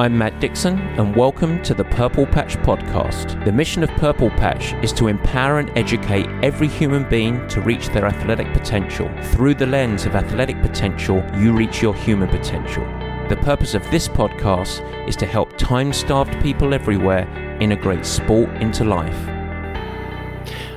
I'm 0.00 0.16
Matt 0.16 0.40
Dixon, 0.40 0.78
and 0.78 1.14
welcome 1.14 1.62
to 1.62 1.74
the 1.74 1.84
Purple 1.84 2.24
Patch 2.24 2.56
Podcast. 2.60 3.44
The 3.44 3.52
mission 3.52 3.82
of 3.82 3.90
Purple 3.98 4.30
Patch 4.30 4.72
is 4.82 4.94
to 4.94 5.08
empower 5.08 5.58
and 5.58 5.70
educate 5.76 6.26
every 6.42 6.68
human 6.68 7.06
being 7.10 7.46
to 7.48 7.60
reach 7.60 7.88
their 7.88 8.06
athletic 8.06 8.50
potential. 8.54 9.10
Through 9.24 9.56
the 9.56 9.66
lens 9.66 10.06
of 10.06 10.16
athletic 10.16 10.58
potential, 10.62 11.22
you 11.36 11.52
reach 11.52 11.82
your 11.82 11.94
human 11.94 12.30
potential. 12.30 12.82
The 13.28 13.38
purpose 13.42 13.74
of 13.74 13.82
this 13.90 14.08
podcast 14.08 14.80
is 15.06 15.16
to 15.16 15.26
help 15.26 15.58
time 15.58 15.92
starved 15.92 16.32
people 16.40 16.72
everywhere 16.72 17.28
integrate 17.60 18.06
sport 18.06 18.48
into 18.56 18.84
life. 18.84 19.26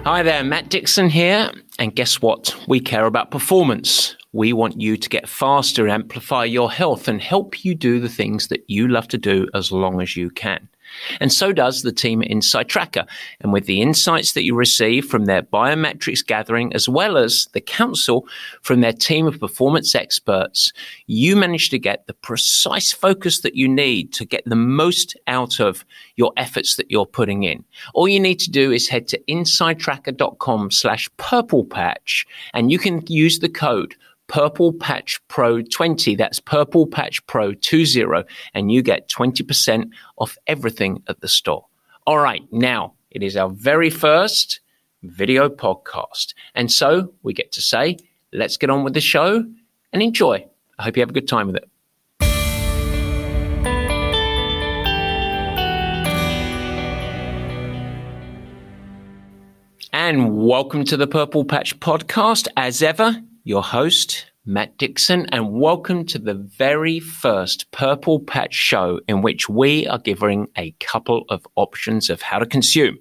Hi 0.04 0.22
there, 0.22 0.44
Matt 0.44 0.68
Dixon 0.68 1.08
here. 1.08 1.50
And 1.80 1.96
guess 1.96 2.22
what? 2.22 2.58
We 2.68 2.82
care 2.82 3.06
about 3.06 3.32
performance. 3.32 4.18
We 4.34 4.52
want 4.52 4.82
you 4.82 4.98
to 4.98 5.10
get 5.10 5.30
faster, 5.30 5.88
amplify 5.88 6.46
your 6.46 6.72
health, 6.72 7.08
and 7.08 7.22
help 7.22 7.64
you 7.64 7.76
do 7.76 8.00
the 8.00 8.10
things 8.10 8.48
that 8.50 8.64
you 8.68 8.88
love 8.88 9.08
to 9.10 9.18
do 9.18 9.48
as 9.54 9.72
long 9.72 10.02
as 10.02 10.18
you 10.18 10.30
can. 10.30 10.68
And 11.20 11.32
so 11.32 11.54
does 11.54 11.82
the 11.82 11.92
team 11.92 12.22
at 12.22 12.30
InsideTracker. 12.30 13.08
And 13.42 13.54
with 13.54 13.66
the 13.66 13.82
insights 13.82 14.34
that 14.34 14.44
you 14.44 14.56
receive 14.56 15.06
from 15.06 15.26
their 15.26 15.42
biometrics 15.42 16.26
gathering, 16.26 16.74
as 16.74 16.88
well 16.88 17.18
as 17.18 17.48
the 17.54 17.62
counsel 17.62 18.28
from 18.62 18.82
their 18.82 18.94
team 18.94 19.28
of 19.28 19.40
performance 19.40 19.96
experts, 19.96 20.72
you 21.08 21.36
manage 21.36 21.70
to 21.70 21.80
get 21.80 22.08
the 22.08 22.14
precise 22.14 22.92
focus 22.92 23.42
that 23.42 23.56
you 23.56 23.68
need 23.68 24.14
to 24.14 24.26
get 24.26 24.44
the 24.46 24.56
most 24.56 25.16
out 25.28 25.60
of 25.60 25.86
your 26.16 26.32
efforts 26.38 26.76
that 26.76 26.92
you're 26.92 27.06
putting 27.06 27.44
in. 27.44 27.64
All 27.94 28.08
you 28.08 28.20
need 28.20 28.40
to 28.40 28.52
do 28.52 28.72
is 28.72 28.88
head 28.88 29.08
to 29.10 29.22
insidetracker.com 29.28 30.72
slash 30.72 31.10
purple 31.18 31.66
patch 31.66 32.26
and 32.54 32.72
you 32.72 32.80
can 32.80 33.04
use 33.08 33.40
the 33.40 33.50
code 33.50 33.96
Purple 34.28 34.74
Patch 34.74 35.20
Pro 35.28 35.62
20. 35.62 36.16
That's 36.16 36.40
Purple 36.40 36.88
Patch 36.88 37.26
Pro 37.28 37.54
20, 37.54 38.04
and 38.54 38.72
you 38.72 38.82
get 38.82 39.10
20% 39.10 39.90
off 40.18 40.38
everything 40.48 41.04
at 41.08 41.22
the 41.22 41.28
store. 41.28 41.66
All 42.06 42.20
right, 42.20 42.42
now 42.52 42.94
it 43.12 43.24
is 43.24 43.38
our 43.38 43.50
very 43.50 43.90
first 43.90 44.60
video 45.04 45.50
podcast. 45.50 46.34
And 46.56 46.72
so 46.72 47.14
we 47.24 47.34
get 47.34 47.52
to 47.54 47.62
say, 47.62 47.98
let's 48.32 48.58
get 48.58 48.70
on 48.70 48.84
with 48.84 48.94
the 48.94 49.02
show 49.02 49.46
and 49.92 50.02
enjoy. 50.02 50.48
I 50.80 50.84
hope 50.84 50.98
you 50.98 51.02
have 51.02 51.10
a 51.10 51.14
good 51.14 51.28
time 51.28 51.48
with 51.48 51.58
it. 51.58 51.70
And 59.96 60.36
welcome 60.36 60.84
to 60.86 60.98
the 60.98 61.08
Purple 61.08 61.46
Patch 61.46 61.80
podcast. 61.80 62.48
As 62.58 62.82
ever, 62.82 63.22
your 63.44 63.62
host, 63.62 64.32
Matt 64.46 64.78
Dixon, 64.78 65.28
and 65.34 65.52
welcome 65.52 66.06
to 66.06 66.18
the 66.18 66.34
very 66.34 67.02
first 67.02 67.70
Purple 67.72 68.22
Patch 68.22 68.54
show 68.54 69.02
in 69.10 69.22
which 69.22 69.50
we 69.50 69.86
are 69.88 70.00
giving 70.00 70.48
a 70.58 70.72
couple 70.80 71.26
of 71.28 71.46
options 71.56 72.10
of 72.10 72.22
how 72.22 72.40
to 72.40 72.46
consume. 72.46 72.98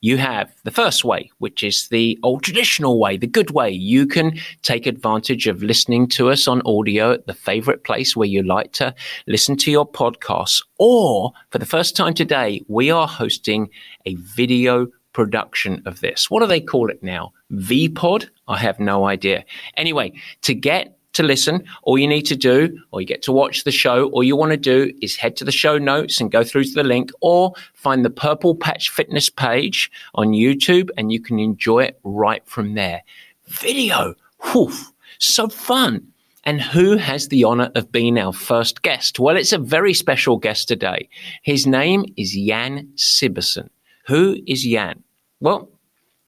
You 0.00 0.16
have 0.16 0.50
the 0.64 0.70
first 0.70 1.04
way, 1.04 1.30
which 1.38 1.62
is 1.62 1.88
the 1.88 2.18
old 2.22 2.42
traditional 2.42 2.98
way, 2.98 3.18
the 3.18 3.26
good 3.26 3.50
way. 3.50 3.70
You 3.70 4.06
can 4.06 4.38
take 4.62 4.86
advantage 4.86 5.46
of 5.46 5.62
listening 5.62 6.08
to 6.08 6.30
us 6.30 6.48
on 6.48 6.62
audio 6.64 7.12
at 7.12 7.26
the 7.26 7.34
favorite 7.34 7.84
place 7.84 8.16
where 8.16 8.28
you 8.28 8.42
like 8.42 8.72
to 8.74 8.94
listen 9.26 9.56
to 9.58 9.70
your 9.70 9.90
podcasts. 9.90 10.64
Or 10.78 11.32
for 11.50 11.58
the 11.58 11.66
first 11.66 11.96
time 11.96 12.14
today, 12.14 12.62
we 12.68 12.90
are 12.90 13.06
hosting 13.06 13.68
a 14.06 14.14
video 14.14 14.86
production 15.12 15.82
of 15.84 16.00
this. 16.00 16.30
What 16.30 16.40
do 16.40 16.46
they 16.46 16.60
call 16.60 16.88
it 16.88 17.02
now? 17.02 17.32
VPod? 17.52 18.28
I 18.48 18.58
have 18.58 18.78
no 18.80 19.06
idea. 19.06 19.44
Anyway, 19.76 20.12
to 20.42 20.54
get 20.54 20.96
to 21.12 21.22
listen, 21.22 21.64
all 21.82 21.96
you 21.96 22.06
need 22.06 22.26
to 22.26 22.36
do, 22.36 22.78
or 22.90 23.00
you 23.00 23.06
get 23.06 23.22
to 23.22 23.32
watch 23.32 23.64
the 23.64 23.72
show, 23.72 24.10
all 24.10 24.22
you 24.22 24.36
want 24.36 24.50
to 24.50 24.58
do 24.58 24.92
is 25.00 25.16
head 25.16 25.34
to 25.36 25.44
the 25.44 25.52
show 25.52 25.78
notes 25.78 26.20
and 26.20 26.30
go 26.30 26.44
through 26.44 26.64
to 26.64 26.74
the 26.74 26.84
link, 26.84 27.10
or 27.22 27.54
find 27.72 28.04
the 28.04 28.10
Purple 28.10 28.54
Patch 28.54 28.90
Fitness 28.90 29.30
page 29.30 29.90
on 30.14 30.28
YouTube, 30.28 30.90
and 30.98 31.10
you 31.10 31.18
can 31.18 31.38
enjoy 31.38 31.84
it 31.84 31.98
right 32.04 32.46
from 32.46 32.74
there. 32.74 33.02
Video, 33.48 34.14
whew, 34.52 34.72
so 35.18 35.48
fun. 35.48 36.06
And 36.44 36.60
who 36.60 36.96
has 36.96 37.28
the 37.28 37.42
honor 37.44 37.72
of 37.74 37.90
being 37.90 38.18
our 38.18 38.32
first 38.32 38.82
guest? 38.82 39.18
Well, 39.18 39.36
it's 39.36 39.52
a 39.52 39.58
very 39.58 39.94
special 39.94 40.36
guest 40.36 40.68
today. 40.68 41.08
His 41.42 41.66
name 41.66 42.04
is 42.16 42.36
Jan 42.36 42.88
Sibbersen. 42.94 43.68
Who 44.06 44.36
is 44.46 44.62
Jan? 44.62 45.02
Well, 45.40 45.68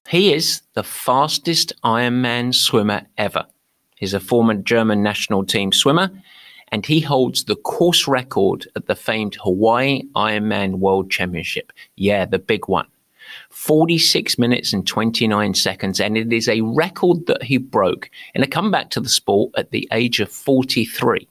he 0.09 0.33
is 0.33 0.63
the 0.75 0.83
fastest 0.83 1.73
Ironman 1.85 2.55
swimmer 2.55 3.03
ever. 3.19 3.47
He's 3.97 4.15
a 4.15 4.21
former 4.21 4.55
German 4.55 5.03
national 5.03 5.45
team 5.45 5.73
swimmer, 5.73 6.11
and 6.69 6.85
he 6.87 7.01
holds 7.01 7.45
the 7.45 7.57
course 7.57 8.09
record 8.09 8.67
at 8.77 8.87
the 8.87 8.95
famed 8.95 9.37
Hawaii 9.43 10.03
Ironman 10.15 10.77
World 10.77 11.11
Championship. 11.11 11.73
Yeah, 11.97 12.25
the 12.25 12.39
big 12.39 12.69
one. 12.69 12.87
46 13.51 14.39
minutes 14.39 14.73
and 14.73 14.87
29 14.87 15.55
seconds, 15.55 16.01
and 16.01 16.17
it 16.17 16.33
is 16.33 16.49
a 16.49 16.63
record 16.63 17.27
that 17.27 17.43
he 17.43 17.59
broke 17.59 18.11
in 18.35 18.43
a 18.43 18.47
comeback 18.47 18.91
to 18.91 19.01
the 19.01 19.09
sport 19.09 19.53
at 19.57 19.71
the 19.71 19.89
age 19.93 20.21
of 20.21 20.31
43. 20.31 21.29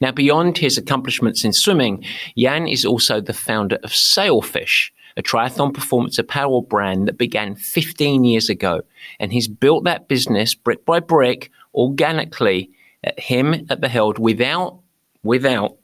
Now, 0.00 0.12
beyond 0.12 0.56
his 0.58 0.78
accomplishments 0.78 1.44
in 1.44 1.52
swimming, 1.52 2.04
Jan 2.36 2.66
is 2.66 2.84
also 2.84 3.20
the 3.20 3.34
founder 3.34 3.78
of 3.82 3.94
Sailfish, 3.94 4.92
a 5.20 5.22
triathlon 5.22 5.74
performance 5.74 6.18
apparel 6.18 6.62
brand 6.62 7.06
that 7.06 7.18
began 7.18 7.54
15 7.54 8.24
years 8.24 8.48
ago. 8.48 8.80
And 9.20 9.32
he's 9.32 9.48
built 9.48 9.84
that 9.84 10.08
business 10.08 10.54
brick 10.54 10.84
by 10.86 10.98
brick, 11.00 11.50
organically, 11.74 12.70
at 13.04 13.20
him 13.20 13.66
at 13.68 13.80
the 13.80 13.88
helm 13.88 14.14
without, 14.18 14.80
without 15.22 15.76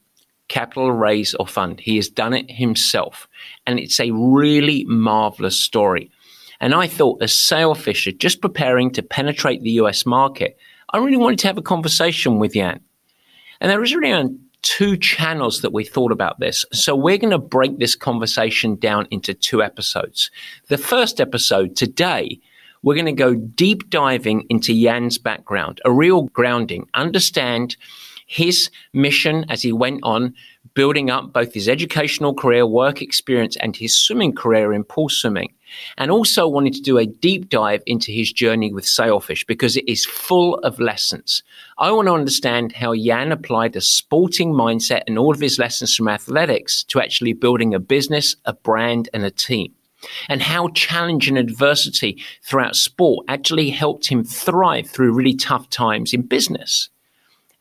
capital 0.47 0.91
raise 0.91 1.35
or 1.35 1.45
fund. 1.45 1.79
He 1.79 1.97
has 1.97 2.09
done 2.09 2.33
it 2.33 2.49
himself. 2.49 3.27
And 3.67 3.79
it's 3.79 3.99
a 3.99 4.11
really 4.11 4.83
marvelous 4.85 5.57
story. 5.59 6.09
And 6.59 6.73
I 6.73 6.87
thought, 6.87 7.21
as 7.21 7.33
Sailfish 7.33 8.07
are 8.07 8.11
just 8.11 8.41
preparing 8.41 8.91
to 8.91 9.03
penetrate 9.03 9.61
the 9.61 9.77
US 9.81 10.05
market, 10.05 10.57
I 10.89 10.97
really 10.97 11.17
wanted 11.17 11.39
to 11.39 11.47
have 11.47 11.59
a 11.59 11.61
conversation 11.61 12.39
with 12.39 12.53
Jan. 12.53 12.79
And 13.61 13.69
there 13.69 13.79
was 13.79 13.93
really 13.93 14.35
two 14.61 14.97
channels 14.97 15.61
that 15.61 15.73
we 15.73 15.83
thought 15.83 16.11
about 16.11 16.39
this. 16.39 16.65
So 16.73 16.95
we're 16.95 17.17
going 17.17 17.31
to 17.31 17.37
break 17.37 17.79
this 17.79 17.95
conversation 17.95 18.75
down 18.75 19.07
into 19.11 19.33
two 19.33 19.61
episodes. 19.63 20.31
The 20.67 20.77
first 20.77 21.21
episode 21.21 21.75
today, 21.75 22.39
we're 22.83 22.95
going 22.95 23.05
to 23.05 23.11
go 23.11 23.35
deep 23.35 23.89
diving 23.89 24.45
into 24.49 24.73
Jan's 24.73 25.17
background, 25.17 25.81
a 25.85 25.91
real 25.91 26.23
grounding, 26.23 26.87
understand 26.93 27.75
his 28.27 28.69
mission 28.93 29.45
as 29.49 29.61
he 29.61 29.71
went 29.71 30.01
on 30.03 30.33
building 30.73 31.09
up 31.09 31.33
both 31.33 31.53
his 31.53 31.67
educational 31.67 32.35
career, 32.35 32.65
work 32.67 33.01
experience, 33.01 33.57
and 33.57 33.75
his 33.75 33.97
swimming 33.97 34.35
career 34.35 34.73
in 34.73 34.83
pool 34.83 35.09
swimming. 35.09 35.51
And 35.97 36.11
also 36.11 36.47
wanted 36.47 36.73
to 36.73 36.81
do 36.81 36.97
a 36.97 37.05
deep 37.05 37.49
dive 37.49 37.83
into 37.85 38.11
his 38.11 38.31
journey 38.31 38.73
with 38.73 38.85
sailfish 38.85 39.45
because 39.45 39.77
it 39.77 39.87
is 39.87 40.05
full 40.05 40.55
of 40.59 40.79
lessons. 40.79 41.43
I 41.77 41.91
want 41.91 42.07
to 42.07 42.13
understand 42.13 42.71
how 42.71 42.95
Jan 42.95 43.31
applied 43.31 43.75
a 43.75 43.81
sporting 43.81 44.53
mindset 44.53 45.03
and 45.07 45.17
all 45.17 45.33
of 45.33 45.39
his 45.39 45.59
lessons 45.59 45.95
from 45.95 46.07
athletics 46.07 46.83
to 46.85 47.01
actually 47.01 47.33
building 47.33 47.73
a 47.73 47.79
business, 47.79 48.35
a 48.45 48.53
brand, 48.53 49.09
and 49.13 49.23
a 49.23 49.31
team 49.31 49.73
and 50.29 50.41
how 50.41 50.69
challenge 50.69 51.27
and 51.27 51.37
adversity 51.37 52.23
throughout 52.43 52.75
sport 52.75 53.25
actually 53.27 53.69
helped 53.69 54.07
him 54.07 54.23
thrive 54.23 54.87
through 54.87 55.13
really 55.13 55.35
tough 55.35 55.69
times 55.69 56.13
in 56.13 56.21
business. 56.21 56.89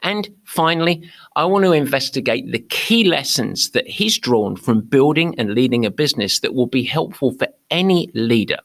And 0.03 0.29
finally, 0.45 1.11
I 1.37 1.45
want 1.45 1.67
to 1.67 1.73
investigate 1.73 2.51
the 2.51 2.61
key 2.71 3.05
lessons 3.05 3.71
that 3.71 3.87
he's 3.87 4.19
drawn 4.19 4.57
from 4.57 4.81
building 4.81 5.35
and 5.39 5.51
leading 5.55 5.85
a 5.85 5.91
business 5.91 6.41
that 6.41 6.55
will 6.55 6.67
be 6.67 6.83
helpful 6.83 7.33
for 7.33 7.47
any 7.71 8.11
leader. 8.15 8.57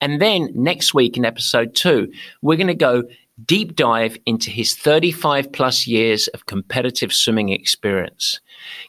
And 0.00 0.22
then 0.22 0.50
next 0.54 0.94
week 0.94 1.16
in 1.16 1.24
episode 1.24 1.74
two, 1.74 2.12
we're 2.42 2.56
going 2.56 2.68
to 2.68 2.74
go 2.74 3.02
deep 3.44 3.74
dive 3.74 4.16
into 4.24 4.50
his 4.50 4.76
35 4.76 5.50
plus 5.50 5.88
years 5.88 6.28
of 6.28 6.46
competitive 6.46 7.12
swimming 7.12 7.48
experience. 7.48 8.40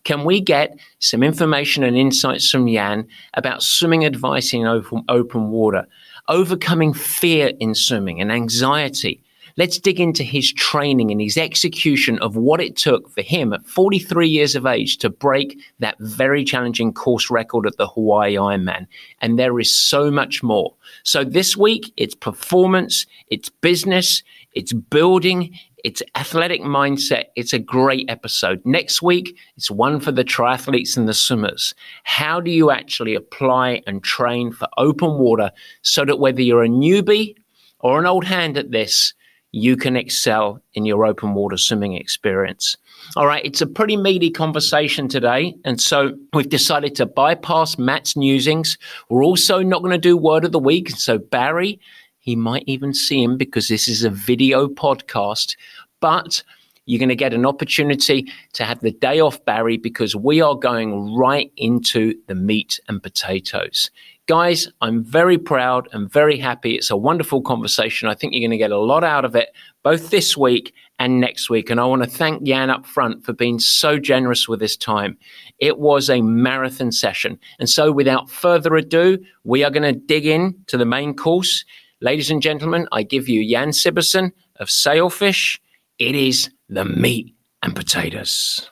Can 0.04 0.24
we 0.24 0.40
get 0.40 0.78
some 1.00 1.24
information 1.24 1.84
and 1.84 1.98
insights 1.98 2.50
from 2.52 2.72
Jan 2.72 3.08
about 3.34 3.64
swimming 3.64 4.06
advice 4.06 4.54
in 4.54 4.68
open, 4.68 5.04
open 5.10 5.50
water, 5.50 5.88
overcoming 6.28 6.94
fear 6.94 7.52
in 7.60 7.74
swimming 7.74 8.22
and 8.22 8.32
anxiety, 8.32 9.24
Let's 9.58 9.80
dig 9.80 10.00
into 10.00 10.24
his 10.24 10.54
training 10.54 11.12
and 11.12 11.20
his 11.20 11.36
execution 11.36 12.20
of 12.20 12.36
what 12.36 12.62
it 12.62 12.76
took 12.76 13.10
for 13.10 13.24
him 13.24 13.54
at 13.54 13.66
43 13.66 14.28
years 14.28 14.56
of 14.56 14.68
age 14.68 14.98
to 15.00 15.10
break 15.10 15.60
that 15.80 15.98
very 16.00 16.44
challenging 16.44 16.94
course 16.94 17.32
record 17.32 17.66
at 17.66 17.78
the 17.78 17.88
Hawaii 17.88 18.36
Ironman. 18.36 18.86
And 19.20 19.40
there 19.40 19.60
is 19.60 19.76
so 19.76 20.12
much 20.12 20.44
more. 20.44 20.76
So 21.04 21.24
this 21.24 21.58
week, 21.58 21.92
it's 21.98 22.14
performance, 22.14 23.08
it's 23.30 23.50
business, 23.50 24.22
it's 24.54 24.74
building, 24.74 25.58
it's 25.84 26.04
athletic 26.16 26.62
mindset. 26.62 27.26
It's 27.36 27.54
a 27.54 27.60
great 27.60 28.10
episode. 28.10 28.62
Next 28.66 29.02
week, 29.02 29.38
it's 29.56 29.72
one 29.72 30.00
for 30.00 30.12
the 30.12 30.24
triathletes 30.24 30.98
and 30.98 31.08
the 31.08 31.14
swimmers. 31.14 31.74
How 32.04 32.42
do 32.42 32.52
you 32.52 32.72
actually 32.72 33.16
apply 33.16 33.82
and 33.88 34.04
train 34.04 34.52
for 34.52 34.68
open 34.78 35.18
water 35.18 35.52
so 35.82 36.06
that 36.06 36.20
whether 36.20 36.42
you're 36.42 36.64
a 36.64 36.70
newbie 36.70 37.36
or 37.80 38.00
an 38.00 38.06
old 38.06 38.26
hand 38.26 38.58
at 38.58 38.72
this, 38.72 39.14
you 39.52 39.78
can 39.78 39.96
excel 39.96 40.62
in 40.74 40.86
your 40.86 41.06
open 41.06 41.34
water 41.34 41.58
swimming 41.58 41.94
experience. 41.94 42.78
All 43.16 43.26
right, 43.26 43.46
it's 43.46 43.62
a 43.62 43.68
pretty 43.68 43.96
meaty 43.96 44.30
conversation 44.30 45.08
today. 45.08 45.56
And 45.64 45.80
so 45.80 46.14
we've 46.34 46.50
decided 46.50 46.96
to 46.96 47.06
bypass 47.06 47.78
Matt's 47.78 48.16
musings. 48.16 48.78
We're 49.10 49.24
also 49.24 49.62
not 49.62 49.80
going 49.82 49.92
to 49.92 49.98
do 49.98 50.18
word 50.18 50.44
of 50.44 50.52
the 50.52 50.60
week. 50.60 50.90
So 50.92 51.18
Barry, 51.18 51.80
he 52.20 52.36
might 52.36 52.64
even 52.68 52.94
see 52.94 53.24
him 53.24 53.38
because 53.38 53.68
this 53.68 53.88
is 53.88 54.04
a 54.04 54.10
video 54.10 54.68
podcast. 54.68 55.56
But 56.02 56.44
you're 56.86 57.00
going 57.00 57.10
to 57.10 57.16
get 57.16 57.34
an 57.34 57.46
opportunity 57.46 58.32
to 58.54 58.64
have 58.64 58.80
the 58.82 58.92
day 58.92 59.20
off, 59.20 59.44
Barry, 59.46 59.78
because 59.78 60.16
we 60.16 60.42
are 60.42 60.56
going 60.56 61.16
right 61.16 61.52
into 61.58 62.16
the 62.28 62.36
meat 62.36 62.80
and 62.88 63.04
potatoes. 63.04 63.92
Guys, 64.28 64.68
I'm 64.82 65.06
very 65.06 65.38
proud 65.38 65.88
and 65.94 66.12
very 66.12 66.38
happy. 66.38 66.76
It's 66.76 66.90
a 66.90 66.98
wonderful 66.98 67.42
conversation. 67.42 68.10
I 68.10 68.14
think 68.14 68.34
you're 68.34 68.42
going 68.42 68.52
to 68.52 68.58
get 68.58 68.72
a 68.72 68.78
lot 68.78 69.06
out 69.06 69.24
of 69.24 69.38
it 69.38 69.56
both 69.84 70.10
this 70.10 70.36
week 70.36 70.74
and 71.00 71.22
next 71.22 71.50
week. 71.50 71.70
And 71.70 71.80
I 71.80 71.86
want 71.86 72.04
to 72.04 72.10
thank 72.10 72.44
Jan 72.44 72.70
up 72.70 72.86
front 72.86 73.24
for 73.24 73.32
being 73.32 73.58
so 73.58 73.98
generous 73.98 74.46
with 74.46 74.60
his 74.60 74.76
time. 74.76 75.18
It 75.60 75.80
was 75.80 76.10
a 76.10 76.22
marathon 76.22 76.92
session. 76.92 77.40
And 77.58 77.70
so, 77.70 77.90
without 77.90 78.30
further 78.30 78.76
ado, 78.76 79.18
we 79.46 79.64
are 79.64 79.72
going 79.72 79.84
to 79.84 79.98
dig 79.98 80.26
in 80.26 80.56
to 80.68 80.78
the 80.78 80.86
main 80.86 81.16
course. 81.16 81.64
Ladies 82.02 82.30
and 82.30 82.42
gentlemen, 82.42 82.86
I 82.92 83.04
give 83.04 83.30
you 83.30 83.50
Jan 83.50 83.70
Sibbersen 83.70 84.34
of 84.58 84.70
Sailfish. 84.70 85.62
It 86.00 86.16
is 86.16 86.50
the 86.68 86.84
meat 86.84 87.34
and 87.64 87.74
potatoes. 87.74 88.70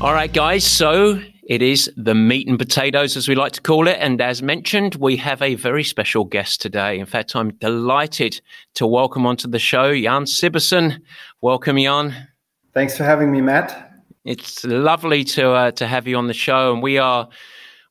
All 0.00 0.14
right, 0.14 0.32
guys. 0.32 0.64
So 0.64 1.20
it 1.44 1.60
is 1.60 1.90
the 1.94 2.14
meat 2.14 2.48
and 2.48 2.58
potatoes, 2.58 3.18
as 3.18 3.28
we 3.28 3.34
like 3.34 3.52
to 3.52 3.60
call 3.60 3.86
it. 3.86 3.98
And 4.00 4.18
as 4.22 4.42
mentioned, 4.42 4.94
we 4.94 5.14
have 5.18 5.42
a 5.42 5.56
very 5.56 5.84
special 5.84 6.24
guest 6.24 6.62
today. 6.62 6.98
In 6.98 7.04
fact, 7.04 7.36
I'm 7.36 7.50
delighted 7.56 8.40
to 8.76 8.86
welcome 8.86 9.26
onto 9.26 9.46
the 9.46 9.58
show 9.58 9.92
Jan 9.92 10.24
Sibbersen. 10.24 11.02
Welcome, 11.42 11.76
Jan. 11.76 12.28
Thanks 12.72 12.96
for 12.96 13.04
having 13.04 13.30
me, 13.30 13.42
Matt. 13.42 13.92
It's 14.24 14.64
lovely 14.64 15.22
to 15.24 15.50
uh, 15.50 15.70
to 15.72 15.86
have 15.86 16.08
you 16.08 16.16
on 16.16 16.28
the 16.28 16.34
show, 16.34 16.72
and 16.72 16.82
we 16.82 16.96
are 16.96 17.28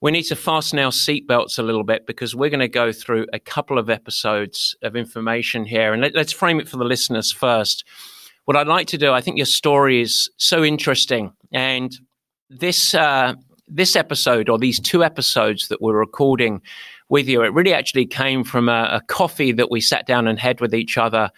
we 0.02 0.10
need 0.10 0.24
to 0.24 0.36
fasten 0.36 0.80
our 0.80 0.92
seatbelts 0.92 1.60
a 1.60 1.64
little 1.64 1.84
bit 1.84 2.08
because 2.08 2.36
we're 2.36 2.50
going 2.50 2.60
to 2.60 2.68
go 2.68 2.92
through 2.92 3.28
a 3.34 3.40
couple 3.40 3.78
of 3.78 3.88
episodes 3.88 4.76
of 4.82 4.96
information 4.96 5.64
here, 5.64 5.94
and 5.94 6.02
let, 6.02 6.16
let's 6.16 6.32
frame 6.32 6.60
it 6.60 6.68
for 6.68 6.78
the 6.78 6.86
listeners 6.86 7.32
first 7.32 7.84
what 8.50 8.58
I'd 8.58 8.66
like 8.66 8.88
to 8.88 8.98
do, 8.98 9.12
I 9.12 9.22
think 9.22 9.38
your 9.38 9.46
story 9.46 10.02
is 10.02 10.28
so 10.38 10.64
interesting, 10.64 11.32
and 11.52 11.92
this 12.50 12.94
uh, 12.94 13.34
this 13.68 13.96
episode 13.96 14.50
or 14.50 14.58
these 14.58 14.80
two 14.80 15.04
episodes 15.04 15.68
that 15.68 15.82
we're 15.82 15.98
recording 15.98 16.62
with 17.10 17.28
you, 17.28 17.42
it 17.44 17.54
really 17.54 17.74
actually 17.74 18.06
came 18.06 18.44
from 18.44 18.70
a, 18.70 18.90
a 18.92 19.02
coffee 19.08 19.52
that 19.52 19.72
we 19.72 19.82
sat 19.82 20.06
down 20.06 20.28
and 20.28 20.40
had 20.40 20.62
with 20.62 20.74
each 20.74 20.98
other 20.98 21.32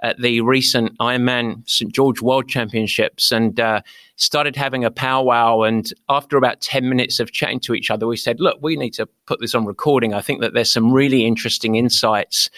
at 0.00 0.20
the 0.20 0.40
recent 0.42 0.96
Ironman 0.98 1.68
St 1.68 1.92
George 1.92 2.20
World 2.20 2.48
Championships 2.48 3.32
and 3.32 3.58
uh, 3.58 3.80
started 4.16 4.54
having 4.54 4.84
a 4.84 4.90
powwow. 4.90 5.62
And 5.62 5.90
after 6.08 6.36
about 6.36 6.60
10 6.60 6.88
minutes 6.88 7.18
of 7.18 7.32
chatting 7.32 7.60
to 7.60 7.74
each 7.74 7.90
other, 7.90 8.06
we 8.06 8.16
said, 8.16 8.40
Look, 8.40 8.58
we 8.60 8.76
need 8.76 8.92
to 8.94 9.06
put 9.26 9.40
this 9.40 9.54
on 9.54 9.64
recording. 9.64 10.12
I 10.12 10.20
think 10.20 10.40
that 10.42 10.52
there's 10.54 10.70
some 10.70 10.92
really 10.92 11.24
interesting 11.24 11.76
insights 11.76 12.50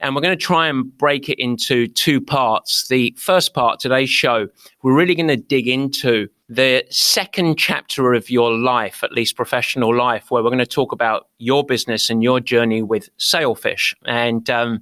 and 0.00 0.14
we're 0.14 0.22
going 0.22 0.36
to 0.36 0.44
try 0.44 0.68
and 0.68 0.96
break 0.96 1.28
it 1.28 1.38
into 1.38 1.86
two 1.86 2.20
parts. 2.20 2.88
The 2.88 3.14
first 3.18 3.54
part, 3.54 3.80
today's 3.80 4.10
show, 4.10 4.48
we're 4.82 4.96
really 4.96 5.14
going 5.14 5.28
to 5.28 5.36
dig 5.36 5.68
into 5.68 6.28
the 6.48 6.84
second 6.90 7.58
chapter 7.58 8.14
of 8.14 8.30
your 8.30 8.52
life, 8.52 9.04
at 9.04 9.12
least 9.12 9.36
professional 9.36 9.94
life, 9.94 10.30
where 10.30 10.42
we're 10.42 10.50
going 10.50 10.58
to 10.58 10.66
talk 10.66 10.92
about 10.92 11.28
your 11.38 11.64
business 11.64 12.10
and 12.10 12.22
your 12.22 12.40
journey 12.40 12.82
with 12.82 13.08
Sailfish. 13.18 13.94
And, 14.06 14.48
um, 14.50 14.80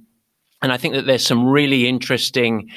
and 0.61 0.71
I 0.71 0.77
think 0.77 0.95
that 0.95 1.05
there's 1.05 1.25
some 1.25 1.45
really 1.45 1.87
interesting 1.87 2.69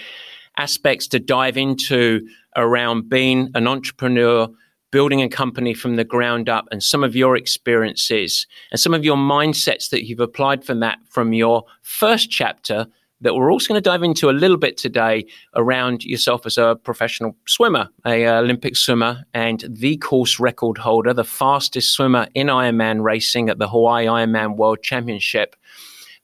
aspects 0.58 1.06
to 1.08 1.18
dive 1.18 1.56
into 1.56 2.26
around 2.56 3.08
being 3.08 3.50
an 3.54 3.66
entrepreneur, 3.66 4.48
building 4.92 5.22
a 5.22 5.28
company 5.28 5.74
from 5.74 5.96
the 5.96 6.04
ground 6.04 6.48
up 6.48 6.68
and 6.70 6.82
some 6.82 7.02
of 7.02 7.16
your 7.16 7.36
experiences 7.36 8.46
and 8.70 8.78
some 8.78 8.94
of 8.94 9.04
your 9.04 9.16
mindsets 9.16 9.90
that 9.90 10.06
you've 10.06 10.20
applied 10.20 10.64
from 10.64 10.78
that 10.78 10.98
from 11.08 11.32
your 11.32 11.64
first 11.82 12.30
chapter 12.30 12.86
that 13.22 13.34
we're 13.34 13.52
also 13.52 13.68
going 13.68 13.82
to 13.82 13.90
dive 13.90 14.02
into 14.02 14.28
a 14.28 14.32
little 14.32 14.56
bit 14.56 14.76
today 14.76 15.24
around 15.54 16.04
yourself 16.04 16.44
as 16.44 16.58
a 16.58 16.76
professional 16.82 17.36
swimmer, 17.46 17.88
a 18.04 18.26
Olympic 18.26 18.76
swimmer, 18.76 19.24
and 19.32 19.64
the 19.68 19.96
course 19.98 20.40
record 20.40 20.76
holder, 20.76 21.14
the 21.14 21.24
fastest 21.24 21.92
swimmer 21.92 22.26
in 22.34 22.48
Ironman 22.48 23.02
racing 23.02 23.48
at 23.48 23.58
the 23.58 23.68
Hawaii 23.68 24.06
Ironman 24.06 24.56
World 24.56 24.82
Championship. 24.82 25.54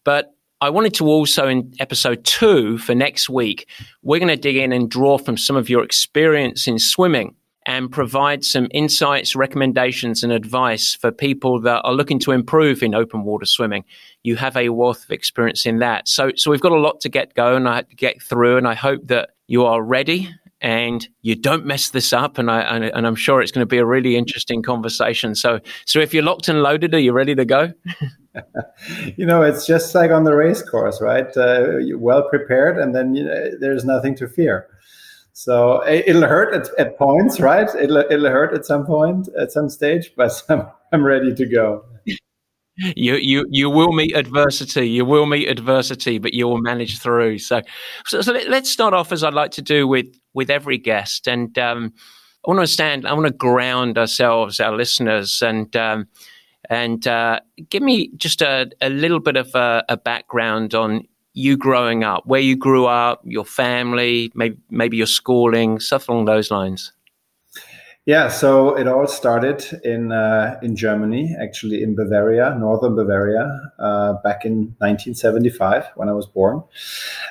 But 0.05 0.35
I 0.61 0.71
wanted 0.71 0.93
to 0.95 1.07
also, 1.07 1.47
in 1.47 1.73
episode 1.79 2.25
two 2.25 2.79
for 2.79 2.97
next 2.97 3.31
week, 3.31 3.69
we're 4.03 4.19
going 4.19 4.29
to 4.29 4.37
dig 4.37 4.57
in 4.57 4.73
and 4.73 4.91
draw 4.91 5.17
from 5.19 5.37
some 5.37 5.55
of 5.55 5.71
your 5.71 5.85
experience 5.85 6.67
in 6.67 6.81
swimming 6.81 7.37
and 7.69 7.93
provide 7.93 8.47
some 8.47 8.67
insights, 8.71 9.37
recommendations, 9.37 10.25
and 10.25 10.33
advice 10.33 10.95
for 10.95 11.13
people 11.13 11.61
that 11.61 11.83
are 11.85 11.93
looking 11.93 12.19
to 12.19 12.33
improve 12.33 12.83
in 12.83 12.95
open 12.95 13.25
water 13.25 13.45
swimming. 13.45 13.85
You 14.23 14.37
have 14.37 14.57
a 14.57 14.71
wealth 14.71 15.05
of 15.05 15.11
experience 15.11 15.67
in 15.67 15.79
that. 15.81 16.09
So, 16.09 16.33
so 16.35 16.51
we've 16.51 16.63
got 16.63 16.73
a 16.73 16.81
lot 16.81 16.99
to 17.01 17.11
get 17.11 17.35
going, 17.35 17.67
I 17.67 17.83
to 17.83 17.95
get 17.95 18.23
through, 18.23 18.57
and 18.57 18.67
I 18.67 18.73
hope 18.73 19.07
that 19.09 19.31
you 19.49 19.67
are 19.67 19.83
ready 19.83 20.31
and 20.63 21.07
you 21.21 21.35
don't 21.37 21.67
mess 21.67 21.91
this 21.91 22.15
up. 22.15 22.39
And 22.39 22.51
I 22.51 22.63
and, 22.63 22.85
and 22.85 23.07
I'm 23.07 23.15
sure 23.15 23.43
it's 23.43 23.53
going 23.53 23.67
to 23.67 23.67
be 23.67 23.77
a 23.77 23.85
really 23.85 24.17
interesting 24.17 24.63
conversation. 24.63 25.35
So, 25.35 25.61
so 25.85 26.01
if 26.01 26.15
you're 26.15 26.23
locked 26.23 26.49
and 26.49 26.63
loaded, 26.63 26.95
are 26.95 26.99
you 26.99 27.13
ready 27.13 27.35
to 27.35 27.45
go? 27.45 27.75
you 29.17 29.27
know, 29.27 29.43
it's 29.43 29.67
just 29.67 29.95
like 29.95 30.11
on 30.11 30.25
the 30.25 30.35
race 30.35 30.63
course, 30.63 31.03
right? 31.03 31.37
Uh, 31.37 31.77
you're 31.77 31.99
well 31.99 32.27
prepared, 32.31 32.79
and 32.79 32.95
then 32.95 33.15
you 33.15 33.25
know, 33.25 33.51
there's 33.61 33.85
nothing 33.85 34.15
to 34.17 34.27
fear. 34.27 34.69
So 35.39 35.87
it'll 35.87 36.27
hurt 36.27 36.53
at, 36.53 36.69
at 36.81 36.99
points, 36.99 37.39
right? 37.39 37.69
It'll, 37.81 37.99
it'll 37.99 38.29
hurt 38.29 38.53
at 38.55 38.67
some 38.67 38.85
point, 38.85 39.29
at 39.39 39.53
some 39.53 39.69
stage, 39.69 40.11
but 40.17 40.33
I'm, 40.49 40.67
I'm 40.93 41.05
ready 41.05 41.33
to 41.33 41.47
go. 41.47 41.85
You, 42.97 43.15
you, 43.15 43.47
you 43.49 43.71
will 43.71 43.93
meet 43.93 44.17
adversity. 44.17 44.89
You 44.89 45.05
will 45.05 45.27
meet 45.27 45.49
adversity, 45.49 46.19
but 46.19 46.35
you 46.35 46.49
will 46.49 46.61
manage 46.61 46.99
through. 46.99 47.39
So, 47.39 47.63
so, 48.05 48.21
so 48.21 48.33
let, 48.33 48.49
us 48.49 48.69
start 48.69 48.95
off 48.95 49.13
as 49.13 49.23
I'd 49.23 49.33
like 49.33 49.53
to 49.53 49.63
do 49.63 49.87
with 49.87 50.07
with 50.35 50.51
every 50.51 50.77
guest, 50.77 51.29
and 51.29 51.57
um, 51.57 51.93
I 52.45 52.51
want 52.51 52.61
to 52.61 52.67
stand. 52.67 53.07
I 53.07 53.13
want 53.13 53.27
to 53.29 53.33
ground 53.33 53.97
ourselves, 53.97 54.59
our 54.59 54.77
listeners, 54.77 55.41
and 55.41 55.75
um, 55.77 56.09
and 56.69 57.07
uh, 57.07 57.41
give 57.71 57.83
me 57.83 58.11
just 58.17 58.43
a, 58.43 58.71
a 58.81 58.91
little 58.91 59.21
bit 59.21 59.37
of 59.37 59.55
a, 59.55 59.85
a 59.89 59.97
background 59.97 60.75
on 60.75 61.07
you 61.39 61.57
growing 61.57 62.05
up, 62.05 62.27
where 62.27 62.41
you 62.41 62.57
grew 62.57 62.87
up, 62.87 63.23
your 63.25 63.45
family, 63.45 64.31
maybe 64.35 64.57
maybe 64.71 64.97
your 64.97 65.07
schooling, 65.07 65.81
stuff 65.81 66.09
along 66.09 66.25
those 66.27 66.51
lines. 66.51 66.93
Yeah, 68.09 68.29
so 68.29 68.75
it 68.75 68.89
all 68.89 69.07
started 69.07 69.63
in 69.85 70.13
uh, 70.13 70.59
in 70.63 70.75
Germany, 70.77 71.37
actually 71.39 71.83
in 71.83 71.95
Bavaria, 71.95 72.57
northern 72.59 72.97
Bavaria, 72.97 73.71
uh, 73.79 74.15
back 74.25 74.47
in 74.47 74.75
1975 74.79 75.85
when 75.95 76.09
I 76.09 76.13
was 76.13 76.27
born. 76.27 76.63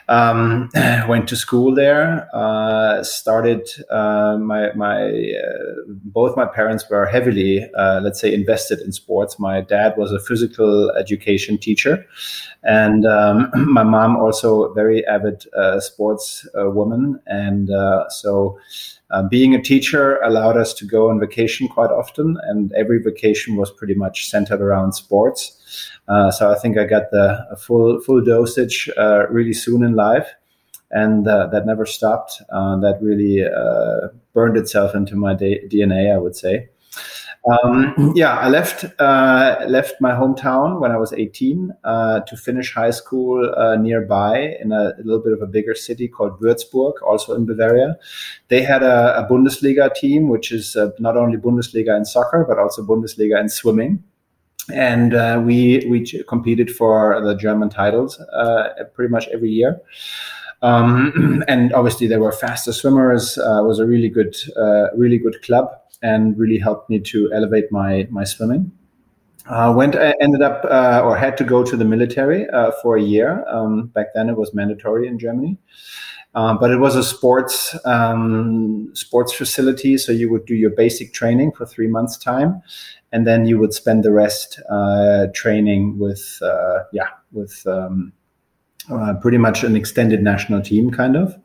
Um, 0.10 0.70
went 1.08 1.28
to 1.30 1.36
school 1.36 1.74
there. 1.74 2.30
Uh, 2.34 3.04
started 3.04 3.68
uh, 3.90 4.38
my 4.40 4.72
my 4.74 5.10
uh, 5.10 5.74
both 5.88 6.38
my 6.38 6.46
parents 6.46 6.90
were 6.90 7.06
heavily, 7.06 7.70
uh, 7.74 8.00
let's 8.02 8.20
say, 8.20 8.34
invested 8.34 8.80
in 8.80 8.92
sports. 8.92 9.40
My 9.40 9.62
dad 9.62 9.96
was 9.98 10.12
a 10.12 10.20
physical 10.20 10.92
education 10.92 11.58
teacher, 11.58 12.06
and 12.64 13.06
um, 13.06 13.52
my 13.56 13.84
mom 13.84 14.18
also 14.18 14.74
very 14.74 15.06
avid 15.08 15.46
sports 15.80 16.48
woman, 16.54 17.20
and 17.26 17.70
so. 18.10 18.58
Uh, 19.10 19.24
being 19.24 19.56
a 19.56 19.62
teacher 19.62 20.18
allowed 20.18 20.58
us 20.58 20.74
to 20.74 20.84
go 20.84 21.10
on 21.10 21.18
vacation 21.18 21.66
quite 21.70 21.90
often, 21.90 22.38
and 22.44 22.74
every 22.74 23.02
vacation 23.02 23.56
was 23.56 23.72
pretty 23.72 23.94
much 23.94 24.30
centered 24.30 24.60
around 24.60 24.92
sports. 24.92 25.58
Uh, 26.08 26.32
so 26.32 26.52
I 26.52 26.56
think 26.56 26.78
I 26.78 26.86
got 26.86 27.12
the 27.12 27.58
full 27.60 28.00
full 28.02 28.24
dosage 28.24 28.90
uh, 28.98 29.28
really 29.30 29.54
soon 29.54 29.84
in 29.84 29.94
life, 29.94 30.28
and 30.92 31.28
uh, 31.28 31.48
that 31.48 31.66
never 31.66 31.86
stopped. 31.86 32.42
Uh, 32.50 32.78
that 32.80 33.00
really 33.02 33.44
uh, 33.44 34.08
burned 34.34 34.58
itself 34.58 34.96
into 34.96 35.16
my 35.16 35.36
DNA, 35.36 36.14
I 36.14 36.18
would 36.18 36.36
say. 36.36 36.70
Um, 37.52 37.94
yeah, 38.16 38.38
I 38.38 38.48
left 38.50 38.84
left 39.00 39.96
my 40.00 40.12
hometown 40.12 40.80
when 40.80 40.92
I 40.92 40.98
was 40.98 41.12
18 41.12 41.74
uh, 41.84 42.22
to 42.22 42.38
finish 42.38 42.74
high 42.74 42.92
school 42.92 43.54
nearby 43.80 44.58
in 44.62 44.72
a, 44.72 44.94
a, 44.98 45.04
little 45.04 45.22
bit 45.22 45.34
of 45.34 45.42
a 45.42 45.48
bigger 45.48 45.76
city 45.76 46.08
called 46.08 46.40
Würzburg, 46.40 46.94
also 47.06 47.36
in 47.36 47.46
Bavaria. 47.46 47.98
They 48.48 48.64
had 48.64 48.82
a, 48.82 49.26
a 49.26 49.30
Bundesliga 49.30 49.94
team, 49.94 50.30
which 50.30 50.54
is 50.54 50.78
not 51.00 51.18
only 51.18 51.38
Bundesliga 51.38 51.98
in 51.98 52.06
soccer 52.06 52.46
but 52.48 52.58
also 52.58 52.82
Bundesliga 52.82 53.40
in 53.42 53.50
swimming. 53.50 54.04
And 54.74 55.14
uh, 55.14 55.42
we 55.44 55.86
we 55.90 56.06
competed 56.28 56.76
for 56.76 57.22
the 57.22 57.36
German 57.36 57.70
titles 57.70 58.20
uh, 58.20 58.70
pretty 58.94 59.12
much 59.12 59.28
every 59.30 59.50
year. 59.50 59.80
Um, 60.62 61.44
and 61.48 61.74
obviously, 61.74 62.08
they 62.08 62.18
were 62.18 62.32
faster 62.32 62.74
swimmers. 62.74 63.38
Uh, 63.38 63.62
was 63.64 63.80
a 63.80 63.86
really 63.86 64.10
good, 64.10 64.36
uh, 64.58 64.88
really 64.96 65.18
good 65.18 65.42
club. 65.44 65.70
and 66.04 66.38
really 66.38 66.60
helped 66.60 66.92
me 66.92 67.00
to 67.00 67.32
elevate 67.34 67.72
my 67.72 68.08
my 68.12 68.24
swimming. 68.24 68.72
Uh, 69.50 69.74
went 69.76 69.96
uh, 69.96 70.14
ended 70.22 70.42
up 70.42 70.66
or 71.06 71.16
had 71.16 71.38
to 71.38 71.44
go 71.44 71.64
to 71.64 71.78
the 71.78 71.86
military 71.86 72.46
for 72.82 72.98
a 72.98 73.02
year. 73.02 73.46
Um, 73.50 73.88
back 73.96 74.08
then, 74.14 74.30
it 74.30 74.38
was 74.38 74.54
mandatory 74.54 75.08
in 75.08 75.18
Germany, 75.18 75.58
um, 76.38 76.60
but 76.60 76.70
it 76.70 76.78
was 76.78 76.96
a 76.96 77.04
sports 77.04 77.76
um, 77.84 78.92
sports 78.94 79.34
facility. 79.34 79.98
So 79.98 80.12
you 80.12 80.30
would 80.30 80.46
do 80.46 80.54
your 80.54 80.70
basic 80.70 81.12
training 81.12 81.54
for 81.54 81.66
three 81.66 81.88
months' 81.88 82.16
time, 82.16 82.62
and 83.12 83.26
then 83.26 83.48
you 83.48 83.58
would 83.58 83.74
spend 83.74 84.04
the 84.04 84.12
rest 84.12 84.62
uh, 84.70 85.28
training 85.34 85.98
with 85.98 86.40
uh, 86.44 86.84
yeah 86.94 87.10
with 87.32 87.66
um, 87.66 88.14
pretty 89.20 89.40
much 89.40 89.64
an 89.64 89.76
extended 89.76 90.22
national 90.22 90.62
team 90.62 90.92
kind 90.92 91.16
of. 91.16 91.36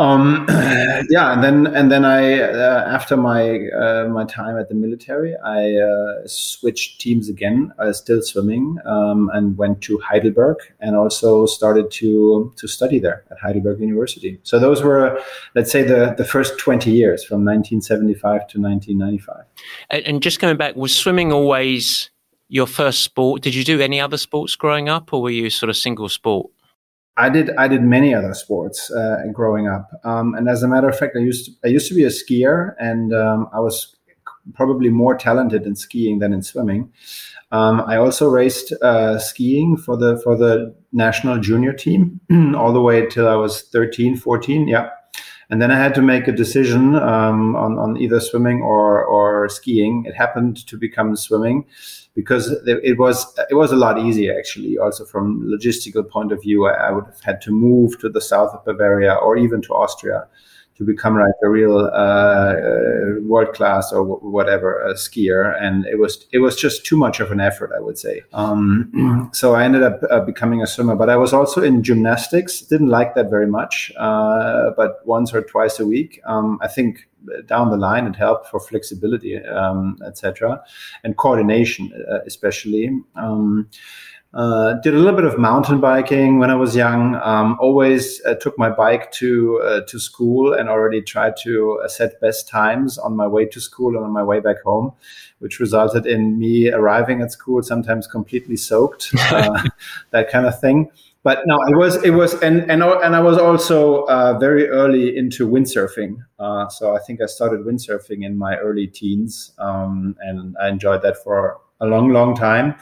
Um, 0.00 0.46
yeah, 1.10 1.34
and 1.34 1.44
then 1.44 1.66
and 1.66 1.92
then 1.92 2.06
I 2.06 2.40
uh, 2.40 2.84
after 2.88 3.18
my 3.18 3.68
uh, 3.68 4.08
my 4.08 4.24
time 4.24 4.56
at 4.58 4.70
the 4.70 4.74
military, 4.74 5.36
I 5.36 5.74
uh, 5.76 6.26
switched 6.26 7.02
teams 7.02 7.28
again, 7.28 7.74
I 7.78 7.84
was 7.84 7.98
still 7.98 8.22
swimming, 8.22 8.78
um, 8.86 9.30
and 9.34 9.58
went 9.58 9.82
to 9.82 9.98
Heidelberg, 9.98 10.56
and 10.80 10.96
also 10.96 11.44
started 11.44 11.90
to 11.92 12.50
to 12.56 12.66
study 12.66 12.98
there 12.98 13.24
at 13.30 13.38
Heidelberg 13.40 13.78
University. 13.78 14.40
So 14.42 14.58
those 14.58 14.82
were, 14.82 15.20
let's 15.54 15.70
say, 15.70 15.82
the 15.82 16.14
the 16.16 16.24
first 16.24 16.58
twenty 16.58 16.92
years 16.92 17.22
from 17.22 17.44
1975 17.44 18.48
to 18.48 18.58
1995. 18.58 19.44
And 19.90 20.22
just 20.22 20.40
going 20.40 20.56
back, 20.56 20.76
was 20.76 20.96
swimming 20.96 21.30
always 21.30 22.08
your 22.48 22.66
first 22.66 23.02
sport? 23.02 23.42
Did 23.42 23.54
you 23.54 23.64
do 23.64 23.82
any 23.82 24.00
other 24.00 24.16
sports 24.16 24.56
growing 24.56 24.88
up, 24.88 25.12
or 25.12 25.20
were 25.20 25.30
you 25.30 25.50
sort 25.50 25.68
of 25.68 25.76
single 25.76 26.08
sport? 26.08 26.50
I 27.16 27.28
did 27.28 27.50
I 27.56 27.68
did 27.68 27.82
many 27.82 28.14
other 28.14 28.34
sports 28.34 28.90
uh, 28.90 29.24
growing 29.32 29.68
up, 29.68 29.90
um, 30.04 30.34
and 30.34 30.48
as 30.48 30.62
a 30.62 30.68
matter 30.68 30.88
of 30.88 30.98
fact, 30.98 31.16
I 31.16 31.20
used 31.20 31.46
to, 31.46 31.52
I 31.64 31.68
used 31.68 31.88
to 31.88 31.94
be 31.94 32.04
a 32.04 32.08
skier, 32.08 32.74
and 32.78 33.12
um, 33.14 33.48
I 33.52 33.60
was 33.60 33.96
probably 34.54 34.90
more 34.90 35.16
talented 35.16 35.66
in 35.66 35.76
skiing 35.76 36.18
than 36.18 36.32
in 36.32 36.42
swimming. 36.42 36.92
Um, 37.52 37.80
I 37.80 37.96
also 37.96 38.28
raced 38.28 38.72
uh, 38.80 39.18
skiing 39.18 39.76
for 39.76 39.96
the 39.96 40.18
for 40.22 40.36
the 40.36 40.74
national 40.92 41.38
junior 41.38 41.72
team 41.72 42.20
all 42.56 42.72
the 42.72 42.80
way 42.80 43.06
till 43.06 43.28
I 43.28 43.34
was 43.34 43.62
13, 43.62 44.16
14. 44.16 44.68
Yeah, 44.68 44.90
and 45.50 45.60
then 45.60 45.70
I 45.72 45.76
had 45.76 45.94
to 45.96 46.02
make 46.02 46.28
a 46.28 46.32
decision 46.32 46.94
um, 46.94 47.56
on 47.56 47.78
on 47.78 47.96
either 47.96 48.20
swimming 48.20 48.62
or 48.62 49.04
or 49.04 49.48
skiing. 49.48 50.04
It 50.06 50.14
happened 50.14 50.64
to 50.68 50.78
become 50.78 51.16
swimming 51.16 51.64
because 52.14 52.50
it 52.66 52.98
was 52.98 53.26
it 53.50 53.54
was 53.54 53.72
a 53.72 53.76
lot 53.76 53.98
easier 53.98 54.38
actually. 54.38 54.78
Also 54.78 55.04
from 55.04 55.42
logistical 55.42 56.08
point 56.08 56.30
of 56.32 56.40
view, 56.40 56.66
I, 56.66 56.88
I 56.88 56.90
would 56.92 57.06
have 57.06 57.20
had 57.20 57.40
to 57.42 57.50
move 57.50 57.98
to 57.98 58.08
the 58.08 58.20
south 58.20 58.54
of 58.54 58.64
Bavaria 58.64 59.14
or 59.14 59.36
even 59.36 59.60
to 59.62 59.74
Austria 59.74 60.28
to 60.80 60.86
become 60.86 61.14
like 61.14 61.34
a 61.44 61.48
real 61.48 61.76
uh, 61.76 62.54
uh, 62.54 63.20
world 63.20 63.52
class 63.52 63.92
or 63.92 63.98
w- 63.98 64.18
whatever 64.22 64.82
skier, 64.94 65.54
and 65.62 65.84
it 65.84 65.98
was 65.98 66.26
it 66.32 66.38
was 66.38 66.56
just 66.56 66.86
too 66.86 66.96
much 66.96 67.20
of 67.20 67.30
an 67.30 67.38
effort, 67.38 67.70
I 67.76 67.80
would 67.80 67.98
say. 67.98 68.22
Um, 68.32 69.28
so 69.34 69.54
I 69.54 69.64
ended 69.64 69.82
up 69.82 70.00
uh, 70.10 70.20
becoming 70.20 70.62
a 70.62 70.66
swimmer, 70.66 70.96
but 70.96 71.10
I 71.10 71.16
was 71.16 71.34
also 71.34 71.62
in 71.62 71.82
gymnastics. 71.82 72.62
Didn't 72.62 72.88
like 72.88 73.14
that 73.14 73.28
very 73.28 73.46
much, 73.46 73.92
uh, 73.98 74.70
but 74.74 75.06
once 75.06 75.34
or 75.34 75.42
twice 75.42 75.78
a 75.78 75.86
week. 75.86 76.18
Um, 76.24 76.58
I 76.62 76.68
think 76.68 77.06
down 77.44 77.70
the 77.70 77.76
line 77.76 78.06
it 78.06 78.16
helped 78.16 78.48
for 78.48 78.58
flexibility, 78.58 79.36
um, 79.44 79.98
etc., 80.06 80.64
and 81.04 81.18
coordination, 81.18 81.92
uh, 82.10 82.20
especially. 82.24 82.88
Uh, 84.32 84.74
did 84.74 84.94
a 84.94 84.96
little 84.96 85.16
bit 85.16 85.24
of 85.24 85.40
mountain 85.40 85.80
biking 85.80 86.38
when 86.38 86.50
I 86.50 86.54
was 86.54 86.76
young. 86.76 87.16
Um, 87.16 87.56
always 87.60 88.24
uh, 88.24 88.34
took 88.36 88.56
my 88.56 88.70
bike 88.70 89.10
to 89.12 89.60
uh, 89.64 89.80
to 89.88 89.98
school 89.98 90.52
and 90.52 90.68
already 90.68 91.02
tried 91.02 91.36
to 91.38 91.80
uh, 91.84 91.88
set 91.88 92.20
best 92.20 92.48
times 92.48 92.96
on 92.96 93.16
my 93.16 93.26
way 93.26 93.44
to 93.46 93.60
school 93.60 93.96
and 93.96 94.04
on 94.04 94.12
my 94.12 94.22
way 94.22 94.38
back 94.38 94.62
home, 94.62 94.92
which 95.40 95.58
resulted 95.58 96.06
in 96.06 96.38
me 96.38 96.70
arriving 96.70 97.22
at 97.22 97.32
school 97.32 97.60
sometimes 97.64 98.06
completely 98.06 98.56
soaked, 98.56 99.12
uh, 99.32 99.64
that 100.10 100.30
kind 100.30 100.46
of 100.46 100.60
thing. 100.60 100.92
But 101.24 101.40
no, 101.46 101.56
it 101.66 101.76
was 101.76 102.00
it 102.04 102.10
was 102.10 102.34
and 102.40 102.70
and 102.70 102.84
and 102.84 103.16
I 103.16 103.20
was 103.20 103.36
also 103.36 104.04
uh, 104.04 104.38
very 104.38 104.68
early 104.68 105.16
into 105.16 105.48
windsurfing. 105.48 106.18
so 106.70 106.94
I 106.94 107.00
think 107.00 107.20
I 107.20 107.26
started 107.26 107.66
windsurfing 107.66 108.24
in 108.24 108.38
my 108.38 108.58
early 108.58 108.86
teens, 108.86 109.50
um, 109.58 110.14
and 110.20 110.56
I 110.62 110.68
enjoyed 110.68 111.02
that 111.02 111.16
for 111.16 111.58
a 111.80 111.86
long, 111.86 112.12
long 112.12 112.36
time 112.36 112.76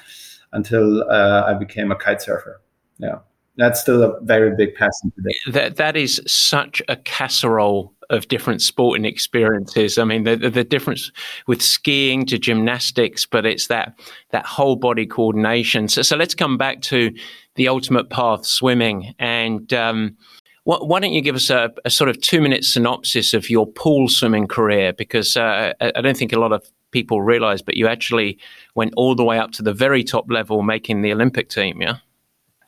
until 0.53 1.03
uh, 1.11 1.45
I 1.47 1.55
became 1.55 1.91
a 1.91 1.97
kite 1.97 2.23
surfer. 2.23 2.61
Yeah, 2.99 3.19
that's 3.57 3.81
still 3.81 4.03
a 4.03 4.21
very 4.23 4.55
big 4.55 4.75
passion 4.75 5.13
today. 5.15 5.37
That 5.49 5.77
that 5.77 5.97
is 5.97 6.21
such 6.27 6.83
a 6.89 6.97
casserole 6.97 7.95
of 8.11 8.29
different 8.29 8.63
sporting 8.63 9.05
experiences. 9.05 9.99
I 9.99 10.05
mean, 10.05 10.25
the, 10.25 10.37
the, 10.37 10.51
the 10.51 10.65
difference 10.65 11.13
with 11.47 11.61
skiing 11.61 12.25
to 12.27 12.39
gymnastics, 12.39 13.27
but 13.27 13.45
it's 13.45 13.67
that 13.67 13.99
that 14.31 14.47
whole 14.47 14.77
body 14.77 15.07
coordination. 15.07 15.89
So, 15.89 16.03
so 16.03 16.17
let's 16.17 16.35
come 16.35 16.57
back 16.57 16.81
to 16.83 17.13
the 17.57 17.69
ultimate 17.69 18.09
path, 18.11 18.47
swimming, 18.47 19.15
and 19.19 19.73
um, 19.75 20.17
why 20.65 21.01
don't 21.01 21.13
you 21.13 21.23
give 21.23 21.35
us 21.35 21.49
a, 21.49 21.71
a, 21.87 21.91
sort 21.91 22.11
of 22.11 22.21
two 22.21 22.43
minute 22.43 22.63
synopsis 22.63 23.33
of 23.33 23.49
your 23.49 23.67
pool 23.67 24.07
swimming 24.07 24.47
career? 24.47 24.93
Because 24.93 25.35
uh, 25.35 25.73
I 25.81 26.01
don't 26.03 26.17
think 26.17 26.33
a 26.33 26.39
lot 26.39 26.53
of 26.53 26.63
people 26.91 27.23
realize, 27.23 27.63
but 27.63 27.77
you 27.77 27.87
actually 27.87 28.39
went 28.75 28.95
all 28.97 29.15
the 29.15 29.25
way 29.25 29.39
up 29.39 29.53
to 29.53 29.63
the 29.63 29.73
very 29.73 30.05
top 30.05 30.31
level, 30.31 30.63
making 30.63 31.03
the 31.03 31.13
Olympic 31.13 31.49
team. 31.49 31.81
Yeah. 31.81 31.99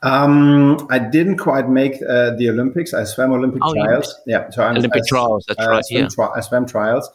Um, 0.03 0.87
I 0.89 0.97
didn't 0.97 1.37
quite 1.37 1.69
make 1.69 1.93
uh, 2.07 2.31
the 2.35 2.49
Olympics. 2.49 2.93
I 2.93 3.03
swam 3.03 3.31
Olympic 3.31 3.61
oh, 3.63 3.73
trials. 3.73 4.15
Yeah, 4.25 4.49
so 4.49 4.63
I'm, 4.63 4.77
Olympic 4.77 5.03
I, 5.03 5.07
trials. 5.07 5.45
That's 5.47 5.59
uh, 5.59 5.69
right. 5.69 5.85
yeah. 5.89 6.07
Tri- 6.07 6.31
I 6.35 6.39
swam 6.41 6.65
trials. 6.65 7.09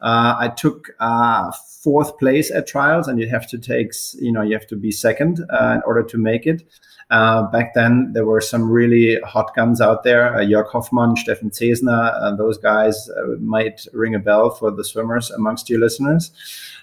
Uh, 0.00 0.34
I 0.38 0.48
took 0.48 0.88
uh, 1.00 1.52
fourth 1.82 2.18
place 2.18 2.50
at 2.50 2.66
trials, 2.66 3.08
and 3.08 3.20
you 3.20 3.28
have 3.28 3.46
to 3.48 3.58
take, 3.58 3.92
you 4.18 4.32
know, 4.32 4.40
you 4.40 4.54
have 4.54 4.66
to 4.68 4.76
be 4.76 4.90
second 4.90 5.44
uh, 5.50 5.74
in 5.76 5.82
order 5.86 6.02
to 6.02 6.16
make 6.16 6.46
it. 6.46 6.62
Uh, 7.10 7.42
back 7.50 7.74
then, 7.74 8.12
there 8.12 8.24
were 8.24 8.40
some 8.40 8.70
really 8.70 9.18
hot 9.22 9.54
guns 9.56 9.80
out 9.80 10.04
there. 10.04 10.34
Uh, 10.36 10.40
Jörg 10.40 10.68
Hoffmann, 10.70 11.16
Steffen 11.16 11.50
Zesner, 11.50 12.14
uh, 12.22 12.36
those 12.36 12.56
guys 12.56 13.10
uh, 13.10 13.36
might 13.40 13.84
ring 13.92 14.14
a 14.14 14.20
bell 14.20 14.50
for 14.50 14.70
the 14.70 14.84
swimmers 14.84 15.30
amongst 15.30 15.68
your 15.68 15.80
listeners. 15.80 16.30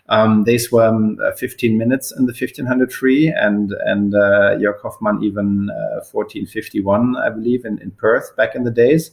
Um, 0.09 0.43
they 0.43 0.57
swam 0.57 1.17
uh, 1.23 1.31
15 1.31 1.77
minutes 1.77 2.11
in 2.11 2.25
the 2.25 2.33
1500 2.33 2.91
free, 2.91 3.27
and 3.29 3.71
and 3.85 4.13
Jörg 4.13 4.81
Hoffmann 4.81 5.23
even 5.23 5.67
1451, 5.67 7.15
I 7.15 7.29
believe, 7.29 7.65
in, 7.65 7.77
in 7.79 7.91
Perth 7.91 8.35
back 8.35 8.53
in 8.55 8.63
the 8.63 8.71
days. 8.71 9.11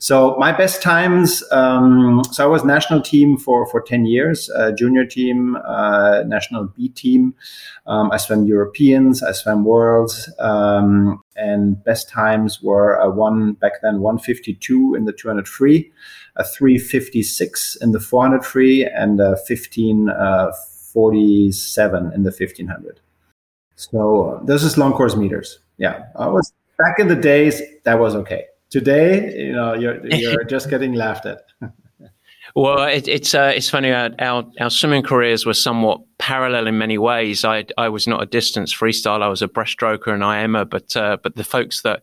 So 0.00 0.36
my 0.38 0.52
best 0.52 0.80
times. 0.80 1.42
Um, 1.50 2.22
so 2.30 2.44
I 2.44 2.46
was 2.46 2.64
national 2.64 3.02
team 3.02 3.36
for 3.36 3.66
for 3.66 3.80
ten 3.80 4.06
years, 4.06 4.48
uh, 4.50 4.70
junior 4.70 5.04
team, 5.04 5.56
uh, 5.56 6.22
national 6.24 6.66
B 6.66 6.90
team. 6.90 7.34
Um, 7.86 8.12
I 8.12 8.16
swam 8.16 8.44
Europeans, 8.44 9.24
I 9.24 9.32
swam 9.32 9.64
Worlds, 9.64 10.30
um, 10.38 11.20
and 11.34 11.82
best 11.82 12.08
times 12.08 12.62
were 12.62 12.94
a 12.94 13.10
one 13.10 13.54
back 13.54 13.82
then 13.82 13.98
152 14.00 14.94
in 14.94 15.04
the 15.04 15.12
200 15.12 15.48
free, 15.48 15.90
a 16.36 16.44
356 16.44 17.74
in 17.76 17.90
the 17.90 17.98
400 17.98 18.44
free, 18.44 18.86
and 18.86 19.18
a 19.20 19.30
1547 19.48 22.06
uh, 22.06 22.10
in 22.14 22.22
the 22.22 22.30
1500. 22.30 23.00
So 23.74 24.40
this 24.44 24.62
is 24.62 24.78
long 24.78 24.92
course 24.92 25.16
meters. 25.16 25.58
Yeah, 25.76 26.04
I 26.14 26.28
was 26.28 26.52
back 26.78 27.00
in 27.00 27.08
the 27.08 27.16
days 27.16 27.60
that 27.84 27.98
was 27.98 28.14
okay. 28.14 28.46
Today, 28.70 29.34
you 29.34 29.52
know, 29.52 29.74
you're 29.74 30.06
you're 30.06 30.44
just 30.56 30.70
getting 30.70 30.94
laughed 30.94 31.26
at. 31.26 31.42
Well, 32.54 32.84
it, 32.84 33.06
it's 33.06 33.34
uh, 33.34 33.52
it's 33.54 33.68
funny. 33.68 33.92
Our, 33.92 34.10
our, 34.18 34.44
our 34.58 34.70
swimming 34.70 35.02
careers 35.02 35.44
were 35.44 35.54
somewhat 35.54 36.00
parallel 36.18 36.66
in 36.66 36.78
many 36.78 36.96
ways. 36.98 37.44
I 37.44 37.66
I 37.76 37.88
was 37.90 38.08
not 38.08 38.22
a 38.22 38.26
distance 38.26 38.74
freestyle. 38.74 39.22
I 39.22 39.28
was 39.28 39.42
a 39.42 39.48
breaststroker 39.48 40.08
and 40.08 40.24
IMA, 40.24 40.64
but 40.64 40.96
uh, 40.96 41.18
but 41.22 41.36
the 41.36 41.44
folks 41.44 41.82
that 41.82 42.02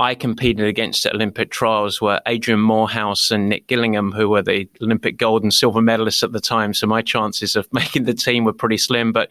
I 0.00 0.14
competed 0.14 0.66
against 0.66 1.04
at 1.04 1.14
Olympic 1.14 1.50
trials 1.50 2.00
were 2.00 2.22
Adrian 2.26 2.60
Moorhouse 2.60 3.30
and 3.30 3.50
Nick 3.50 3.66
Gillingham, 3.66 4.12
who 4.12 4.30
were 4.30 4.40
the 4.40 4.66
Olympic 4.80 5.18
gold 5.18 5.42
and 5.42 5.52
silver 5.52 5.80
medalists 5.80 6.22
at 6.22 6.32
the 6.32 6.40
time. 6.40 6.72
So 6.72 6.86
my 6.86 7.02
chances 7.02 7.54
of 7.54 7.68
making 7.72 8.04
the 8.04 8.14
team 8.14 8.44
were 8.44 8.54
pretty 8.54 8.78
slim. 8.78 9.12
But 9.12 9.28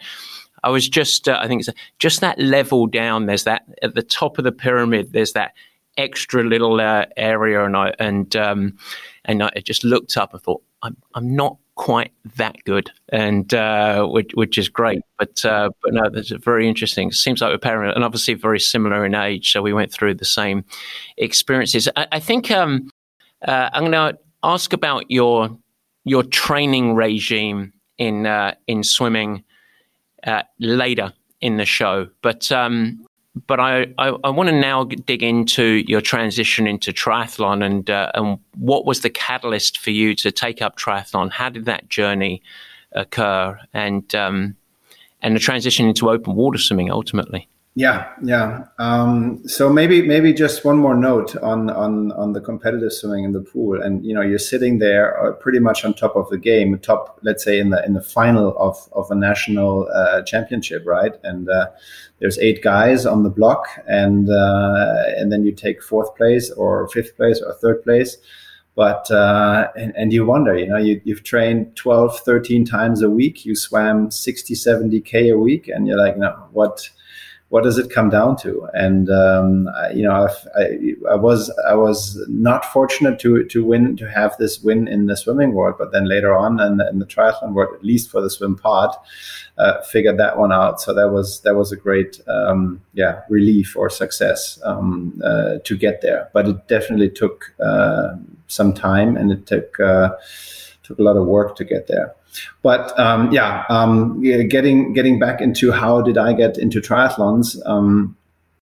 I 0.64 0.70
was 0.70 0.88
just, 0.88 1.28
uh, 1.28 1.40
I 1.42 1.48
think, 1.48 1.62
it's 1.62 1.70
just 1.98 2.22
that 2.22 2.38
level 2.38 2.86
down. 2.86 3.26
There's 3.26 3.46
that 3.46 3.64
at 3.82 3.96
the 3.96 4.04
top 4.04 4.38
of 4.38 4.44
the 4.44 4.52
pyramid. 4.52 5.12
There's 5.12 5.34
that 5.34 5.54
extra 6.00 6.44
little 6.44 6.80
uh, 6.80 7.06
area, 7.18 7.64
and 7.64 7.76
I 7.76 7.94
and 8.00 8.36
um, 8.36 8.78
and 9.26 9.44
I 9.44 9.62
just 9.64 9.84
looked 9.84 10.18
up 10.18 10.34
and 10.34 10.42
thought, 10.42 10.64
I'm 10.82 10.98
I'm 11.14 11.36
not 11.36 11.58
quite 11.76 12.12
that 12.36 12.58
good, 12.66 12.92
and 13.10 13.54
uh, 13.54 14.06
which, 14.06 14.32
which 14.34 14.58
is 14.58 14.68
great. 14.68 15.00
But 15.18 15.46
uh, 15.46 15.70
but 15.84 15.94
no, 15.94 16.10
that's 16.10 16.30
very 16.30 16.68
interesting. 16.68 17.12
Seems 17.12 17.42
like 17.42 17.52
we're 17.52 17.58
parent, 17.58 17.96
and 17.96 18.04
obviously 18.04 18.34
very 18.34 18.60
similar 18.60 19.06
in 19.06 19.16
age, 19.16 19.52
so 19.52 19.62
we 19.62 19.74
went 19.74 19.92
through 19.92 20.16
the 20.16 20.26
same 20.26 20.66
experiences. 21.18 21.88
I, 21.96 22.08
I 22.14 22.20
think 22.20 22.52
um, 22.52 22.90
uh, 23.48 23.70
I'm 23.74 23.92
going 23.92 24.14
to 24.14 24.20
ask 24.44 24.74
about 24.74 25.10
your 25.10 25.58
your 26.06 26.24
training 26.24 26.96
regime 26.96 27.74
in 27.98 28.26
uh, 28.26 28.56
in 28.68 28.84
swimming 28.84 29.44
uh, 30.26 30.44
later 30.60 31.14
in 31.42 31.58
the 31.58 31.66
show, 31.66 32.08
but 32.22 32.52
um, 32.52 33.06
but 33.48 33.60
I, 33.60 33.88
I, 33.98 34.10
I 34.24 34.30
want 34.30 34.50
to 34.50 34.56
now 34.56 34.84
dig 34.84 35.24
into 35.24 35.84
your 35.88 36.02
transition 36.02 36.68
into 36.68 36.92
triathlon 36.92 37.64
and 37.64 37.90
uh, 37.90 38.12
and 38.14 38.40
what 38.56 38.86
was 38.86 39.02
the 39.02 39.10
catalyst 39.10 39.78
for 39.78 39.92
you 39.92 40.16
to 40.16 40.32
take 40.32 40.62
up 40.62 40.78
triathlon? 40.78 41.32
How 41.32 41.50
did 41.50 41.66
that 41.66 41.90
journey 41.90 42.42
occur? 42.92 43.60
And 43.74 44.14
um, 44.16 44.56
and 45.22 45.36
the 45.36 45.40
transition 45.40 45.88
into 45.88 46.10
open 46.10 46.36
water 46.36 46.58
swimming 46.58 46.92
ultimately. 46.92 47.48
Yeah, 47.80 48.12
yeah. 48.22 48.66
Um, 48.78 49.42
so 49.48 49.70
maybe 49.70 50.02
maybe 50.02 50.34
just 50.34 50.66
one 50.66 50.80
more 50.80 50.98
note 50.98 51.38
on 51.38 51.70
on 51.70 52.12
on 52.12 52.34
the 52.34 52.42
competitive 52.42 52.92
swimming 52.92 53.24
in 53.24 53.32
the 53.32 53.40
pool, 53.40 53.82
and 53.82 54.06
you 54.06 54.14
know 54.14 54.20
you're 54.20 54.38
sitting 54.38 54.80
there 54.80 55.18
uh, 55.18 55.32
pretty 55.32 55.60
much 55.60 55.86
on 55.86 55.94
top 55.94 56.18
of 56.18 56.28
the 56.28 56.38
game, 56.38 56.78
top 56.80 57.20
let's 57.22 57.42
say 57.42 57.58
in 57.58 57.70
the 57.70 57.82
in 57.86 57.94
the 57.94 58.02
final 58.02 58.54
of 58.58 58.76
of 58.92 59.10
a 59.12 59.16
national 59.16 59.88
uh, 59.94 60.22
championship, 60.24 60.84
right? 60.86 61.14
And 61.24 61.50
uh, 61.50 61.68
there's 62.20 62.38
eight 62.40 62.62
guys 62.62 63.06
on 63.06 63.24
the 63.24 63.30
block, 63.30 63.70
and 63.88 64.30
uh, 64.30 65.04
and 65.16 65.32
then 65.32 65.46
you 65.46 65.54
take 65.54 65.82
fourth 65.82 66.14
place 66.18 66.52
or 66.52 66.90
fifth 66.90 67.16
place 67.16 67.42
or 67.42 67.54
third 67.54 67.82
place 67.84 68.18
but 68.76 69.10
uh, 69.12 69.68
and, 69.76 69.94
and, 69.98 70.14
you 70.14 70.26
wonder 70.26 70.56
you 70.58 70.68
know 70.68 70.78
you, 70.78 71.02
you've 71.04 71.24
trained 71.24 71.76
12 71.76 72.20
13 72.20 72.64
times 72.64 73.02
a 73.02 73.10
week 73.10 73.44
you 73.44 73.56
swam 73.56 74.10
60 74.12 74.56
70 74.56 75.02
k 75.02 75.30
a 75.30 75.38
week 75.38 75.68
and 75.68 75.88
you're 75.88 75.98
like 75.98 76.18
no 76.18 76.30
what 76.52 76.90
what 77.50 77.64
does 77.64 77.80
it 77.80 77.90
come 77.90 78.10
down 78.10 78.38
to? 78.38 78.68
And 78.74 79.10
um, 79.10 79.68
I, 79.76 79.90
you 79.90 80.04
know, 80.04 80.28
I, 80.56 81.12
I, 81.12 81.16
was 81.16 81.52
I 81.68 81.74
was 81.74 82.24
not 82.28 82.64
fortunate 82.64 83.20
to 83.22 83.44
to 83.44 83.66
win 83.66 83.98
to 83.98 84.10
have 84.10 84.38
this 84.38 84.62
win 84.62 84.88
in 84.88 85.08
the 85.08 85.18
swimming 85.18 85.54
world, 85.54 85.76
but 85.80 85.92
then 85.92 86.06
later 86.06 86.36
on 86.36 86.60
in 86.60 86.78
the, 86.78 86.88
in 86.90 87.00
the 87.00 87.08
triathlon 87.08 87.54
world, 87.54 87.76
at 87.76 87.84
least 87.84 88.12
for 88.12 88.22
the 88.22 88.30
swim 88.30 88.56
part, 88.56 88.96
uh, 89.58 89.82
figured 89.82 90.20
that 90.20 90.38
one 90.38 90.52
out. 90.52 90.80
So 90.80 90.94
that 90.94 91.10
was 91.10 91.42
that 91.42 91.56
was 91.56 91.72
a 91.72 91.76
great 91.76 92.22
um, 92.28 92.82
yeah 92.94 93.22
relief 93.30 93.76
or 93.76 93.90
success 93.90 94.60
um, 94.64 95.20
uh, 95.24 95.56
to 95.64 95.76
get 95.76 96.02
there. 96.02 96.30
But 96.34 96.48
it 96.48 96.68
definitely 96.68 97.10
took 97.10 97.52
uh, 97.60 98.16
some 98.48 98.74
time, 98.74 99.18
and 99.18 99.32
it 99.32 99.48
took 99.48 99.80
uh, 99.80 100.12
took 100.84 101.00
a 101.00 101.04
lot 101.04 101.18
of 101.18 101.26
work 101.26 101.56
to 101.56 101.64
get 101.64 101.88
there. 101.88 102.14
But 102.62 102.98
um, 103.00 103.32
yeah, 103.32 103.66
um, 103.70 104.22
getting 104.22 104.94
getting 104.94 105.20
back 105.20 105.42
into 105.42 105.72
how 105.72 106.02
did 106.02 106.18
I 106.18 106.34
get 106.34 106.58
into 106.58 106.80
triathlons? 106.82 107.58
Um, 107.66 108.18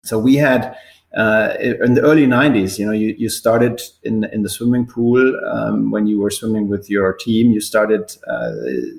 so 0.02 0.19
we 0.19 0.37
had 0.37 0.76
uh, 1.17 1.55
in 1.61 1.95
the 1.95 2.02
early 2.02 2.26
90s 2.26 2.79
you 2.79 2.87
know 2.87 2.93
you, 2.93 3.14
you 3.19 3.29
started 3.29 3.81
in 4.05 4.25
in 4.33 4.43
the 4.43 4.49
swimming 4.49 4.87
pool 4.87 5.38
um, 5.50 5.90
when 5.90 6.07
you 6.07 6.21
were 6.21 6.31
swimming 6.31 6.69
with 6.69 6.88
your 6.88 7.12
team 7.14 7.50
you 7.50 7.61
started 7.61 8.17
uh, 8.29 8.50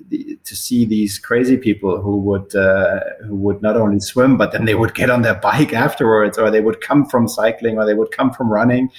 the, 0.10 0.38
to 0.44 0.56
see 0.56 0.84
these 0.84 1.18
crazy 1.18 1.56
people 1.56 2.02
who 2.02 2.18
would 2.18 2.54
uh, 2.56 3.00
who 3.26 3.36
would 3.36 3.62
not 3.62 3.78
only 3.78 4.00
swim 4.00 4.38
but 4.38 4.52
then 4.52 4.66
they 4.66 4.76
would 4.76 4.94
get 4.96 5.10
on 5.10 5.22
their 5.22 5.36
bike 5.36 5.74
afterwards 5.88 6.38
or 6.38 6.50
they 6.50 6.62
would 6.62 6.82
come 6.82 7.06
from 7.06 7.28
cycling 7.28 7.78
or 7.78 7.86
they 7.86 7.94
would 7.94 8.12
come 8.12 8.32
from 8.32 8.52
running. 8.52 8.92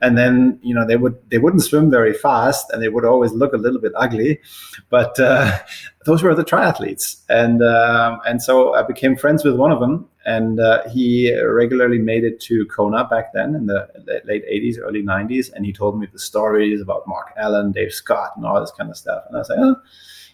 And 0.00 0.16
then 0.16 0.58
you 0.62 0.74
know 0.74 0.86
they 0.86 0.96
would 0.96 1.16
they 1.30 1.38
wouldn't 1.38 1.62
swim 1.62 1.90
very 1.90 2.12
fast 2.12 2.70
and 2.70 2.82
they 2.82 2.88
would 2.88 3.04
always 3.04 3.32
look 3.32 3.52
a 3.52 3.56
little 3.56 3.80
bit 3.80 3.92
ugly. 3.96 4.40
But 4.88 5.18
uh, 5.18 5.58
those 6.06 6.22
were 6.22 6.34
the 6.34 6.44
triathletes. 6.44 7.22
And 7.28 7.62
um, 7.62 8.20
and 8.26 8.42
so 8.42 8.74
I 8.74 8.82
became 8.82 9.16
friends 9.16 9.44
with 9.44 9.56
one 9.56 9.72
of 9.72 9.80
them 9.80 10.08
and 10.30 10.60
uh, 10.60 10.88
he 10.88 11.34
regularly 11.42 11.98
made 11.98 12.22
it 12.22 12.40
to 12.42 12.64
Kona 12.66 13.04
back 13.08 13.32
then 13.32 13.56
in 13.56 13.66
the 13.66 13.88
late 14.24 14.44
80s, 14.48 14.76
early 14.80 15.02
90s. 15.02 15.52
And 15.52 15.66
he 15.66 15.72
told 15.72 15.98
me 15.98 16.06
the 16.06 16.20
stories 16.20 16.80
about 16.80 17.08
Mark 17.08 17.32
Allen, 17.36 17.72
Dave 17.72 17.92
Scott, 17.92 18.32
and 18.36 18.46
all 18.46 18.60
this 18.60 18.70
kind 18.78 18.90
of 18.90 18.96
stuff. 18.96 19.24
And 19.26 19.36
I 19.36 19.40
was 19.40 19.48
like, 19.48 19.58
oh, 19.60 19.76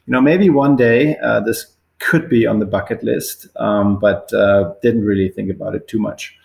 you 0.06 0.12
know, 0.12 0.20
maybe 0.20 0.50
one 0.50 0.76
day 0.76 1.16
uh, 1.18 1.40
this 1.40 1.76
could 1.98 2.28
be 2.28 2.46
on 2.46 2.58
the 2.58 2.66
bucket 2.66 3.02
list, 3.02 3.46
um, 3.56 3.98
but 3.98 4.30
uh, 4.34 4.74
didn't 4.82 5.04
really 5.04 5.30
think 5.30 5.50
about 5.50 5.74
it 5.74 5.88
too 5.88 5.98
much. 5.98 6.36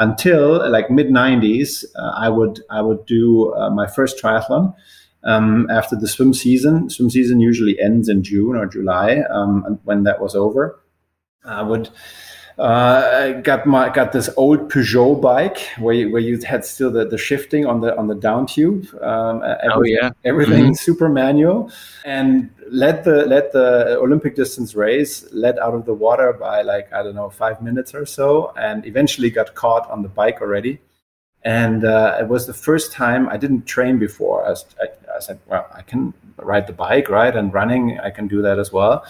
Until 0.00 0.68
like 0.68 0.90
mid 0.90 1.06
90s, 1.06 1.84
uh, 1.94 2.12
I 2.16 2.28
would 2.28 2.60
I 2.70 2.82
would 2.82 3.06
do 3.06 3.54
uh, 3.54 3.70
my 3.70 3.86
first 3.86 4.20
triathlon. 4.22 4.74
Um, 5.22 5.68
after 5.70 5.96
the 5.96 6.08
swim 6.08 6.34
season, 6.34 6.90
swim 6.90 7.10
season 7.10 7.40
usually 7.40 7.80
ends 7.80 8.08
in 8.08 8.22
June 8.22 8.56
or 8.56 8.66
July. 8.66 9.22
Um, 9.30 9.64
and 9.66 9.78
when 9.84 10.02
that 10.04 10.20
was 10.20 10.34
over, 10.34 10.80
I 11.44 11.62
would 11.62 11.88
uh, 12.58 13.32
got 13.42 13.66
my 13.66 13.90
got 13.90 14.12
this 14.12 14.30
old 14.36 14.70
Peugeot 14.70 15.20
bike 15.20 15.58
where 15.78 15.94
you, 15.94 16.10
where 16.10 16.22
you 16.22 16.40
had 16.40 16.64
still 16.64 16.90
the, 16.90 17.06
the 17.06 17.18
shifting 17.18 17.66
on 17.66 17.82
the 17.82 17.96
on 17.98 18.06
the 18.06 18.14
down 18.14 18.46
tube. 18.46 18.86
Um, 19.02 19.42
oh 19.72 19.82
yeah, 19.84 20.10
everything 20.24 20.64
mm-hmm. 20.64 20.72
super 20.72 21.08
manual, 21.08 21.70
and 22.04 22.50
led 22.70 23.04
the 23.04 23.26
led 23.26 23.52
the 23.52 23.98
Olympic 23.98 24.36
distance 24.36 24.74
race 24.74 25.26
led 25.32 25.58
out 25.58 25.74
of 25.74 25.84
the 25.84 25.92
water 25.92 26.32
by 26.32 26.62
like 26.62 26.90
I 26.94 27.02
don't 27.02 27.14
know 27.14 27.28
five 27.28 27.60
minutes 27.60 27.94
or 27.94 28.06
so, 28.06 28.54
and 28.56 28.86
eventually 28.86 29.28
got 29.28 29.54
caught 29.54 29.90
on 29.90 30.02
the 30.02 30.08
bike 30.08 30.40
already. 30.40 30.80
And 31.42 31.84
uh, 31.84 32.16
it 32.18 32.26
was 32.26 32.48
the 32.48 32.54
first 32.54 32.90
time 32.90 33.28
I 33.28 33.36
didn't 33.36 33.66
train 33.66 34.00
before. 34.00 34.44
I, 34.44 34.48
was, 34.48 34.66
I, 34.82 34.86
I 35.14 35.20
said, 35.20 35.38
well, 35.46 35.64
I 35.72 35.82
can 35.82 36.12
ride 36.38 36.66
the 36.66 36.72
bike, 36.72 37.08
right? 37.08 37.36
And 37.36 37.54
running, 37.54 38.00
I 38.00 38.10
can 38.10 38.26
do 38.26 38.42
that 38.42 38.58
as 38.58 38.72
well. 38.72 39.04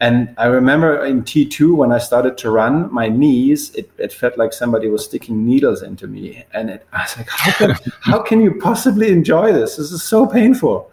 And 0.00 0.32
I 0.38 0.46
remember 0.46 1.04
in 1.04 1.22
T2 1.22 1.74
when 1.74 1.90
I 1.90 1.98
started 1.98 2.38
to 2.38 2.50
run, 2.50 2.92
my 2.92 3.08
knees, 3.08 3.74
it, 3.74 3.90
it 3.98 4.12
felt 4.12 4.38
like 4.38 4.52
somebody 4.52 4.88
was 4.88 5.04
sticking 5.04 5.44
needles 5.44 5.82
into 5.82 6.06
me. 6.06 6.44
And 6.52 6.70
it, 6.70 6.86
I 6.92 7.02
was 7.02 7.16
like, 7.16 7.28
how 7.28 7.52
can, 7.52 7.92
how 8.00 8.22
can 8.22 8.40
you 8.40 8.54
possibly 8.60 9.10
enjoy 9.10 9.52
this? 9.52 9.76
This 9.76 9.90
is 9.90 10.04
so 10.04 10.24
painful. 10.24 10.92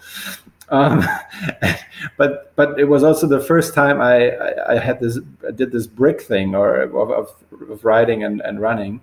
Um, 0.70 1.04
but 2.18 2.56
but 2.56 2.80
it 2.80 2.86
was 2.86 3.04
also 3.04 3.28
the 3.28 3.40
first 3.40 3.76
time 3.76 4.02
I, 4.02 4.32
I, 4.32 4.74
I 4.74 4.80
had 4.80 5.00
this 5.00 5.20
I 5.48 5.52
did 5.52 5.72
this 5.72 5.86
brick 5.86 6.22
thing 6.22 6.56
or 6.56 6.82
of, 6.82 7.12
of, 7.12 7.86
riding 7.86 8.24
and, 8.24 8.42
and 8.42 8.60
running. 8.60 9.02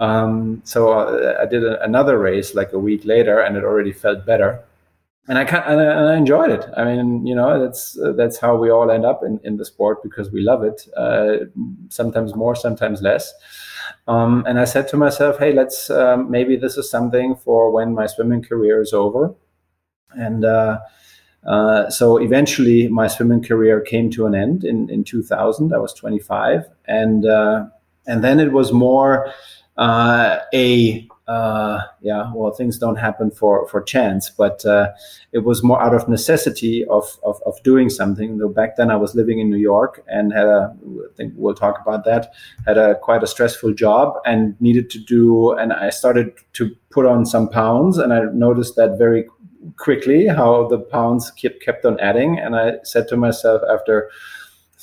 Um, 0.00 0.62
so 0.64 0.92
uh, 0.92 1.38
I 1.40 1.44
did 1.44 1.62
a, 1.62 1.82
another 1.84 2.18
race 2.18 2.54
like 2.54 2.72
a 2.72 2.78
week 2.78 3.04
later, 3.04 3.40
and 3.40 3.56
it 3.56 3.64
already 3.64 3.92
felt 3.92 4.24
better 4.24 4.64
and 5.26 5.38
I 5.38 5.42
and 5.42 5.80
I 5.80 6.16
enjoyed 6.16 6.50
it. 6.50 6.66
I 6.76 6.84
mean, 6.84 7.26
you 7.26 7.34
know, 7.34 7.62
that's 7.62 7.98
uh, 7.98 8.12
that's 8.12 8.38
how 8.38 8.56
we 8.56 8.70
all 8.70 8.90
end 8.90 9.06
up 9.06 9.22
in, 9.24 9.40
in 9.42 9.56
the 9.56 9.64
sport 9.64 10.02
because 10.02 10.30
we 10.30 10.42
love 10.42 10.62
it. 10.62 10.86
Uh, 10.96 11.46
sometimes 11.88 12.34
more, 12.34 12.54
sometimes 12.54 13.00
less. 13.00 13.32
Um, 14.06 14.44
and 14.46 14.58
I 14.58 14.64
said 14.64 14.86
to 14.88 14.96
myself, 14.96 15.38
hey, 15.38 15.52
let's 15.52 15.88
um, 15.88 16.30
maybe 16.30 16.56
this 16.56 16.76
is 16.76 16.90
something 16.90 17.36
for 17.36 17.70
when 17.70 17.94
my 17.94 18.06
swimming 18.06 18.42
career 18.42 18.82
is 18.82 18.92
over. 18.92 19.34
And 20.10 20.44
uh, 20.44 20.80
uh, 21.46 21.88
so 21.88 22.18
eventually, 22.18 22.88
my 22.88 23.06
swimming 23.06 23.42
career 23.42 23.80
came 23.80 24.10
to 24.10 24.26
an 24.26 24.34
end 24.34 24.62
in 24.64 24.90
in 24.90 25.04
2000. 25.04 25.72
I 25.72 25.78
was 25.78 25.94
25, 25.94 26.66
and 26.86 27.24
uh, 27.24 27.66
and 28.06 28.22
then 28.22 28.40
it 28.40 28.52
was 28.52 28.72
more 28.72 29.32
uh, 29.78 30.38
a 30.52 31.08
uh, 31.26 31.80
yeah, 32.02 32.30
well, 32.34 32.52
things 32.52 32.78
don't 32.78 32.96
happen 32.96 33.30
for 33.30 33.66
for 33.68 33.80
chance, 33.80 34.28
but 34.28 34.64
uh, 34.66 34.88
it 35.32 35.38
was 35.38 35.62
more 35.62 35.80
out 35.82 35.94
of 35.94 36.06
necessity 36.06 36.84
of, 36.86 37.18
of, 37.24 37.40
of 37.46 37.62
doing 37.62 37.88
something. 37.88 38.36
Though 38.38 38.50
back 38.50 38.76
then 38.76 38.90
I 38.90 38.96
was 38.96 39.14
living 39.14 39.38
in 39.38 39.48
New 39.48 39.56
York 39.56 40.04
and 40.06 40.32
had 40.32 40.46
a, 40.46 40.76
I 40.84 41.14
think 41.16 41.32
we'll 41.36 41.54
talk 41.54 41.80
about 41.80 42.04
that, 42.04 42.34
had 42.66 42.76
a 42.76 42.96
quite 42.96 43.22
a 43.22 43.26
stressful 43.26 43.72
job 43.72 44.16
and 44.26 44.60
needed 44.60 44.90
to 44.90 44.98
do, 44.98 45.52
and 45.52 45.72
I 45.72 45.88
started 45.90 46.32
to 46.54 46.76
put 46.90 47.06
on 47.06 47.24
some 47.24 47.48
pounds, 47.48 47.96
and 47.96 48.12
I 48.12 48.24
noticed 48.32 48.76
that 48.76 48.98
very 48.98 49.26
quickly 49.78 50.26
how 50.26 50.68
the 50.68 50.78
pounds 50.78 51.30
kept 51.30 51.62
kept 51.62 51.86
on 51.86 51.98
adding, 52.00 52.38
and 52.38 52.54
I 52.54 52.74
said 52.82 53.08
to 53.08 53.16
myself 53.16 53.62
after 53.70 54.10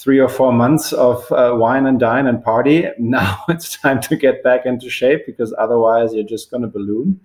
three 0.02 0.18
or 0.18 0.28
four 0.28 0.52
months 0.52 0.94
of 0.94 1.32
uh, 1.32 1.54
wine 1.56 1.86
and 1.86 2.00
dine 2.00 2.26
and 2.26 2.44
party. 2.44 2.88
Now 3.12 3.44
it's 3.50 3.78
time 3.78 4.00
to 4.04 4.16
get 4.16 4.42
back 4.42 4.66
into 4.66 4.90
shape 4.90 5.26
because 5.26 5.54
otherwise 5.58 6.14
you're 6.14 6.24
just 6.24 6.50
going 6.50 6.62
to 6.62 6.68
balloon. 6.68 7.20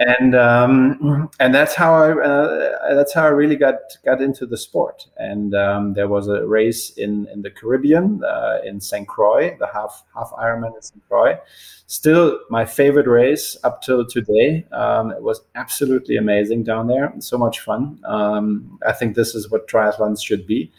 And 0.00 0.34
um, 0.34 1.30
and 1.38 1.54
that's 1.54 1.74
how 1.74 1.94
I 1.94 2.10
uh, 2.10 2.94
that's 2.94 3.14
how 3.14 3.24
I 3.24 3.28
really 3.28 3.56
got 3.56 3.76
got 4.04 4.20
into 4.20 4.44
the 4.44 4.56
sport. 4.56 5.06
And 5.16 5.54
um, 5.54 5.94
there 5.94 6.08
was 6.08 6.26
a 6.26 6.44
race 6.46 6.90
in 6.90 7.28
in 7.32 7.42
the 7.42 7.50
Caribbean 7.50 8.22
uh, 8.24 8.58
in 8.64 8.80
St. 8.80 9.06
Croix, 9.06 9.56
the 9.58 9.68
half 9.72 10.04
half 10.14 10.32
Ironman 10.32 10.74
in 10.74 10.82
St. 10.82 11.02
Croix. 11.08 11.38
Still 11.86 12.40
my 12.50 12.64
favorite 12.64 13.06
race 13.06 13.56
up 13.62 13.82
till 13.82 14.04
today. 14.06 14.66
Um, 14.72 15.12
it 15.12 15.22
was 15.22 15.42
absolutely 15.54 16.16
amazing 16.16 16.64
down 16.64 16.88
there. 16.88 17.12
So 17.20 17.38
much 17.38 17.60
fun. 17.60 18.00
Um, 18.04 18.80
I 18.86 18.92
think 18.92 19.14
this 19.14 19.34
is 19.34 19.50
what 19.50 19.68
triathlons 19.68 20.24
should 20.24 20.46
be 20.46 20.72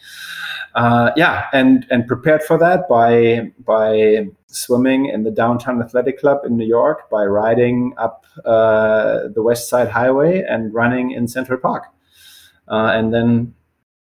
uh, 0.76 1.10
yeah, 1.16 1.46
and 1.52 1.86
and 1.90 2.06
prepared 2.06 2.42
for 2.42 2.58
that 2.58 2.88
by 2.88 3.52
by 3.64 4.28
swimming 4.46 5.06
in 5.06 5.22
the 5.22 5.30
downtown 5.30 5.82
athletic 5.82 6.20
club 6.20 6.44
in 6.44 6.56
New 6.56 6.66
York, 6.66 7.10
by 7.10 7.24
riding 7.24 7.94
up 7.98 8.24
uh, 8.44 9.28
the 9.34 9.42
West 9.42 9.68
Side 9.68 9.88
Highway 9.88 10.42
and 10.42 10.72
running 10.72 11.10
in 11.12 11.26
Central 11.26 11.58
Park, 11.58 11.84
uh, 12.68 12.92
and 12.94 13.12
then 13.12 13.54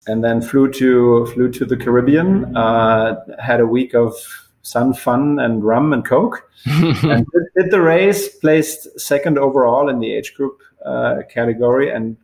and 0.07 0.23
then 0.23 0.41
flew 0.41 0.71
to 0.73 1.25
flew 1.27 1.51
to 1.51 1.65
the 1.65 1.77
Caribbean. 1.77 2.55
Uh, 2.55 3.15
had 3.39 3.59
a 3.59 3.65
week 3.65 3.95
of 3.95 4.13
sun, 4.61 4.93
fun, 4.93 5.39
and 5.39 5.63
rum 5.63 5.93
and 5.93 6.05
coke, 6.05 6.49
and 6.65 7.25
did, 7.31 7.43
did, 7.55 7.71
the 7.71 7.81
race. 7.81 8.29
Placed 8.37 8.99
second 8.99 9.37
overall 9.37 9.89
in 9.89 9.99
the 9.99 10.13
age 10.13 10.33
group 10.35 10.61
uh, 10.85 11.21
category, 11.29 11.89
and 11.91 12.17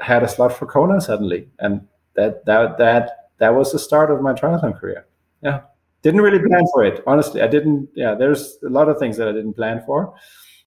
had 0.00 0.22
a 0.22 0.28
slot 0.28 0.52
for 0.52 0.66
Kona 0.66 1.00
suddenly, 1.00 1.48
and 1.58 1.86
that 2.14 2.44
that 2.44 2.78
that 2.78 3.27
that 3.38 3.54
was 3.54 3.72
the 3.72 3.78
start 3.78 4.10
of 4.10 4.20
my 4.20 4.32
triathlon 4.32 4.78
career. 4.78 5.06
Yeah, 5.42 5.60
didn't 6.02 6.20
really 6.20 6.38
plan 6.38 6.64
for 6.72 6.84
it. 6.84 7.02
Honestly, 7.06 7.42
I 7.42 7.46
didn't. 7.46 7.88
Yeah, 7.94 8.14
there's 8.14 8.58
a 8.64 8.68
lot 8.68 8.88
of 8.88 8.98
things 8.98 9.16
that 9.16 9.28
I 9.28 9.32
didn't 9.32 9.54
plan 9.54 9.82
for 9.86 10.14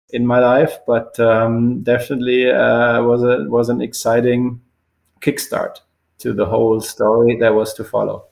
in 0.10 0.26
my 0.26 0.40
life, 0.40 0.78
but 0.86 1.20
um, 1.20 1.82
definitely 1.84 2.50
uh, 2.50 3.02
was 3.04 3.24
a 3.24 3.50
was 3.50 3.70
an 3.70 3.82
exciting 3.82 4.62
kickstart 5.22 5.78
to 6.20 6.34
the 6.34 6.46
whole 6.46 6.80
story 6.80 7.38
that 7.40 7.54
was 7.54 7.74
to 7.74 7.84
follow. 7.84 8.26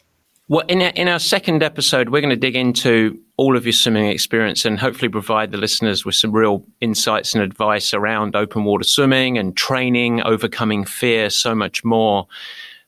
Well, 0.49 0.65
in 0.67 0.81
our, 0.81 0.89
in 0.89 1.07
our 1.07 1.19
second 1.19 1.63
episode, 1.63 2.09
we're 2.09 2.21
going 2.21 2.29
to 2.29 2.35
dig 2.35 2.55
into 2.55 3.17
all 3.37 3.55
of 3.55 3.65
your 3.65 3.73
swimming 3.73 4.07
experience 4.07 4.65
and 4.65 4.77
hopefully 4.77 5.09
provide 5.09 5.51
the 5.51 5.57
listeners 5.57 6.05
with 6.05 6.15
some 6.15 6.31
real 6.31 6.65
insights 6.81 7.33
and 7.33 7.41
advice 7.41 7.93
around 7.93 8.35
open 8.35 8.65
water 8.65 8.83
swimming 8.83 9.37
and 9.37 9.55
training, 9.55 10.21
overcoming 10.21 10.83
fear, 10.83 11.29
so 11.29 11.55
much 11.55 11.85
more. 11.85 12.27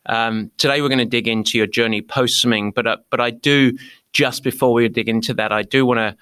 Um, 0.07 0.51
today, 0.57 0.81
we're 0.81 0.89
going 0.89 0.99
to 0.99 1.05
dig 1.05 1.27
into 1.27 1.57
your 1.57 1.67
journey 1.67 2.01
post 2.01 2.41
swimming, 2.41 2.71
but 2.71 2.87
uh, 2.87 2.97
but 3.09 3.19
I 3.19 3.31
do 3.31 3.77
just 4.13 4.43
before 4.43 4.73
we 4.73 4.87
dig 4.87 5.09
into 5.09 5.33
that, 5.33 5.51
I 5.51 5.63
do 5.63 5.85
want 5.85 5.99
to 5.99 6.15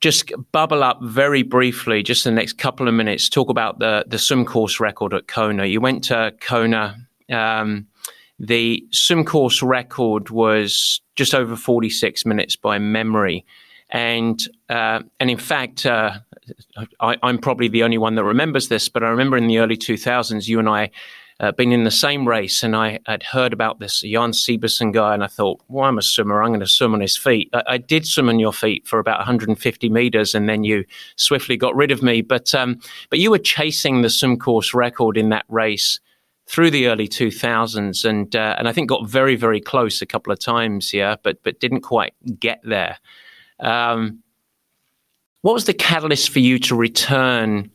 just 0.00 0.32
bubble 0.52 0.82
up 0.82 1.00
very 1.02 1.42
briefly, 1.42 2.02
just 2.02 2.24
the 2.24 2.30
next 2.30 2.54
couple 2.54 2.86
of 2.86 2.94
minutes, 2.94 3.28
talk 3.28 3.48
about 3.48 3.78
the 3.78 4.04
the 4.06 4.18
swim 4.18 4.44
course 4.44 4.80
record 4.80 5.14
at 5.14 5.26
Kona. 5.26 5.66
You 5.66 5.80
went 5.80 6.04
to 6.04 6.32
Kona. 6.40 6.96
Um, 7.30 7.86
the 8.38 8.86
swim 8.92 9.24
course 9.24 9.62
record 9.62 10.30
was 10.30 11.00
just 11.16 11.34
over 11.34 11.56
46 11.56 12.26
minutes 12.26 12.54
by 12.54 12.78
memory. 12.78 13.44
And 13.90 14.40
uh, 14.68 15.00
and 15.20 15.30
in 15.30 15.38
fact, 15.38 15.86
uh, 15.86 16.18
I, 17.00 17.16
am 17.22 17.38
probably 17.38 17.68
the 17.68 17.82
only 17.82 17.98
one 17.98 18.14
that 18.16 18.24
remembers 18.24 18.68
this, 18.68 18.88
but 18.88 19.02
I 19.02 19.08
remember 19.08 19.36
in 19.36 19.46
the 19.46 19.58
early 19.58 19.76
2000s, 19.76 20.48
you 20.48 20.58
and 20.58 20.68
I 20.68 20.90
uh, 21.40 21.52
been 21.52 21.72
in 21.72 21.84
the 21.84 21.90
same 21.90 22.26
race, 22.26 22.62
and 22.62 22.74
I 22.74 23.00
had 23.06 23.22
heard 23.22 23.52
about 23.52 23.78
this 23.78 24.00
Jan 24.00 24.32
Sibbersen 24.32 24.92
guy, 24.92 25.14
and 25.14 25.22
I 25.22 25.26
thought, 25.26 25.60
well, 25.68 25.84
I'm 25.84 25.98
a 25.98 26.02
swimmer. 26.02 26.42
I'm 26.42 26.50
going 26.50 26.60
to 26.60 26.66
swim 26.66 26.94
on 26.94 27.00
his 27.00 27.16
feet. 27.16 27.50
I, 27.52 27.62
I, 27.66 27.78
did 27.78 28.06
swim 28.06 28.28
on 28.28 28.38
your 28.38 28.52
feet 28.52 28.86
for 28.86 28.98
about 28.98 29.18
150 29.18 29.88
meters, 29.90 30.34
and 30.34 30.48
then 30.48 30.64
you 30.64 30.84
swiftly 31.16 31.56
got 31.56 31.76
rid 31.76 31.90
of 31.90 32.02
me. 32.02 32.22
But 32.22 32.54
um, 32.54 32.80
but 33.10 33.18
you 33.18 33.30
were 33.30 33.38
chasing 33.38 34.02
the 34.02 34.10
swim 34.10 34.38
course 34.38 34.72
record 34.72 35.16
in 35.16 35.28
that 35.28 35.44
race 35.48 36.00
through 36.48 36.70
the 36.70 36.86
early 36.86 37.08
2000s 37.08 38.04
and 38.04 38.36
uh, 38.36 38.54
and 38.56 38.68
I 38.68 38.72
think 38.72 38.88
got 38.88 39.08
very 39.08 39.34
very 39.34 39.60
close 39.60 40.00
a 40.00 40.06
couple 40.06 40.32
of 40.32 40.38
times 40.38 40.90
here, 40.90 41.16
but 41.22 41.42
but 41.42 41.58
didn't 41.58 41.80
quite 41.80 42.14
get 42.38 42.60
there 42.62 42.98
um, 43.60 44.22
what 45.42 45.54
was 45.54 45.64
the 45.64 45.74
catalyst 45.74 46.30
for 46.30 46.40
you 46.40 46.58
to 46.60 46.76
return 46.76 47.70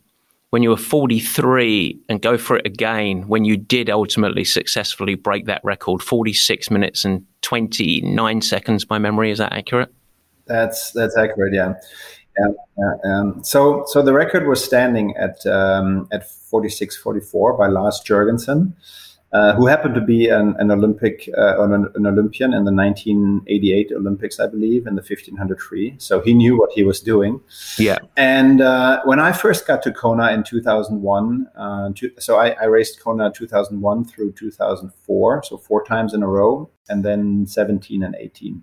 when 0.52 0.62
you 0.62 0.68
were 0.68 0.76
43 0.76 1.98
and 2.10 2.20
go 2.20 2.36
for 2.36 2.58
it 2.58 2.66
again 2.66 3.26
when 3.26 3.46
you 3.46 3.56
did 3.56 3.88
ultimately 3.88 4.44
successfully 4.44 5.14
break 5.14 5.46
that 5.46 5.64
record 5.64 6.02
46 6.02 6.70
minutes 6.70 7.06
and 7.06 7.24
29 7.40 8.42
seconds 8.42 8.84
by 8.84 8.98
memory 8.98 9.30
is 9.30 9.38
that 9.38 9.54
accurate? 9.54 9.88
That's 10.46 10.92
that's 10.92 11.16
accurate 11.16 11.54
yeah. 11.54 11.74
Yeah, 12.38 12.94
um, 13.04 13.44
so 13.44 13.84
so 13.86 14.02
the 14.02 14.12
record 14.12 14.46
was 14.46 14.62
standing 14.62 15.14
at 15.16 15.44
um, 15.46 16.08
at 16.12 16.30
46 16.30 16.96
44 16.96 17.58
by 17.58 17.68
Lars 17.68 18.00
Jørgensen, 18.06 18.72
uh, 19.32 19.54
who 19.54 19.66
happened 19.66 19.94
to 19.94 20.00
be 20.00 20.28
an, 20.28 20.54
an 20.58 20.70
Olympic 20.70 21.28
uh, 21.38 21.62
an, 21.62 21.88
an, 21.94 22.06
Olympian 22.06 22.52
in 22.52 22.64
the 22.64 22.72
1988 22.72 23.92
Olympics, 23.92 24.38
I 24.38 24.46
believe, 24.46 24.86
in 24.86 24.94
the 24.94 25.00
1500 25.00 25.60
free. 25.60 25.94
So 25.98 26.20
he 26.20 26.34
knew 26.34 26.58
what 26.58 26.70
he 26.72 26.82
was 26.82 27.00
doing. 27.00 27.40
Yeah. 27.78 27.98
And 28.16 28.60
uh, 28.60 29.00
when 29.04 29.20
I 29.20 29.32
first 29.32 29.66
got 29.66 29.82
to 29.84 29.92
Kona 29.92 30.32
in 30.32 30.42
2001, 30.42 31.46
uh, 31.56 31.90
so 32.18 32.36
I, 32.36 32.50
I 32.50 32.64
raced 32.64 33.00
Kona 33.00 33.32
2001 33.32 34.04
through 34.04 34.32
2004, 34.32 35.44
so 35.44 35.56
four 35.56 35.82
times 35.84 36.12
in 36.12 36.22
a 36.22 36.28
row, 36.28 36.70
and 36.90 37.02
then 37.02 37.46
17 37.46 38.02
and 38.02 38.14
18. 38.18 38.62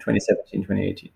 2017 0.00 0.62
2018 0.62 1.10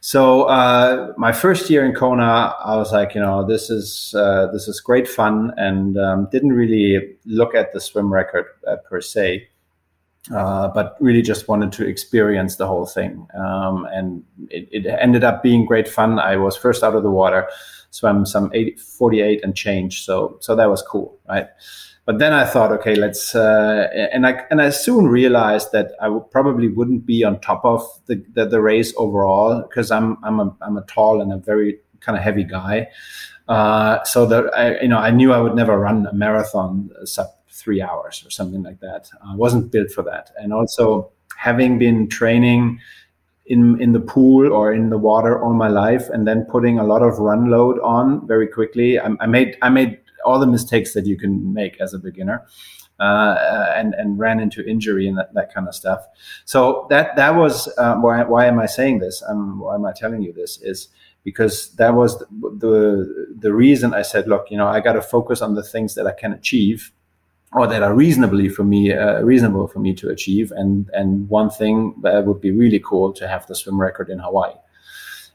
so 0.00 0.44
uh, 0.44 1.12
my 1.16 1.32
first 1.32 1.68
year 1.70 1.84
in 1.84 1.94
kona 1.94 2.54
i 2.64 2.76
was 2.76 2.92
like 2.92 3.14
you 3.14 3.20
know 3.20 3.46
this 3.46 3.70
is 3.70 4.14
uh, 4.16 4.46
this 4.52 4.68
is 4.68 4.80
great 4.80 5.08
fun 5.08 5.52
and 5.56 5.98
um, 5.98 6.28
didn't 6.30 6.52
really 6.52 7.16
look 7.24 7.54
at 7.54 7.72
the 7.72 7.80
swim 7.80 8.12
record 8.12 8.46
uh, 8.66 8.76
per 8.88 9.00
se 9.00 9.48
uh, 10.34 10.68
but 10.68 10.96
really 11.00 11.22
just 11.22 11.48
wanted 11.48 11.72
to 11.72 11.86
experience 11.86 12.56
the 12.56 12.66
whole 12.66 12.84
thing. 12.84 13.26
Um, 13.34 13.86
and 13.90 14.22
it, 14.50 14.68
it, 14.70 14.86
ended 14.86 15.24
up 15.24 15.42
being 15.42 15.64
great 15.64 15.88
fun. 15.88 16.18
I 16.18 16.36
was 16.36 16.56
first 16.56 16.82
out 16.82 16.94
of 16.94 17.02
the 17.02 17.10
water 17.10 17.48
swam 17.90 18.26
some 18.26 18.50
80, 18.54 18.76
48 18.76 19.44
and 19.44 19.56
change 19.56 20.04
so 20.04 20.38
so 20.40 20.54
that 20.56 20.68
was 20.68 20.82
cool 20.82 21.18
right 21.28 21.48
but 22.08 22.18
then 22.20 22.32
I 22.32 22.46
thought, 22.46 22.72
okay, 22.72 22.94
let's, 22.94 23.34
uh, 23.34 23.86
and 24.14 24.26
I 24.26 24.42
and 24.50 24.62
I 24.62 24.70
soon 24.70 25.08
realized 25.08 25.72
that 25.72 25.92
I 26.00 26.08
probably 26.30 26.68
wouldn't 26.68 27.04
be 27.04 27.22
on 27.22 27.38
top 27.38 27.62
of 27.66 27.86
the 28.06 28.24
the, 28.32 28.46
the 28.46 28.62
race 28.62 28.94
overall 28.96 29.60
because 29.60 29.90
I'm 29.90 30.16
I'm 30.24 30.40
a 30.40 30.56
I'm 30.62 30.78
a 30.78 30.86
tall 30.86 31.20
and 31.20 31.30
a 31.34 31.36
very 31.36 31.80
kind 32.00 32.16
of 32.16 32.24
heavy 32.24 32.44
guy. 32.44 32.88
Uh, 33.46 34.02
so 34.04 34.24
that 34.24 34.44
I 34.56 34.80
you 34.80 34.88
know 34.88 34.96
I 34.96 35.10
knew 35.10 35.34
I 35.34 35.40
would 35.42 35.54
never 35.54 35.78
run 35.78 36.06
a 36.06 36.14
marathon 36.14 36.88
sub 37.04 37.26
three 37.50 37.82
hours 37.82 38.24
or 38.24 38.30
something 38.30 38.62
like 38.62 38.80
that. 38.80 39.10
I 39.22 39.36
wasn't 39.36 39.70
built 39.70 39.90
for 39.90 40.02
that, 40.04 40.30
and 40.38 40.54
also 40.54 41.10
having 41.36 41.78
been 41.78 42.08
training 42.08 42.80
in 43.48 43.80
in 43.80 43.92
the 43.92 44.00
pool 44.00 44.52
or 44.52 44.72
in 44.72 44.90
the 44.90 44.98
water 44.98 45.42
all 45.42 45.52
my 45.52 45.68
life 45.68 46.08
and 46.10 46.26
then 46.26 46.44
putting 46.50 46.78
a 46.78 46.84
lot 46.84 47.02
of 47.02 47.18
run 47.18 47.50
load 47.50 47.78
on 47.80 48.26
very 48.26 48.46
quickly 48.46 48.98
I, 49.00 49.10
I, 49.20 49.26
made 49.26 49.56
i 49.62 49.68
made 49.68 49.98
all 50.24 50.38
the 50.38 50.46
mistakes 50.46 50.94
that 50.94 51.06
you 51.06 51.16
can 51.16 51.52
make 51.52 51.80
as 51.80 51.94
a 51.94 51.98
beginner. 51.98 52.46
Uh, 53.00 53.70
and 53.76 53.94
and 53.94 54.18
ran 54.18 54.40
into 54.40 54.60
injury 54.68 55.06
and 55.06 55.16
that, 55.16 55.32
that 55.32 55.54
kind 55.54 55.68
of 55.68 55.74
stuff. 55.74 56.04
So 56.44 56.88
that 56.90 57.14
that 57.14 57.36
was 57.36 57.72
uh, 57.78 57.94
why 57.94 58.24
why 58.24 58.46
am 58.46 58.58
I 58.58 58.66
saying 58.66 58.98
this? 58.98 59.22
Um, 59.28 59.60
why 59.60 59.76
am 59.76 59.84
I 59.84 59.92
telling 59.92 60.20
you 60.20 60.32
this? 60.32 60.60
Is 60.62 60.88
because 61.22 61.70
that 61.76 61.94
was 61.94 62.18
the, 62.18 62.26
the 62.58 63.36
the 63.38 63.52
reason 63.54 63.94
I 63.94 64.02
said, 64.02 64.26
look, 64.26 64.50
you 64.50 64.56
know, 64.56 64.66
I 64.66 64.80
got 64.80 64.94
to 64.94 65.00
focus 65.00 65.42
on 65.42 65.54
the 65.54 65.62
things 65.62 65.94
that 65.94 66.08
I 66.08 66.12
can 66.12 66.32
achieve, 66.32 66.90
or 67.52 67.66
that 67.66 67.82
are 67.82 67.94
reasonably 67.94 68.48
for 68.48 68.64
me 68.64 68.92
uh, 68.92 69.20
reasonable 69.22 69.68
for 69.68 69.78
me 69.78 69.94
to 69.94 70.10
achieve. 70.10 70.52
And 70.52 70.90
and 70.92 71.28
one 71.28 71.50
thing 71.50 71.94
that 72.02 72.26
would 72.26 72.40
be 72.40 72.50
really 72.50 72.80
cool 72.80 73.12
to 73.14 73.26
have 73.26 73.46
the 73.46 73.54
swim 73.54 73.80
record 73.80 74.10
in 74.10 74.18
Hawaii. 74.18 74.54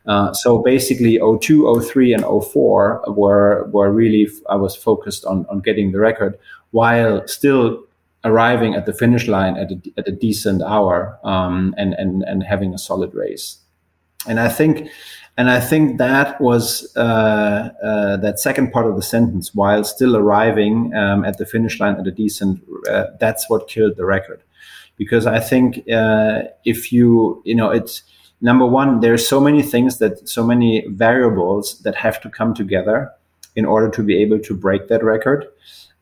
Uh, 0.05 0.33
so 0.33 0.61
basically 0.61 1.17
02, 1.17 1.81
03, 1.81 2.13
and 2.13 2.23
04 2.23 3.03
were, 3.07 3.69
were 3.71 3.91
really, 3.91 4.27
I 4.49 4.55
was 4.55 4.75
focused 4.75 5.25
on, 5.25 5.45
on 5.49 5.61
getting 5.61 5.91
the 5.91 5.99
record 5.99 6.37
while 6.71 7.25
still 7.27 7.83
arriving 8.25 8.75
at 8.75 8.85
the 8.85 8.93
finish 8.93 9.27
line 9.27 9.57
at 9.57 9.71
a, 9.71 9.81
at 9.97 10.07
a 10.07 10.11
decent 10.11 10.61
hour 10.61 11.17
um, 11.23 11.73
and, 11.77 11.93
and, 11.93 12.23
and 12.23 12.43
having 12.43 12.73
a 12.73 12.77
solid 12.77 13.13
race. 13.13 13.57
And 14.27 14.39
I 14.39 14.49
think, 14.49 14.89
and 15.37 15.49
I 15.49 15.59
think 15.59 15.97
that 15.97 16.39
was 16.39 16.95
uh, 16.95 17.69
uh, 17.83 18.17
that 18.17 18.39
second 18.39 18.71
part 18.71 18.85
of 18.85 18.95
the 18.95 19.01
sentence, 19.01 19.55
while 19.55 19.83
still 19.83 20.15
arriving 20.15 20.93
um, 20.93 21.25
at 21.25 21.37
the 21.37 21.45
finish 21.45 21.79
line 21.79 21.95
at 21.95 22.05
a 22.05 22.11
decent, 22.11 22.61
uh, 22.89 23.05
that's 23.19 23.49
what 23.49 23.67
killed 23.67 23.95
the 23.95 24.05
record. 24.05 24.43
Because 24.95 25.25
I 25.25 25.39
think 25.39 25.89
uh, 25.89 26.43
if 26.65 26.93
you, 26.93 27.41
you 27.45 27.55
know, 27.55 27.71
it's, 27.71 28.03
number 28.41 28.65
one, 28.65 28.99
there's 28.99 29.27
so 29.27 29.39
many 29.39 29.63
things 29.63 29.97
that 29.97 30.29
so 30.29 30.45
many 30.45 30.85
variables 30.87 31.79
that 31.79 31.95
have 31.95 32.21
to 32.21 32.29
come 32.29 32.53
together 32.53 33.11
in 33.55 33.65
order 33.65 33.89
to 33.89 34.03
be 34.03 34.21
able 34.21 34.39
to 34.39 34.53
break 34.53 34.87
that 34.87 35.03
record. 35.03 35.47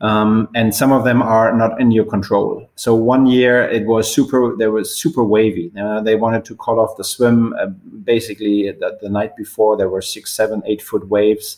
Um, 0.02 0.50
and 0.56 0.74
some 0.74 0.92
of 0.92 1.04
them 1.04 1.22
are 1.22 1.56
not 1.56 1.80
in 1.80 1.92
your 1.92 2.06
control. 2.06 2.68
So 2.76 2.96
one 2.96 3.28
year 3.28 3.62
it 3.70 3.86
was 3.86 4.12
super, 4.12 4.56
there 4.58 4.72
was 4.72 5.00
super 5.00 5.24
wavy. 5.24 5.72
Uh, 5.80 6.02
they 6.02 6.16
wanted 6.16 6.44
to 6.46 6.56
call 6.56 6.80
off 6.80 6.98
the 6.98 7.04
swim. 7.04 7.54
Uh, 7.54 7.68
basically, 8.04 8.72
the, 8.72 8.98
the, 9.00 9.10
night 9.10 9.36
before 9.36 9.78
there 9.78 9.90
were 9.90 10.02
six, 10.02 10.34
seven, 10.34 10.64
eight 10.66 10.82
foot 10.82 11.08
waves, 11.08 11.58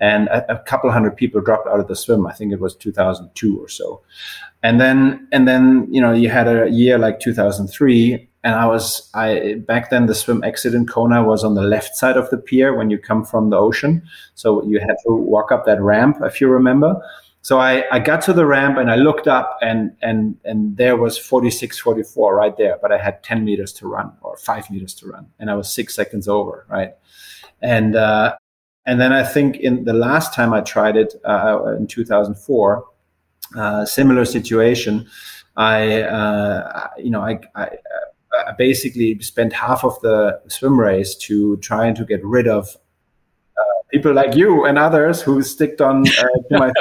and 0.00 0.28
a, 0.28 0.52
a, 0.52 0.58
couple 0.58 0.90
hundred 0.90 1.16
people 1.16 1.40
dropped 1.40 1.66
out 1.66 1.80
of 1.80 1.88
the 1.88 1.96
swim. 1.96 2.26
I 2.26 2.34
think 2.34 2.52
it 2.52 2.60
was 2.60 2.76
2002 2.76 3.58
or 3.58 3.68
so. 3.68 4.02
And 4.62 4.78
then, 4.78 5.26
and 5.32 5.48
then 5.48 5.86
you 5.90 6.00
know, 6.02 6.12
you 6.12 6.28
had 6.28 6.46
a 6.46 6.68
year 6.68 6.98
like 6.98 7.20
2003 7.20 8.28
and 8.44 8.54
I 8.54 8.66
was 8.66 9.10
I 9.14 9.56
back 9.66 9.90
then 9.90 10.06
the 10.06 10.14
swim 10.14 10.44
exit 10.44 10.74
in 10.74 10.86
Kona 10.86 11.24
was 11.24 11.42
on 11.42 11.54
the 11.54 11.62
left 11.62 11.96
side 11.96 12.16
of 12.16 12.30
the 12.30 12.38
pier 12.38 12.74
when 12.74 12.88
you 12.88 12.98
come 12.98 13.24
from 13.24 13.50
the 13.50 13.56
ocean. 13.56 14.02
So 14.34 14.64
you 14.64 14.78
had 14.78 14.96
to 15.06 15.14
walk 15.14 15.50
up 15.50 15.66
that 15.66 15.80
ramp 15.80 16.18
if 16.22 16.40
you 16.40 16.48
remember. 16.48 17.00
So 17.48 17.58
I, 17.58 17.84
I 17.90 17.98
got 17.98 18.20
to 18.24 18.34
the 18.34 18.44
ramp 18.44 18.76
and 18.76 18.90
I 18.90 18.96
looked 18.96 19.26
up 19.26 19.56
and 19.62 19.92
and 20.02 20.36
and 20.44 20.76
there 20.76 20.98
was 20.98 21.16
46, 21.16 21.78
44 21.78 22.36
right 22.36 22.54
there, 22.58 22.76
but 22.82 22.92
I 22.92 22.98
had 22.98 23.22
10 23.22 23.42
meters 23.42 23.72
to 23.78 23.88
run 23.88 24.12
or 24.20 24.36
five 24.36 24.70
meters 24.70 24.92
to 24.96 25.06
run, 25.06 25.28
and 25.38 25.50
I 25.50 25.54
was 25.54 25.72
six 25.72 25.94
seconds 25.94 26.28
over, 26.28 26.66
right? 26.68 26.92
And 27.62 27.96
uh, 27.96 28.36
and 28.84 29.00
then 29.00 29.14
I 29.14 29.22
think 29.22 29.56
in 29.56 29.84
the 29.84 29.94
last 29.94 30.34
time 30.34 30.52
I 30.52 30.60
tried 30.60 30.98
it 30.98 31.14
uh, 31.24 31.74
in 31.78 31.86
2004, 31.86 32.84
uh, 33.56 33.86
similar 33.86 34.26
situation. 34.26 35.08
I, 35.56 36.02
uh, 36.02 36.88
you 36.98 37.08
know, 37.08 37.22
I, 37.22 37.40
I, 37.54 37.70
I 38.46 38.52
basically 38.58 39.18
spent 39.22 39.54
half 39.54 39.84
of 39.84 39.98
the 40.02 40.38
swim 40.48 40.78
race 40.78 41.14
to 41.28 41.56
trying 41.56 41.94
to 41.94 42.04
get 42.04 42.22
rid 42.22 42.46
of 42.46 42.68
uh, 42.68 42.87
people 43.90 44.12
like 44.12 44.34
you 44.34 44.64
and 44.64 44.78
others 44.78 45.22
who 45.22 45.42
sticked 45.42 45.80
on 45.80 46.06
uh, 46.06 46.12
to 46.50 46.58
my 46.58 46.72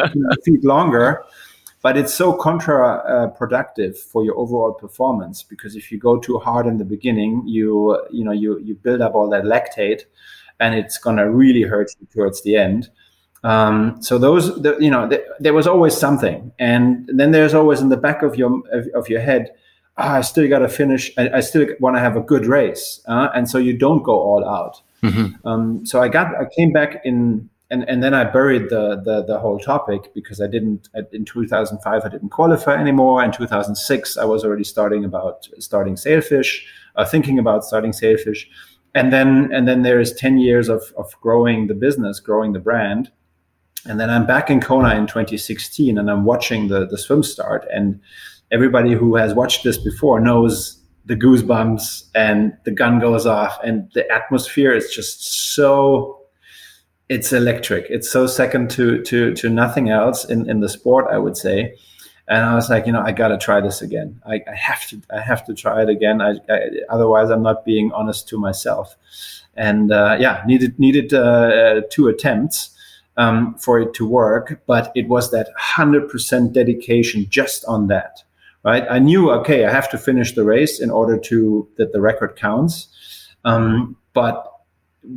feet 0.43 0.63
longer 0.63 1.23
but 1.81 1.95
it's 1.95 2.13
so 2.13 2.33
counterproductive 2.37 3.93
uh, 3.93 4.07
for 4.11 4.23
your 4.23 4.37
overall 4.37 4.73
performance 4.73 5.43
because 5.43 5.75
if 5.75 5.91
you 5.91 5.97
go 5.97 6.17
too 6.17 6.37
hard 6.39 6.65
in 6.67 6.77
the 6.77 6.85
beginning, 6.85 7.43
you 7.45 7.97
you 8.11 8.23
know 8.23 8.31
you 8.31 8.59
you 8.59 8.75
build 8.75 9.01
up 9.01 9.13
all 9.15 9.29
that 9.29 9.43
lactate, 9.43 10.01
and 10.59 10.75
it's 10.75 10.97
gonna 10.97 11.29
really 11.29 11.61
hurt 11.61 11.89
you 11.99 12.07
towards 12.13 12.41
the 12.43 12.57
end. 12.57 12.89
Um, 13.43 14.01
so 14.01 14.17
those, 14.17 14.61
the, 14.61 14.75
you 14.79 14.89
know, 14.89 15.07
the, 15.07 15.23
there 15.39 15.53
was 15.53 15.67
always 15.67 15.95
something, 15.95 16.51
and 16.57 17.07
then 17.13 17.31
there's 17.31 17.53
always 17.53 17.79
in 17.79 17.89
the 17.89 17.97
back 17.97 18.23
of 18.23 18.35
your 18.35 18.61
of, 18.71 18.87
of 18.95 19.07
your 19.07 19.21
head, 19.21 19.51
oh, 19.97 20.03
I 20.03 20.21
still 20.21 20.49
got 20.49 20.59
to 20.59 20.69
finish. 20.69 21.11
I, 21.17 21.29
I 21.35 21.39
still 21.41 21.67
want 21.79 21.95
to 21.95 21.99
have 21.99 22.17
a 22.17 22.21
good 22.21 22.47
race, 22.47 23.01
uh, 23.07 23.29
and 23.35 23.47
so 23.49 23.59
you 23.59 23.77
don't 23.77 24.01
go 24.01 24.19
all 24.19 24.43
out. 24.43 24.81
Mm-hmm. 25.03 25.47
Um, 25.47 25.85
so 25.85 26.01
I 26.01 26.07
got, 26.07 26.35
I 26.35 26.45
came 26.55 26.71
back 26.71 27.01
in, 27.05 27.49
and 27.69 27.83
and 27.89 28.01
then 28.01 28.13
I 28.13 28.23
buried 28.23 28.69
the 28.69 29.01
the, 29.03 29.23
the 29.23 29.39
whole 29.39 29.59
topic 29.59 30.13
because 30.13 30.41
I 30.41 30.47
didn't 30.47 30.89
in 31.11 31.25
2005 31.25 32.01
I 32.05 32.09
didn't 32.09 32.29
qualify 32.29 32.75
anymore. 32.75 33.23
In 33.23 33.31
2006 33.31 34.17
I 34.17 34.25
was 34.25 34.45
already 34.45 34.63
starting 34.63 35.03
about 35.03 35.47
starting 35.59 35.97
Sailfish, 35.97 36.65
uh, 36.95 37.05
thinking 37.05 37.39
about 37.39 37.65
starting 37.65 37.91
Sailfish, 37.91 38.49
and 38.95 39.11
then 39.11 39.49
and 39.53 39.67
then 39.67 39.83
there 39.83 39.99
is 39.99 40.13
10 40.13 40.37
years 40.37 40.69
of 40.69 40.81
of 40.97 41.13
growing 41.19 41.67
the 41.67 41.75
business, 41.75 42.19
growing 42.21 42.53
the 42.53 42.59
brand 42.59 43.11
and 43.87 43.99
then 43.99 44.09
I'm 44.09 44.25
back 44.25 44.49
in 44.49 44.59
Kona 44.59 44.95
in 44.95 45.07
2016 45.07 45.97
and 45.97 46.11
I'm 46.11 46.25
watching 46.25 46.67
the, 46.67 46.85
the 46.85 46.97
swim 46.97 47.23
start. 47.23 47.65
And 47.71 47.99
everybody 48.51 48.93
who 48.93 49.15
has 49.15 49.33
watched 49.33 49.63
this 49.63 49.77
before 49.77 50.19
knows 50.19 50.81
the 51.07 51.15
goosebumps 51.15 52.03
and 52.13 52.55
the 52.65 52.71
gun 52.71 52.99
goes 52.99 53.25
off 53.25 53.57
and 53.63 53.89
the 53.93 54.09
atmosphere 54.11 54.73
is 54.73 54.93
just 54.93 55.53
so 55.55 56.19
it's 57.09 57.31
electric. 57.31 57.85
It's 57.89 58.11
so 58.11 58.27
second 58.27 58.69
to 58.71 59.01
to 59.03 59.33
to 59.35 59.49
nothing 59.49 59.89
else 59.89 60.25
in, 60.25 60.49
in 60.49 60.59
the 60.59 60.69
sport, 60.69 61.07
I 61.11 61.17
would 61.17 61.37
say. 61.37 61.75
And 62.29 62.43
I 62.43 62.55
was 62.55 62.69
like, 62.69 62.85
you 62.85 62.91
know, 62.91 63.01
I 63.01 63.13
got 63.13 63.29
to 63.29 63.37
try 63.37 63.61
this 63.61 63.81
again. 63.81 64.21
I, 64.25 64.41
I, 64.51 64.53
have 64.53 64.85
to, 64.89 65.01
I 65.15 65.21
have 65.21 65.45
to 65.45 65.53
try 65.53 65.81
it 65.83 65.87
again. 65.87 66.21
I, 66.21 66.33
I, 66.49 66.59
otherwise, 66.89 67.29
I'm 67.29 67.41
not 67.41 67.63
being 67.63 67.93
honest 67.93 68.27
to 68.27 68.37
myself. 68.37 68.97
And 69.55 69.93
uh, 69.93 70.17
yeah, 70.19 70.43
needed 70.45 70.77
needed 70.77 71.13
uh, 71.13 71.83
two 71.89 72.09
attempts 72.09 72.77
um, 73.17 73.55
for 73.55 73.79
it 73.79 73.93
to 73.95 74.05
work, 74.05 74.61
but 74.67 74.91
it 74.93 75.07
was 75.07 75.31
that 75.31 75.49
100% 75.59 76.53
dedication 76.53 77.25
just 77.29 77.65
on 77.65 77.87
that, 77.87 78.23
right? 78.67 78.85
I 78.89 78.99
knew, 78.99 79.31
okay, 79.31 79.65
I 79.65 79.71
have 79.71 79.89
to 79.91 79.97
finish 79.97 80.35
the 80.35 80.43
race 80.43 80.81
in 80.81 80.89
order 80.91 81.17
to 81.29 81.67
that 81.77 81.93
the 81.93 82.01
record 82.01 82.35
counts. 82.35 82.73
Um, 83.45 83.95
but 84.13 84.35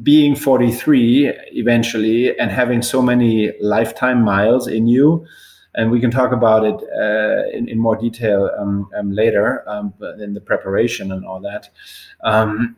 being 0.02 0.36
43 0.36 1.32
eventually 1.52 2.38
and 2.38 2.50
having 2.50 2.80
so 2.80 3.02
many 3.02 3.52
lifetime 3.60 4.22
miles 4.22 4.68
in 4.68 4.86
you, 4.86 5.26
and 5.74 5.90
we 5.90 6.00
can 6.00 6.10
talk 6.10 6.32
about 6.32 6.64
it 6.64 6.78
uh, 7.04 7.56
in, 7.56 7.68
in, 7.68 7.78
more 7.78 7.96
detail 7.96 8.50
um, 8.58 8.88
um, 8.96 9.10
later 9.10 9.68
um, 9.68 9.94
in 10.20 10.34
the 10.34 10.40
preparation 10.40 11.12
and 11.12 11.24
all 11.24 11.40
that 11.40 11.70
um, 12.24 12.74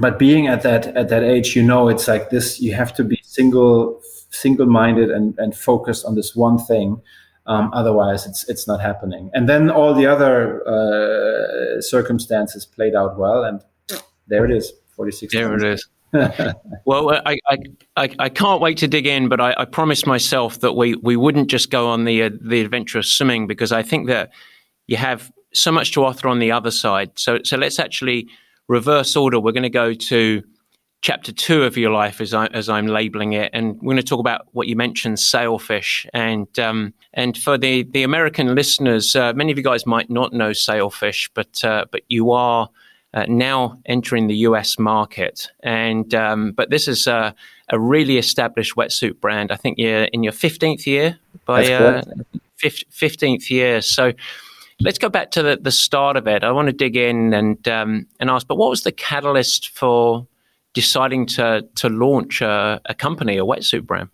but 0.00 0.18
being 0.18 0.48
at 0.48 0.62
that 0.62 0.88
at 0.96 1.08
that 1.08 1.22
age 1.22 1.54
you 1.54 1.62
know 1.62 1.88
it's 1.88 2.08
like 2.08 2.30
this 2.30 2.60
you 2.60 2.74
have 2.74 2.92
to 2.92 3.04
be 3.04 3.20
single 3.22 4.02
single-minded 4.32 5.10
and, 5.10 5.38
and 5.38 5.54
focused 5.54 6.04
on 6.04 6.14
this 6.14 6.34
one 6.34 6.58
thing. 6.58 7.00
Um, 7.46 7.70
otherwise, 7.72 8.26
it's 8.26 8.48
it's 8.48 8.68
not 8.68 8.80
happening. 8.80 9.30
And 9.34 9.48
then 9.48 9.70
all 9.70 9.94
the 9.94 10.06
other 10.06 10.66
uh, 10.66 11.80
circumstances 11.80 12.64
played 12.64 12.94
out 12.94 13.18
well, 13.18 13.42
and 13.42 13.60
there 14.28 14.44
it 14.44 14.50
is, 14.50 14.72
forty-six. 14.96 15.32
There 15.32 15.54
it 15.54 15.64
is. 15.64 15.88
well, 16.84 17.10
I, 17.24 17.38
I, 17.96 18.10
I, 18.18 18.28
can't 18.28 18.60
wait 18.60 18.76
to 18.78 18.86
dig 18.86 19.06
in, 19.06 19.30
but 19.30 19.40
I, 19.40 19.54
I 19.56 19.64
promised 19.64 20.06
myself 20.06 20.60
that 20.60 20.74
we, 20.74 20.94
we 20.96 21.16
wouldn't 21.16 21.48
just 21.48 21.70
go 21.70 21.88
on 21.88 22.04
the 22.04 22.24
uh, 22.24 22.30
the 22.38 22.60
adventurous 22.60 23.10
swimming 23.10 23.46
because 23.46 23.72
I 23.72 23.82
think 23.82 24.08
that 24.08 24.30
you 24.86 24.98
have 24.98 25.32
so 25.54 25.72
much 25.72 25.92
to 25.92 26.04
offer 26.04 26.28
on 26.28 26.38
the 26.38 26.52
other 26.52 26.70
side. 26.70 27.12
So 27.14 27.38
so 27.44 27.56
let's 27.56 27.78
actually 27.78 28.28
reverse 28.68 29.16
order. 29.16 29.40
We're 29.40 29.52
going 29.52 29.62
to 29.62 29.70
go 29.70 29.94
to 29.94 30.42
chapter 31.02 31.32
two 31.32 31.64
of 31.64 31.76
your 31.76 31.90
life, 31.90 32.20
as, 32.20 32.32
I, 32.32 32.46
as 32.46 32.68
I'm 32.68 32.86
labeling 32.86 33.34
it, 33.34 33.50
and 33.52 33.74
we're 33.82 33.92
going 33.92 33.96
to 33.96 34.02
talk 34.02 34.20
about 34.20 34.46
what 34.52 34.68
you 34.68 34.76
mentioned, 34.76 35.18
sailfish, 35.20 36.06
and 36.14 36.58
um, 36.58 36.94
and 37.12 37.36
for 37.36 37.58
the 37.58 37.82
the 37.82 38.04
American 38.04 38.54
listeners, 38.54 39.14
uh, 39.14 39.32
many 39.34 39.52
of 39.52 39.58
you 39.58 39.64
guys 39.64 39.84
might 39.84 40.08
not 40.08 40.32
know 40.32 40.52
sailfish, 40.52 41.28
but 41.34 41.62
uh, 41.62 41.84
but 41.90 42.02
you 42.08 42.30
are. 42.30 42.70
Uh, 43.14 43.26
now 43.28 43.78
entering 43.84 44.26
the 44.26 44.36
U.S. 44.36 44.78
market, 44.78 45.50
and 45.62 46.14
um, 46.14 46.52
but 46.52 46.70
this 46.70 46.88
is 46.88 47.06
a, 47.06 47.34
a, 47.68 47.78
really 47.78 48.16
established 48.16 48.74
wetsuit 48.74 49.20
brand. 49.20 49.52
I 49.52 49.56
think 49.56 49.76
you're 49.76 50.04
in 50.04 50.22
your 50.22 50.32
fifteenth 50.32 50.86
year 50.86 51.18
by 51.44 51.70
uh, 51.70 52.02
fifteenth 52.62 53.50
year. 53.50 53.82
So 53.82 54.14
let's 54.80 54.96
go 54.96 55.10
back 55.10 55.30
to 55.32 55.42
the, 55.42 55.58
the 55.60 55.70
start 55.70 56.16
of 56.16 56.26
it. 56.26 56.42
I 56.42 56.52
want 56.52 56.68
to 56.68 56.72
dig 56.72 56.96
in 56.96 57.34
and 57.34 57.68
um, 57.68 58.06
and 58.18 58.30
ask, 58.30 58.46
but 58.46 58.56
what 58.56 58.70
was 58.70 58.82
the 58.82 58.92
catalyst 58.92 59.68
for 59.68 60.26
deciding 60.74 61.26
to 61.26 61.66
to 61.76 61.88
launch 61.88 62.40
a, 62.40 62.80
a 62.86 62.94
company, 62.94 63.36
a 63.38 63.44
wetsuit 63.44 63.86
brand? 63.86 64.08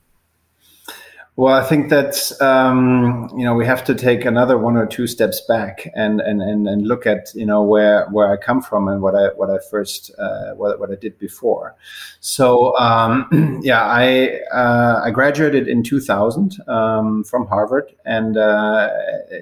Well, 1.38 1.54
I 1.54 1.62
think 1.62 1.88
that 1.90 2.32
um, 2.40 3.30
you 3.36 3.44
know 3.44 3.54
we 3.54 3.64
have 3.64 3.84
to 3.84 3.94
take 3.94 4.24
another 4.24 4.58
one 4.58 4.76
or 4.76 4.86
two 4.86 5.06
steps 5.06 5.40
back 5.46 5.88
and, 5.94 6.20
and 6.20 6.42
and 6.42 6.66
and 6.66 6.88
look 6.88 7.06
at 7.06 7.32
you 7.32 7.46
know 7.46 7.62
where 7.62 8.08
where 8.10 8.32
I 8.32 8.36
come 8.36 8.60
from 8.60 8.88
and 8.88 9.02
what 9.02 9.14
I 9.14 9.28
what 9.36 9.48
I 9.48 9.58
first 9.70 10.10
uh, 10.18 10.54
what 10.54 10.80
what 10.80 10.90
I 10.90 10.96
did 10.96 11.16
before. 11.20 11.76
So 12.18 12.76
um, 12.76 13.60
yeah, 13.62 13.84
I 13.84 14.40
uh, 14.52 15.02
I 15.04 15.12
graduated 15.12 15.68
in 15.68 15.84
2000 15.84 16.56
um, 16.66 17.22
from 17.22 17.46
Harvard, 17.46 17.94
and 18.04 18.36
uh, 18.36 18.90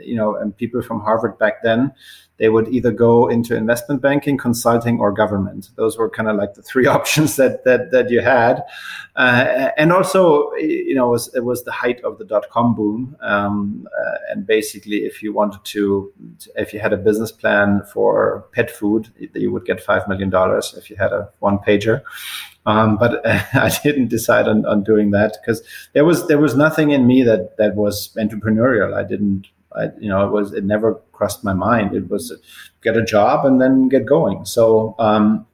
you 0.02 0.16
know, 0.16 0.37
and 0.37 0.55
people 0.55 0.83
from 0.83 1.00
Harvard 1.00 1.38
back 1.38 1.62
then 1.62 1.94
they 2.38 2.49
would 2.49 2.68
either 2.68 2.90
go 2.90 3.29
into 3.29 3.57
investment 3.57 4.03
banking, 4.03 4.37
consulting, 4.37 5.01
or 5.01 5.11
government. 5.12 5.70
Those 5.77 5.96
were 5.96 6.11
kind 6.11 6.29
of 6.29 6.37
like 6.37 6.55
the 6.55 6.62
three 6.62 6.87
options 6.99 7.37
that 7.37 7.64
that 7.64 7.90
that 7.90 8.11
you 8.11 8.20
had. 8.20 8.62
Uh, 9.16 9.70
and 9.79 9.92
also, 9.92 10.53
you 10.55 10.94
know, 10.94 11.07
it 11.09 11.11
was, 11.11 11.35
it 11.35 11.44
was 11.44 11.64
the 11.64 11.72
height 11.72 12.03
of 12.05 12.18
the 12.18 12.25
dot 12.25 12.51
com 12.51 12.75
boom. 12.75 13.16
Um, 13.20 13.88
uh, 13.99 14.16
and 14.31 14.46
basically, 14.46 14.99
if 14.99 15.22
you 15.22 15.33
wanted 15.33 15.64
to, 15.64 16.12
if 16.57 16.75
you 16.75 16.81
had 16.81 16.92
a 16.92 16.99
business 16.99 17.33
plan 17.33 17.83
for 17.92 18.46
pet 18.53 18.70
food, 18.70 19.09
you 19.35 19.51
would 19.53 19.64
get 19.64 19.83
five 19.83 20.07
million 20.07 20.29
dollars 20.29 20.75
if 20.77 20.90
you 20.90 20.96
had 20.96 21.12
a 21.12 21.31
one 21.38 21.59
pager. 21.59 22.03
Um, 22.66 22.96
but 22.99 23.25
I 23.55 23.70
didn't 23.83 24.09
decide 24.09 24.49
on, 24.49 24.66
on 24.66 24.83
doing 24.83 25.12
that 25.12 25.38
because 25.40 25.62
there 25.94 26.05
was 26.05 26.27
there 26.29 26.38
was 26.38 26.55
nothing 26.55 26.90
in 26.90 27.07
me 27.07 27.22
that 27.22 27.57
that 27.57 27.77
was 27.77 28.12
entrepreneurial. 28.16 28.92
I 28.92 29.05
didn't 29.05 29.46
I, 29.76 29.90
you 29.98 30.08
know, 30.08 30.26
it 30.26 30.32
was 30.32 30.52
it 30.52 30.64
never 30.64 30.94
crossed 31.12 31.44
my 31.44 31.52
mind. 31.52 31.94
It 31.94 32.10
was 32.10 32.32
get 32.82 32.96
a 32.96 33.04
job 33.04 33.44
and 33.44 33.60
then 33.60 33.88
get 33.88 34.06
going. 34.06 34.44
So 34.44 34.94
um, 34.98 35.46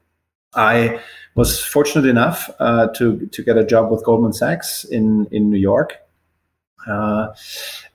I 0.54 1.00
was 1.34 1.62
fortunate 1.64 2.08
enough 2.08 2.50
uh, 2.58 2.88
to 2.88 3.26
to 3.26 3.42
get 3.42 3.56
a 3.56 3.64
job 3.64 3.90
with 3.90 4.04
Goldman 4.04 4.32
Sachs 4.32 4.84
in 4.84 5.26
in 5.30 5.50
New 5.50 5.58
York. 5.58 5.98
Uh, 6.86 7.32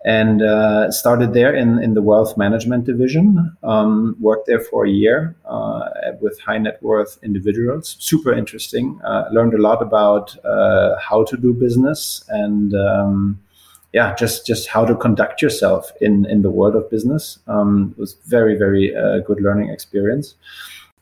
and 0.05 0.41
uh, 0.41 0.89
started 0.91 1.33
there 1.33 1.53
in, 1.53 1.79
in 1.83 1.93
the 1.93 2.01
wealth 2.01 2.37
management 2.37 2.85
division. 2.85 3.57
Um, 3.61 4.15
worked 4.19 4.47
there 4.47 4.61
for 4.61 4.85
a 4.85 4.89
year 4.89 5.35
uh, 5.45 5.89
with 6.21 6.39
high 6.39 6.57
net 6.57 6.81
worth 6.81 7.19
individuals. 7.21 7.97
Super 7.99 8.31
interesting. 8.31 9.01
Uh, 9.03 9.25
learned 9.31 9.53
a 9.53 9.61
lot 9.61 9.81
about 9.81 10.37
uh, 10.45 10.97
how 10.99 11.25
to 11.25 11.35
do 11.35 11.51
business 11.51 12.23
and 12.29 12.73
um, 12.75 13.39
yeah, 13.93 14.13
just 14.15 14.45
just 14.45 14.67
how 14.67 14.85
to 14.85 14.95
conduct 14.95 15.41
yourself 15.41 15.91
in 16.01 16.25
in 16.25 16.41
the 16.41 16.51
world 16.51 16.75
of 16.75 16.89
business. 16.89 17.39
Um, 17.47 17.93
it 17.97 18.01
was 18.01 18.15
very 18.25 18.57
very 18.57 18.95
uh, 18.95 19.19
good 19.19 19.41
learning 19.41 19.69
experience. 19.69 20.35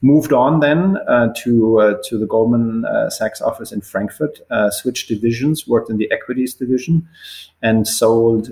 Moved 0.02 0.34
on 0.34 0.60
then 0.60 0.98
uh, 1.08 1.34
to 1.44 1.80
uh, 1.80 1.94
to 2.08 2.20
the 2.20 2.28
Goldman 2.28 2.86
uh, 2.86 3.10
Sachs 3.10 3.42
office 3.42 3.72
in 3.72 3.82
Frankfurt. 3.82 4.40
Uh, 4.52 4.70
switched 4.70 5.08
divisions, 5.08 5.68
worked 5.68 5.90
in 5.90 5.98
the 5.98 6.12
equities 6.12 6.54
division, 6.54 7.08
and 7.64 7.88
sold 7.88 8.50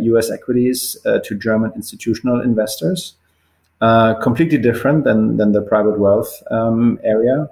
U.S. 0.00 0.30
Uh, 0.30 0.34
equities 0.34 0.96
to 1.04 1.34
German 1.36 1.72
institutional 1.76 2.40
investors. 2.40 3.14
completely 4.22 4.58
different 4.58 5.04
than 5.04 5.36
than 5.36 5.52
the 5.52 5.62
private 5.62 5.98
wealth 6.00 6.42
um, 6.50 6.98
area 7.04 7.48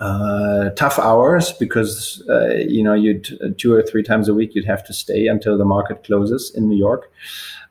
uh, 0.00 0.70
tough 0.70 0.98
hours 0.98 1.52
because 1.52 2.22
uh, 2.28 2.54
you 2.56 2.82
know 2.82 2.94
you'd 2.94 3.38
uh, 3.42 3.48
two 3.56 3.72
or 3.72 3.82
three 3.82 4.02
times 4.02 4.28
a 4.28 4.34
week 4.34 4.54
you'd 4.54 4.64
have 4.64 4.84
to 4.84 4.92
stay 4.92 5.26
until 5.28 5.56
the 5.56 5.64
market 5.64 6.02
closes 6.04 6.52
in 6.54 6.68
New 6.68 6.76
York. 6.76 7.12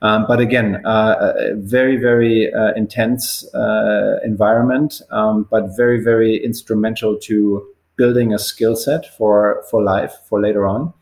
Um, 0.02 0.26
but 0.28 0.40
again, 0.40 0.86
uh, 0.86 1.34
very 1.56 1.98
very 1.98 2.54
uh, 2.54 2.74
intense 2.76 3.44
uh, 3.54 4.20
environment, 4.24 5.02
um, 5.12 5.48
but 5.50 5.76
very 5.76 6.02
very 6.04 6.38
instrumental 6.44 7.18
to 7.20 7.66
building 7.96 8.34
a 8.34 8.40
skill 8.40 8.76
set 8.76 9.06
for 9.18 9.64
for 9.70 9.84
life 9.84 10.14
for 10.30 10.42
later 10.42 10.66
on. 10.66 10.94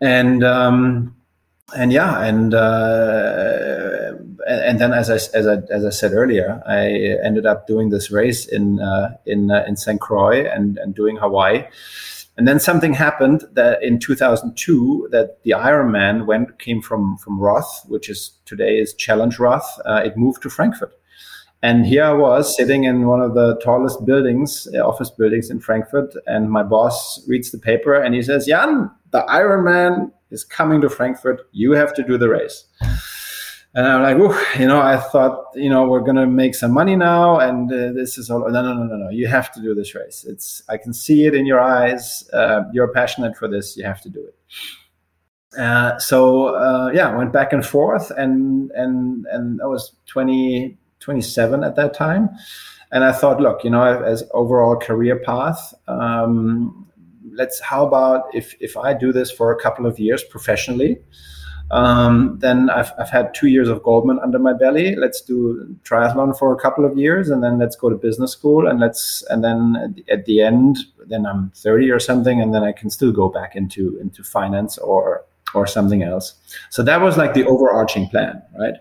And 0.00 0.44
um, 0.44 1.16
and 1.76 1.92
yeah, 1.92 2.22
and 2.22 2.54
and 4.46 4.80
then 4.80 4.92
as 4.92 5.10
I 5.10 5.14
as 5.36 5.46
I 5.46 5.56
as 5.70 5.84
I 5.84 5.90
said 5.90 6.12
earlier, 6.12 6.62
I 6.66 6.86
ended 7.24 7.46
up 7.46 7.66
doing 7.66 7.90
this 7.90 8.10
race 8.10 8.46
in 8.46 8.80
uh, 8.80 9.16
in 9.26 9.50
uh, 9.50 9.64
in 9.66 9.76
St. 9.76 10.00
Croix 10.00 10.44
and 10.44 10.78
and 10.78 10.94
doing 10.94 11.16
Hawaii. 11.16 11.64
And 12.36 12.48
then 12.48 12.58
something 12.58 12.94
happened 12.94 13.44
that 13.52 13.80
in 13.82 14.00
2002 14.00 15.08
that 15.12 15.40
the 15.44 15.52
Ironman 15.52 16.26
went 16.26 16.58
came 16.58 16.82
from 16.82 17.16
from 17.18 17.38
Roth, 17.38 17.84
which 17.86 18.10
is 18.10 18.32
today 18.44 18.78
is 18.78 18.92
Challenge 18.94 19.38
Roth. 19.38 19.80
Uh, 19.84 20.02
it 20.04 20.16
moved 20.16 20.42
to 20.42 20.50
Frankfurt. 20.50 20.92
And 21.62 21.86
here 21.86 22.04
I 22.04 22.12
was 22.12 22.54
sitting 22.54 22.84
in 22.84 23.06
one 23.06 23.22
of 23.22 23.32
the 23.32 23.58
tallest 23.64 24.04
buildings, 24.04 24.68
uh, 24.74 24.86
office 24.86 25.08
buildings 25.08 25.48
in 25.48 25.60
Frankfurt, 25.60 26.12
and 26.26 26.50
my 26.50 26.62
boss 26.62 27.26
reads 27.26 27.50
the 27.52 27.58
paper 27.58 27.94
and 27.94 28.14
he 28.14 28.22
says, 28.22 28.46
"Jan, 28.46 28.90
the 29.12 29.22
Ironman 29.22 30.12
is 30.30 30.44
coming 30.44 30.82
to 30.82 30.90
Frankfurt. 30.90 31.40
You 31.52 31.72
have 31.72 31.94
to 31.94 32.02
do 32.02 32.18
the 32.18 32.28
race." 32.28 32.66
And 33.74 33.86
I'm 33.88 34.02
like, 34.02 34.16
Ooh, 34.16 34.60
you 34.60 34.68
know, 34.68 34.80
I 34.80 34.96
thought, 34.96 35.46
you 35.54 35.68
know, 35.68 35.86
we're 35.86 36.00
gonna 36.00 36.26
make 36.26 36.54
some 36.54 36.72
money 36.72 36.94
now, 36.94 37.40
and 37.40 37.70
uh, 37.72 37.92
this 37.92 38.16
is 38.18 38.30
all. 38.30 38.40
No, 38.48 38.62
no, 38.62 38.72
no, 38.72 38.84
no, 38.84 38.96
no. 38.96 39.10
You 39.10 39.26
have 39.26 39.52
to 39.52 39.60
do 39.60 39.74
this 39.74 39.94
race. 39.94 40.24
It's, 40.28 40.62
I 40.68 40.76
can 40.76 40.92
see 40.92 41.26
it 41.26 41.34
in 41.34 41.44
your 41.44 41.60
eyes. 41.60 42.28
Uh, 42.32 42.62
you're 42.72 42.92
passionate 42.92 43.36
for 43.36 43.48
this. 43.48 43.76
You 43.76 43.84
have 43.84 44.00
to 44.02 44.08
do 44.08 44.24
it. 44.24 45.58
Uh, 45.58 45.98
so 45.98 46.54
uh, 46.54 46.90
yeah, 46.94 47.16
went 47.16 47.32
back 47.32 47.52
and 47.52 47.66
forth, 47.66 48.12
and 48.12 48.70
and 48.72 49.26
and 49.30 49.60
I 49.60 49.66
was 49.66 49.96
20, 50.06 50.78
27 51.00 51.64
at 51.64 51.74
that 51.74 51.94
time, 51.94 52.30
and 52.92 53.02
I 53.02 53.10
thought, 53.10 53.40
look, 53.40 53.64
you 53.64 53.70
know, 53.70 54.04
as 54.04 54.22
overall 54.32 54.76
career 54.76 55.18
path, 55.18 55.74
um, 55.88 56.86
let's. 57.32 57.58
How 57.58 57.84
about 57.84 58.32
if 58.32 58.54
if 58.60 58.76
I 58.76 58.94
do 58.94 59.12
this 59.12 59.32
for 59.32 59.50
a 59.50 59.60
couple 59.60 59.84
of 59.84 59.98
years 59.98 60.22
professionally 60.22 60.98
um, 61.70 62.38
then 62.40 62.70
I've, 62.70 62.92
I've 62.98 63.10
had 63.10 63.34
two 63.34 63.48
years 63.48 63.68
of 63.68 63.82
Goldman 63.82 64.18
under 64.22 64.38
my 64.38 64.52
belly. 64.52 64.94
Let's 64.96 65.20
do 65.20 65.76
triathlon 65.82 66.38
for 66.38 66.52
a 66.52 66.56
couple 66.56 66.84
of 66.84 66.96
years, 66.96 67.30
and 67.30 67.42
then 67.42 67.58
let's 67.58 67.74
go 67.74 67.88
to 67.88 67.96
business 67.96 68.32
school, 68.32 68.66
and 68.66 68.80
let's 68.80 69.24
and 69.30 69.42
then 69.42 69.96
at 70.10 70.26
the 70.26 70.42
end, 70.42 70.78
then 71.06 71.26
I'm 71.26 71.50
30 71.54 71.90
or 71.90 71.98
something, 71.98 72.40
and 72.40 72.54
then 72.54 72.62
I 72.62 72.72
can 72.72 72.90
still 72.90 73.12
go 73.12 73.28
back 73.28 73.56
into 73.56 73.98
into 73.98 74.22
finance 74.22 74.76
or 74.78 75.24
or 75.54 75.66
something 75.66 76.02
else. 76.02 76.34
So 76.70 76.82
that 76.82 77.00
was 77.00 77.16
like 77.16 77.34
the 77.34 77.44
overarching 77.46 78.08
plan, 78.08 78.42
right? 78.58 78.74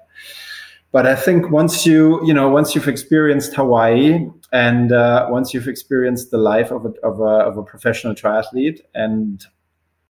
But 0.92 1.08
I 1.08 1.16
think 1.16 1.52
once 1.52 1.86
you 1.86 2.24
you 2.26 2.34
know 2.34 2.50
once 2.50 2.76
you've 2.76 2.90
experienced 2.90 3.56
Hawaii 3.56 4.28
and 4.52 4.92
uh, 4.92 5.28
once 5.30 5.54
you've 5.54 5.70
experienced 5.70 6.32
the 6.32 6.38
life 6.38 6.70
of 6.70 6.86
a, 6.86 6.90
of 7.02 7.22
a, 7.22 7.48
of 7.48 7.58
a 7.58 7.64
professional 7.64 8.14
triathlete, 8.14 8.82
and 8.94 9.42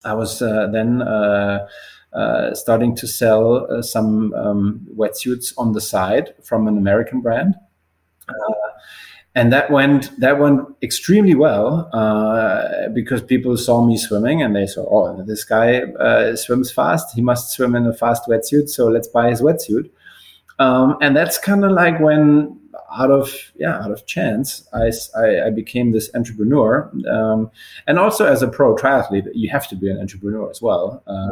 I 0.02 0.14
was 0.14 0.40
uh, 0.40 0.68
then. 0.72 1.02
Uh, 1.02 1.68
starting 2.54 2.94
to 2.96 3.06
sell 3.06 3.66
uh, 3.70 3.82
some 3.82 4.32
um, 4.34 4.86
wetsuits 4.96 5.52
on 5.56 5.72
the 5.72 5.80
side 5.80 6.34
from 6.42 6.68
an 6.68 6.78
American 6.78 7.20
brand. 7.20 7.54
Uh, 8.28 8.54
and 9.36 9.52
that 9.52 9.70
went 9.70 10.18
that 10.20 10.38
went 10.38 10.60
extremely 10.80 11.34
well 11.34 11.90
uh, 11.92 12.88
because 12.94 13.20
people 13.20 13.56
saw 13.56 13.84
me 13.84 13.96
swimming 13.96 14.42
and 14.42 14.54
they 14.54 14.66
saw, 14.66 14.86
oh, 14.88 15.22
this 15.24 15.44
guy 15.44 15.80
uh, 15.80 16.36
swims 16.36 16.70
fast. 16.70 17.14
He 17.14 17.20
must 17.20 17.50
swim 17.50 17.74
in 17.74 17.84
a 17.86 17.92
fast 17.92 18.28
wetsuit, 18.28 18.68
so 18.68 18.86
let's 18.86 19.08
buy 19.08 19.30
his 19.30 19.42
wetsuit. 19.42 19.90
Um, 20.60 20.96
and 21.00 21.16
that's 21.16 21.36
kind 21.36 21.64
of 21.64 21.72
like 21.72 21.98
when 21.98 22.60
out 22.92 23.10
of 23.10 23.52
yeah 23.56 23.78
out 23.82 23.90
of 23.90 24.06
chance 24.06 24.68
I, 24.72 24.90
I, 25.16 25.46
I 25.46 25.50
became 25.50 25.92
this 25.92 26.10
entrepreneur. 26.14 26.90
Um, 27.10 27.50
and 27.86 27.98
also 27.98 28.26
as 28.26 28.42
a 28.42 28.48
pro 28.48 28.74
triathlete 28.74 29.28
you 29.34 29.50
have 29.50 29.68
to 29.68 29.76
be 29.76 29.90
an 29.90 29.98
entrepreneur 29.98 30.50
as 30.50 30.60
well 30.62 31.02
uh, 31.06 31.30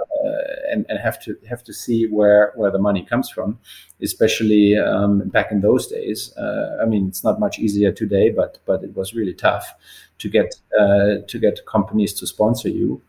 and, 0.70 0.87
and 0.88 0.98
have 0.98 1.22
to 1.24 1.37
have 1.48 1.62
to 1.64 1.72
see 1.72 2.07
where 2.07 2.52
where 2.57 2.70
the 2.70 2.78
money 2.78 3.05
comes 3.05 3.31
from 3.31 3.59
especially 4.00 4.76
um, 4.76 5.28
back 5.28 5.52
in 5.52 5.61
those 5.61 5.87
days. 5.87 6.37
Uh, 6.37 6.78
I 6.83 6.87
mean 6.87 7.09
it's 7.09 7.24
not 7.24 7.40
much 7.40 7.59
easier 7.59 7.92
today 7.92 8.31
but 8.31 8.59
but 8.66 8.83
it 8.83 8.94
was 8.96 9.14
really 9.14 9.35
tough 9.35 9.74
to 10.18 10.28
get 10.28 10.55
uh, 10.78 11.16
to 11.26 11.38
get 11.38 11.64
companies 11.66 12.12
to 12.14 12.26
sponsor 12.26 12.68
you 12.68 13.02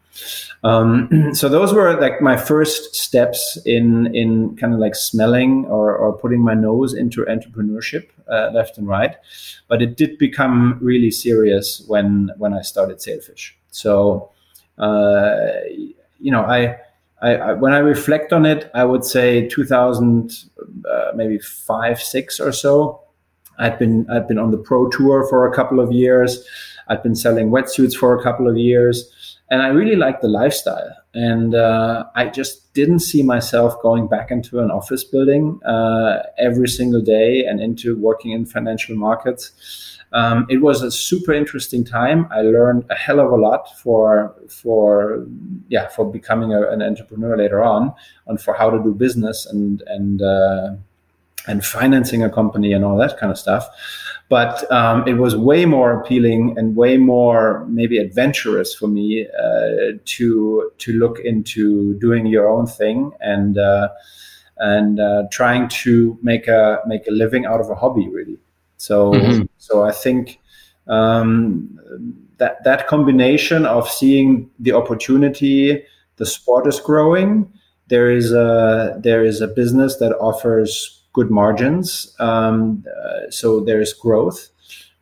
um, 0.64 1.10
so 1.34 1.50
those 1.50 1.74
were 1.74 2.00
like 2.00 2.22
my 2.22 2.38
first 2.38 2.96
steps 2.96 3.58
in 3.66 4.14
in 4.16 4.56
kind 4.58 4.74
of 4.74 4.80
like 4.80 4.96
smelling 4.96 5.66
or, 5.66 5.96
or 5.96 6.14
putting 6.18 6.42
my 6.42 6.54
nose 6.54 6.94
into 6.94 7.26
entrepreneurship 7.26 8.10
uh, 8.32 8.50
left 8.54 8.78
and 8.78 8.88
right. 8.88 9.16
But 9.68 9.82
it 9.82 9.98
did 9.98 10.18
become 10.18 10.78
really 10.82 11.12
serious 11.12 11.84
when 11.88 12.32
when 12.38 12.54
I 12.54 12.62
started 12.62 13.02
Sailfish. 13.02 13.58
So 13.72 14.30
uh, 14.78 15.52
you 16.20 16.32
know 16.32 16.44
I, 16.44 16.78
I, 17.22 17.36
I. 17.36 17.54
when 17.54 17.74
I 17.74 17.80
reflect 17.80 18.34
on 18.34 18.46
it, 18.46 18.70
I 18.74 18.86
would 18.86 19.04
say 19.04 19.48
2000, 19.48 20.46
uh, 20.90 21.12
maybe 21.16 21.40
five, 21.40 22.02
six 22.02 22.40
or 22.40 22.52
so. 22.52 23.02
I'd 23.60 23.78
been 23.78 24.10
I'd 24.10 24.28
been 24.28 24.40
on 24.40 24.52
the 24.52 24.58
pro 24.58 24.90
tour 24.90 25.28
for 25.30 25.48
a 25.48 25.54
couple 25.54 25.80
of 25.80 25.92
years. 25.92 26.46
I'd 26.88 27.04
been 27.04 27.16
selling 27.16 27.50
wetsuits 27.50 27.96
for 27.96 28.18
a 28.18 28.22
couple 28.22 28.50
of 28.50 28.58
years 28.58 29.10
and 29.54 29.62
I 29.62 29.68
really 29.68 29.96
liked 29.96 30.24
the 30.24 30.28
lifestyle. 30.28 30.98
And 31.14 31.54
uh, 31.54 32.06
I 32.16 32.26
just 32.26 32.74
didn't 32.74 33.02
see 33.02 33.22
myself 33.22 33.80
going 33.84 34.08
back 34.08 34.32
into 34.32 34.60
an 34.62 34.72
office 34.72 35.04
building 35.04 35.60
uh, 35.64 36.24
every 36.40 36.68
single 36.68 37.02
day 37.02 37.46
and 37.46 37.62
into 37.62 37.96
working 37.96 38.32
in 38.32 38.48
financial 38.48 38.96
markets. 38.96 39.52
Um, 40.12 40.48
it 40.50 40.58
was 40.58 40.82
a 40.82 40.90
super 40.90 41.34
interesting 41.34 41.84
time. 41.84 42.28
I 42.32 42.42
learned 42.42 42.86
a 42.90 42.96
hell 42.96 43.20
of 43.20 43.30
a 43.32 43.36
lot 43.36 43.68
for 43.78 44.34
for 44.50 45.24
yeah 45.70 45.88
for 45.90 46.04
becoming 46.12 46.52
a, 46.52 46.68
an 46.70 46.82
entrepreneur 46.82 47.38
later 47.38 47.64
on, 47.64 47.94
and 48.26 48.42
for 48.42 48.56
how 48.56 48.72
to 48.72 48.82
do 48.82 48.92
business 48.96 49.46
and 49.46 49.84
and 49.86 50.22
uh, 50.24 50.72
and 51.48 51.66
financing 51.66 52.24
a 52.24 52.30
company 52.30 52.72
and 52.74 52.86
all 52.86 52.98
that 52.98 53.18
kind 53.18 53.32
of 53.32 53.38
stuff 53.38 53.68
but 54.30 54.70
um, 54.72 55.08
it 55.08 55.14
was 55.14 55.36
way 55.36 55.66
more 55.66 56.00
appealing 56.00 56.58
and 56.58 56.76
way 56.76 56.98
more 56.98 57.66
maybe 57.68 57.98
adventurous 58.00 58.74
for 58.74 58.88
me 58.88 59.28
uh, 59.28 59.98
to 60.06 60.72
to 60.80 60.94
look 60.94 61.20
into 61.20 61.94
doing 62.00 62.26
your 62.26 62.48
own 62.48 62.66
thing 62.66 63.12
and 63.20 63.58
uh, 63.58 63.90
and 64.58 65.00
uh, 65.00 65.24
trying 65.32 65.68
to 65.68 66.18
make 66.22 66.48
a 66.48 66.80
make 66.88 67.08
a 67.08 67.12
living 67.12 67.46
out 67.46 67.60
of 67.60 67.70
a 67.70 67.76
hobby 67.76 68.08
really. 68.10 68.40
So 68.78 69.14
mm-hmm. 69.14 69.44
so 69.58 69.84
I 69.84 69.92
think 69.92 70.40
um, 70.88 71.80
that 72.38 72.64
that 72.64 72.88
combination 72.88 73.66
of 73.66 73.90
seeing 73.90 74.50
the 74.58 74.72
opportunity, 74.72 75.84
the 76.16 76.26
sport 76.26 76.66
is 76.66 76.80
growing. 76.80 77.52
There 77.88 78.10
is 78.10 78.32
a 78.32 78.98
there 79.04 79.24
is 79.24 79.42
a 79.42 79.48
business 79.48 79.98
that 79.98 80.18
offers 80.18 81.03
good 81.14 81.32
margins. 81.32 82.16
Um, 82.20 82.84
uh, 83.04 83.30
so 83.30 83.60
there's 83.60 83.94
growth. 83.94 84.50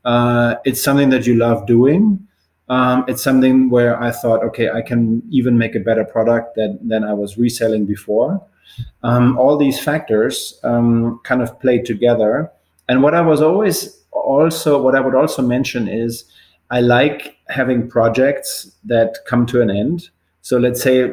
Uh, 0.05 0.55
it's 0.65 0.81
something 0.81 1.09
that 1.09 1.25
you 1.25 1.35
love 1.35 1.65
doing. 1.65 2.27
Um, 2.69 3.03
it's 3.07 3.23
something 3.23 3.69
where 3.69 4.01
I 4.01 4.11
thought, 4.11 4.43
okay, 4.43 4.69
I 4.69 4.81
can 4.81 5.21
even 5.29 5.57
make 5.57 5.75
a 5.75 5.79
better 5.79 6.05
product 6.05 6.55
than, 6.55 6.79
than 6.87 7.03
I 7.03 7.13
was 7.13 7.37
reselling 7.37 7.85
before. 7.85 8.41
Um, 9.03 9.37
all 9.37 9.57
these 9.57 9.79
factors 9.79 10.59
um, 10.63 11.19
kind 11.23 11.41
of 11.41 11.59
played 11.59 11.85
together. 11.85 12.51
And 12.87 13.03
what 13.03 13.13
I 13.13 13.21
was 13.21 13.41
always 13.41 14.01
also, 14.11 14.81
what 14.81 14.95
I 14.95 15.01
would 15.01 15.15
also 15.15 15.41
mention 15.41 15.87
is 15.87 16.25
I 16.69 16.79
like 16.79 17.37
having 17.49 17.89
projects 17.89 18.71
that 18.85 19.17
come 19.27 19.45
to 19.47 19.61
an 19.61 19.69
end. 19.69 20.09
So 20.43 20.57
let's 20.57 20.81
say, 20.81 21.11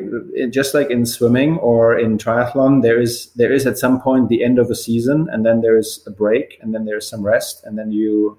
just 0.50 0.72
like 0.72 0.90
in 0.90 1.04
swimming 1.04 1.58
or 1.58 1.98
in 1.98 2.16
triathlon, 2.16 2.82
there 2.82 2.98
is 2.98 3.26
there 3.36 3.52
is 3.52 3.66
at 3.66 3.76
some 3.76 4.00
point 4.00 4.28
the 4.28 4.42
end 4.42 4.58
of 4.58 4.70
a 4.70 4.74
season, 4.74 5.28
and 5.30 5.44
then 5.44 5.60
there 5.60 5.76
is 5.76 6.02
a 6.06 6.10
break, 6.10 6.58
and 6.62 6.74
then 6.74 6.86
there 6.86 6.96
is 6.96 7.06
some 7.06 7.22
rest, 7.22 7.62
and 7.64 7.78
then 7.78 7.92
you 7.92 8.38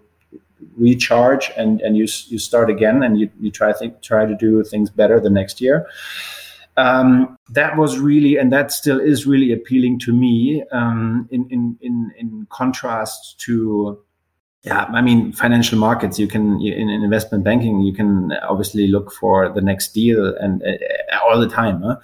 recharge 0.77 1.51
and 1.55 1.79
and 1.81 1.95
you 1.95 2.07
you 2.27 2.39
start 2.39 2.71
again, 2.71 3.03
and 3.03 3.19
you 3.19 3.29
you 3.39 3.51
try 3.51 3.71
think 3.71 4.01
try 4.01 4.25
to 4.25 4.35
do 4.35 4.63
things 4.63 4.89
better 4.89 5.19
the 5.19 5.29
next 5.29 5.61
year. 5.61 5.87
Um, 6.75 7.37
that 7.49 7.77
was 7.77 7.99
really, 7.99 8.37
and 8.37 8.53
that 8.53 8.71
still 8.71 8.99
is 8.99 9.27
really 9.27 9.51
appealing 9.51 9.99
to 9.99 10.13
me. 10.13 10.63
Um, 10.71 11.27
in 11.29 11.47
in 11.51 11.77
in 11.81 12.11
in 12.17 12.47
contrast 12.49 13.39
to 13.41 14.01
yeah, 14.63 14.83
I 14.93 15.01
mean, 15.01 15.31
financial 15.31 15.79
markets, 15.79 16.19
you 16.19 16.27
can, 16.27 16.59
in, 16.61 16.89
investment 16.89 17.45
banking, 17.45 17.79
you 17.79 17.93
can 17.93 18.33
obviously 18.43 18.87
look 18.87 19.09
for 19.13 19.47
the 19.47 19.61
next 19.61 19.93
deal 19.93 20.35
and 20.35 20.61
uh, 20.63 21.17
all 21.23 21.39
the 21.39 21.47
time. 21.47 21.81
Huh? 21.81 21.95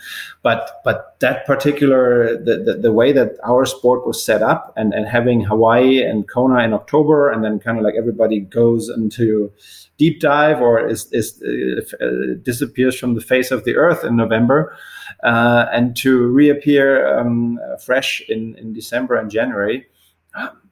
But, 0.41 0.81
but 0.85 1.17
that 1.19 1.45
particular, 1.45 2.37
the, 2.37 2.63
the, 2.65 2.73
the, 2.75 2.93
way 2.93 3.11
that 3.11 3.33
our 3.43 3.65
sport 3.65 4.07
was 4.07 4.23
set 4.23 4.41
up 4.41 4.73
and, 4.77 4.93
and 4.93 5.05
having 5.05 5.41
Hawaii 5.41 6.01
and 6.01 6.29
Kona 6.29 6.63
in 6.63 6.73
October, 6.73 7.29
and 7.29 7.43
then 7.43 7.59
kind 7.59 7.77
of 7.77 7.83
like 7.83 7.95
everybody 7.97 8.39
goes 8.39 8.87
into 8.87 9.51
deep 9.97 10.21
dive 10.21 10.61
or 10.61 10.87
is, 10.87 11.11
is 11.11 11.41
uh, 11.43 12.35
disappears 12.41 12.97
from 12.97 13.15
the 13.15 13.21
face 13.21 13.51
of 13.51 13.65
the 13.65 13.75
earth 13.75 14.05
in 14.05 14.15
November, 14.15 14.77
uh, 15.23 15.65
and 15.73 15.97
to 15.97 16.27
reappear 16.27 17.19
um, 17.19 17.59
fresh 17.83 18.21
in, 18.29 18.55
in 18.55 18.71
December 18.71 19.15
and 19.15 19.29
January 19.29 19.85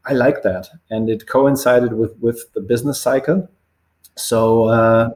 I 0.05 0.13
like 0.13 0.43
that, 0.43 0.69
and 0.89 1.09
it 1.09 1.27
coincided 1.27 1.93
with 1.93 2.15
with 2.19 2.51
the 2.53 2.61
business 2.61 3.01
cycle. 3.01 3.49
So 4.15 4.65
uh, 4.65 5.11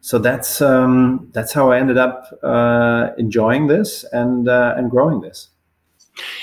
so 0.00 0.18
that's 0.18 0.60
um, 0.60 1.28
that's 1.32 1.52
how 1.52 1.72
I 1.72 1.78
ended 1.78 1.98
up 1.98 2.38
uh, 2.42 3.10
enjoying 3.18 3.66
this 3.66 4.04
and 4.12 4.48
uh, 4.48 4.74
and 4.76 4.90
growing 4.90 5.20
this. 5.20 5.48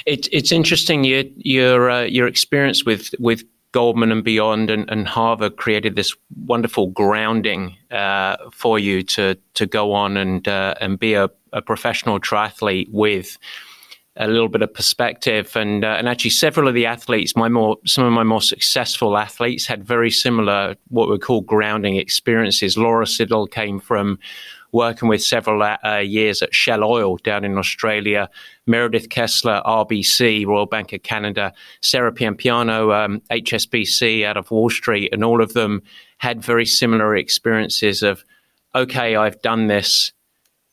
It, 0.05 0.27
it's 0.31 0.51
interesting 0.51 1.03
your 1.03 1.23
your 1.37 1.89
uh, 1.89 2.03
your 2.03 2.27
experience 2.27 2.83
with 2.83 3.13
with 3.19 3.43
Goldman 3.73 4.11
and 4.11 4.23
beyond, 4.23 4.69
and, 4.69 4.89
and 4.89 5.07
Harvard 5.07 5.57
created 5.57 5.95
this 5.95 6.15
wonderful 6.45 6.87
grounding 6.87 7.75
uh, 7.89 8.37
for 8.51 8.77
you 8.77 9.01
to 9.03 9.35
to 9.55 9.65
go 9.65 9.93
on 9.93 10.15
and 10.15 10.47
uh, 10.47 10.75
and 10.79 10.99
be 10.99 11.15
a, 11.15 11.29
a, 11.53 11.61
professional 11.61 12.19
triathlete 12.19 12.91
with 12.91 13.37
a 14.17 14.27
little 14.27 14.49
bit 14.49 14.61
of 14.61 14.73
perspective. 14.73 15.55
And 15.55 15.83
uh, 15.83 15.95
and 15.97 16.07
actually, 16.07 16.31
several 16.31 16.67
of 16.67 16.73
the 16.73 16.85
athletes, 16.85 17.35
my 17.35 17.49
more 17.49 17.77
some 17.85 18.05
of 18.05 18.13
my 18.13 18.23
more 18.23 18.41
successful 18.41 19.17
athletes, 19.17 19.65
had 19.65 19.83
very 19.83 20.11
similar 20.11 20.75
what 20.89 21.09
we 21.09 21.17
call 21.17 21.41
grounding 21.41 21.95
experiences. 21.97 22.77
Laura 22.77 23.07
Siddall 23.07 23.47
came 23.47 23.79
from 23.79 24.19
working 24.73 25.07
with 25.07 25.21
several 25.21 25.61
uh, 25.61 25.97
years 25.97 26.41
at 26.41 26.53
Shell 26.53 26.83
Oil 26.83 27.17
down 27.17 27.45
in 27.45 27.57
Australia, 27.57 28.27
Meredith 28.65 29.09
Kessler, 29.09 29.61
RBC, 29.65 30.47
Royal 30.47 30.65
Bank 30.65 30.91
of 30.93 31.03
Canada, 31.03 31.53
Sarah 31.81 32.11
Piampiano, 32.11 33.05
um, 33.05 33.21
HSBC 33.29 34.25
out 34.25 34.35
of 34.35 34.49
Wall 34.49 34.71
Street, 34.71 35.13
and 35.13 35.23
all 35.23 35.41
of 35.41 35.53
them 35.53 35.81
had 36.17 36.41
very 36.41 36.65
similar 36.65 37.15
experiences 37.15 38.01
of, 38.01 38.23
okay, 38.73 39.15
I've 39.15 39.41
done 39.41 39.67
this. 39.67 40.11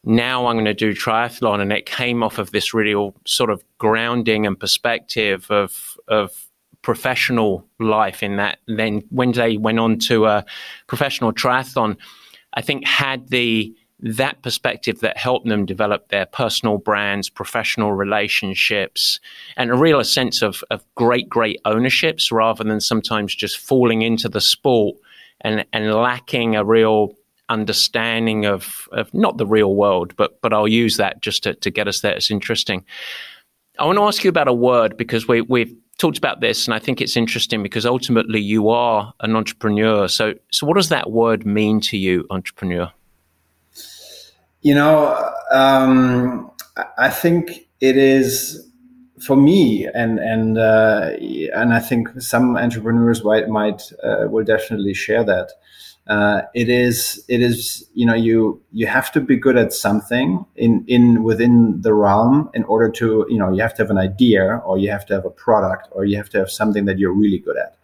Now 0.04 0.46
I'm 0.46 0.56
going 0.56 0.64
to 0.64 0.74
do 0.74 0.94
triathlon, 0.94 1.60
and 1.60 1.72
it 1.72 1.86
came 1.86 2.22
off 2.22 2.38
of 2.38 2.52
this 2.52 2.72
real 2.72 3.14
sort 3.26 3.50
of 3.50 3.62
grounding 3.78 4.46
and 4.46 4.58
perspective 4.58 5.50
of 5.50 5.96
of 6.08 6.48
professional 6.82 7.66
life 7.78 8.22
in 8.22 8.36
that. 8.36 8.58
then 8.66 9.02
when 9.10 9.32
they 9.32 9.58
went 9.58 9.78
on 9.78 9.98
to 9.98 10.24
a 10.24 10.44
professional 10.86 11.32
triathlon, 11.32 11.96
I 12.54 12.62
think 12.62 12.86
had 12.86 13.28
the 13.28 13.74
that 14.02 14.42
perspective 14.42 15.00
that 15.00 15.16
helped 15.16 15.46
them 15.46 15.66
develop 15.66 16.08
their 16.08 16.26
personal 16.26 16.78
brands, 16.78 17.28
professional 17.28 17.92
relationships, 17.92 19.20
and 19.56 19.70
a 19.70 19.76
real 19.76 20.02
sense 20.04 20.42
of, 20.42 20.64
of 20.70 20.82
great, 20.94 21.28
great 21.28 21.60
ownerships 21.66 22.32
rather 22.32 22.64
than 22.64 22.80
sometimes 22.80 23.34
just 23.34 23.58
falling 23.58 24.00
into 24.02 24.28
the 24.28 24.40
sport 24.40 24.96
and, 25.42 25.66
and 25.72 25.92
lacking 25.92 26.56
a 26.56 26.64
real 26.64 27.14
understanding 27.50 28.46
of, 28.46 28.88
of 28.92 29.12
not 29.12 29.36
the 29.36 29.46
real 29.46 29.74
world, 29.74 30.14
but 30.16 30.40
but 30.40 30.52
I'll 30.52 30.68
use 30.68 30.96
that 30.96 31.20
just 31.20 31.42
to, 31.42 31.54
to 31.54 31.70
get 31.70 31.88
us 31.88 32.00
there. 32.00 32.14
It's 32.14 32.30
interesting. 32.30 32.84
I 33.78 33.84
want 33.84 33.98
to 33.98 34.04
ask 34.04 34.24
you 34.24 34.30
about 34.30 34.48
a 34.48 34.52
word 34.52 34.96
because 34.96 35.26
we, 35.26 35.40
we've 35.40 35.74
talked 35.98 36.18
about 36.18 36.40
this, 36.40 36.66
and 36.66 36.74
I 36.74 36.78
think 36.78 37.00
it's 37.00 37.16
interesting 37.16 37.62
because 37.62 37.86
ultimately 37.86 38.40
you 38.40 38.68
are 38.68 39.12
an 39.20 39.36
entrepreneur. 39.36 40.08
So, 40.08 40.34
so 40.50 40.66
what 40.66 40.76
does 40.76 40.88
that 40.88 41.10
word 41.10 41.46
mean 41.46 41.80
to 41.82 41.96
you, 41.96 42.26
entrepreneur? 42.30 42.90
You 44.62 44.74
know, 44.74 45.32
um, 45.50 46.50
I 46.98 47.08
think 47.08 47.68
it 47.80 47.96
is 47.96 48.66
for 49.20 49.36
me, 49.36 49.86
and 49.94 50.18
and 50.18 50.58
uh, 50.58 51.10
and 51.54 51.72
I 51.72 51.80
think 51.80 52.08
some 52.20 52.56
entrepreneurs 52.56 53.24
might 53.24 53.48
might 53.48 53.92
uh, 54.02 54.26
will 54.28 54.44
definitely 54.44 54.94
share 54.94 55.24
that. 55.24 55.52
Uh, 56.10 56.42
it 56.54 56.68
is 56.68 57.24
it 57.28 57.40
is 57.40 57.88
you 57.94 58.04
know 58.04 58.14
you 58.14 58.60
you 58.72 58.84
have 58.84 59.12
to 59.12 59.20
be 59.20 59.36
good 59.36 59.56
at 59.56 59.72
something 59.72 60.44
in 60.56 60.84
in 60.88 61.22
within 61.22 61.80
the 61.82 61.94
realm 61.94 62.50
in 62.52 62.64
order 62.64 62.90
to 62.90 63.24
you 63.30 63.38
know 63.38 63.52
you 63.52 63.62
have 63.62 63.72
to 63.72 63.80
have 63.80 63.90
an 63.90 63.96
idea 63.98 64.56
or 64.66 64.76
you 64.76 64.90
have 64.90 65.06
to 65.06 65.14
have 65.14 65.24
a 65.24 65.30
product 65.30 65.86
or 65.92 66.04
you 66.04 66.16
have 66.16 66.28
to 66.28 66.36
have 66.36 66.50
something 66.50 66.84
that 66.84 66.98
you're 66.98 67.12
really 67.12 67.38
good 67.38 67.56
at. 67.56 67.76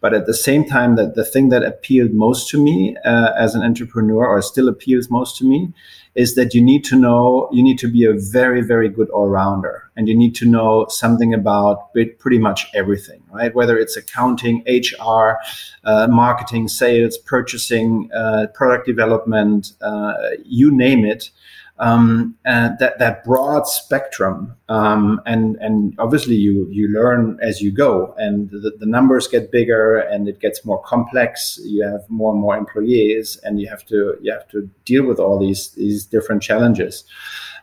But 0.00 0.14
at 0.14 0.24
the 0.24 0.32
same 0.32 0.64
time 0.64 0.96
that 0.96 1.16
the 1.16 1.24
thing 1.24 1.50
that 1.50 1.62
appealed 1.62 2.14
most 2.14 2.48
to 2.50 2.62
me 2.62 2.96
uh, 3.04 3.32
as 3.36 3.54
an 3.54 3.62
entrepreneur 3.62 4.26
or 4.26 4.40
still 4.40 4.68
appeals 4.68 5.10
most 5.10 5.36
to 5.38 5.44
me 5.44 5.74
is 6.16 6.34
that 6.34 6.54
you 6.54 6.62
need 6.62 6.82
to 6.82 6.96
know, 6.96 7.48
you 7.52 7.62
need 7.62 7.78
to 7.78 7.86
be 7.86 8.04
a 8.04 8.14
very, 8.14 8.62
very 8.62 8.88
good 8.88 9.08
all 9.10 9.28
rounder 9.28 9.90
and 9.96 10.08
you 10.08 10.16
need 10.16 10.34
to 10.34 10.46
know 10.46 10.86
something 10.88 11.34
about 11.34 11.92
pretty 12.18 12.38
much 12.38 12.66
everything, 12.74 13.22
right? 13.30 13.54
Whether 13.54 13.78
it's 13.78 13.96
accounting, 13.96 14.64
HR, 14.66 15.38
uh, 15.84 16.06
marketing, 16.08 16.68
sales, 16.68 17.18
purchasing, 17.18 18.10
uh, 18.12 18.46
product 18.54 18.86
development, 18.86 19.72
uh, 19.82 20.14
you 20.42 20.70
name 20.70 21.04
it 21.04 21.30
um, 21.78 22.34
and 22.44 22.78
that 22.78 22.98
that 22.98 23.22
broad 23.24 23.66
spectrum 23.66 24.56
um, 24.68 25.20
and 25.26 25.56
and 25.56 25.94
obviously 25.98 26.34
you 26.34 26.66
you 26.70 26.88
learn 26.88 27.38
as 27.42 27.60
you 27.60 27.70
go 27.70 28.14
and 28.18 28.50
the, 28.50 28.72
the, 28.78 28.86
numbers 28.86 29.28
get 29.28 29.52
bigger 29.52 29.98
and 29.98 30.26
it 30.26 30.40
gets 30.40 30.64
more 30.64 30.82
complex. 30.82 31.60
You 31.64 31.84
have 31.84 32.08
more 32.08 32.32
and 32.32 32.40
more 32.40 32.56
employees 32.56 33.38
and 33.44 33.60
you 33.60 33.68
have 33.68 33.84
to 33.86 34.16
you 34.22 34.32
have 34.32 34.48
to 34.48 34.70
deal 34.84 35.04
with 35.04 35.18
all 35.18 35.38
these 35.38 35.70
these 35.72 36.06
different 36.06 36.42
challenges. 36.42 37.04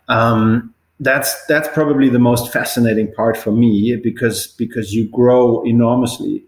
Um, 0.07 0.73
that's 0.99 1.45
that's 1.47 1.67
probably 1.69 2.09
the 2.09 2.19
most 2.19 2.53
fascinating 2.53 3.11
part 3.13 3.35
for 3.35 3.51
me 3.51 3.95
because 3.95 4.47
because 4.47 4.93
you 4.93 5.09
grow 5.09 5.63
enormously 5.63 6.45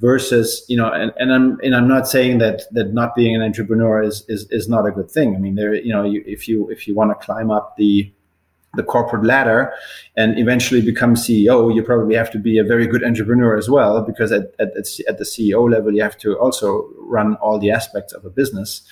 versus 0.00 0.64
you 0.68 0.76
know 0.76 0.90
and, 0.92 1.12
and 1.16 1.32
i'm 1.32 1.58
and 1.62 1.74
i'm 1.74 1.88
not 1.88 2.08
saying 2.08 2.38
that 2.38 2.62
that 2.72 2.92
not 2.92 3.14
being 3.14 3.34
an 3.34 3.42
entrepreneur 3.42 4.02
is 4.02 4.24
is, 4.28 4.46
is 4.50 4.68
not 4.68 4.86
a 4.86 4.90
good 4.90 5.10
thing 5.10 5.34
i 5.34 5.38
mean 5.38 5.54
there 5.56 5.74
you 5.74 5.92
know 5.92 6.04
you, 6.04 6.22
if 6.26 6.46
you 6.46 6.68
if 6.70 6.86
you 6.86 6.94
want 6.94 7.10
to 7.10 7.26
climb 7.26 7.50
up 7.50 7.76
the 7.76 8.12
the 8.74 8.82
corporate 8.82 9.24
ladder 9.24 9.72
and 10.16 10.38
eventually 10.38 10.80
become 10.80 11.14
CEO, 11.14 11.74
you 11.74 11.82
probably 11.82 12.14
have 12.14 12.30
to 12.30 12.38
be 12.38 12.58
a 12.58 12.64
very 12.64 12.86
good 12.86 13.02
entrepreneur 13.02 13.56
as 13.56 13.68
well, 13.68 14.02
because 14.02 14.30
at, 14.30 14.54
at, 14.58 14.68
at 15.08 15.18
the 15.18 15.24
CEO 15.24 15.70
level, 15.70 15.92
you 15.92 16.02
have 16.02 16.18
to 16.18 16.38
also 16.38 16.88
run 16.98 17.34
all 17.36 17.58
the 17.58 17.70
aspects 17.70 18.12
of 18.12 18.24
a 18.24 18.30
business. 18.30 18.82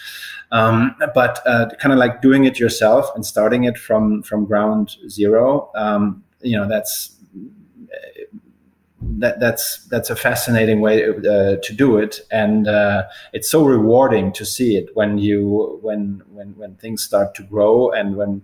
Um, 0.51 0.97
but 1.15 1.41
uh, 1.47 1.69
kind 1.79 1.93
of 1.93 1.99
like 1.99 2.23
doing 2.23 2.45
it 2.45 2.59
yourself 2.59 3.11
and 3.15 3.27
starting 3.27 3.65
it 3.65 3.77
from 3.77 4.23
from 4.23 4.47
ground 4.47 4.97
zero, 5.09 5.71
um, 5.75 6.25
you 6.41 6.57
know, 6.57 6.69
that's 6.69 7.16
that, 9.19 9.41
that's 9.41 9.85
that's 9.87 10.11
a 10.11 10.17
fascinating 10.17 10.81
way 10.81 11.09
uh, 11.09 11.57
to 11.63 11.73
do 11.75 11.99
it, 11.99 12.21
and 12.31 12.69
uh, 12.69 13.05
it's 13.33 13.51
so 13.51 13.65
rewarding 13.65 14.33
to 14.33 14.45
see 14.45 14.77
it 14.77 14.89
when 14.95 15.19
you 15.19 15.79
when 15.83 16.23
when 16.29 16.55
when 16.57 16.75
things 16.77 17.03
start 17.03 17.35
to 17.37 17.43
grow 17.43 17.91
and 17.91 18.17
when 18.17 18.43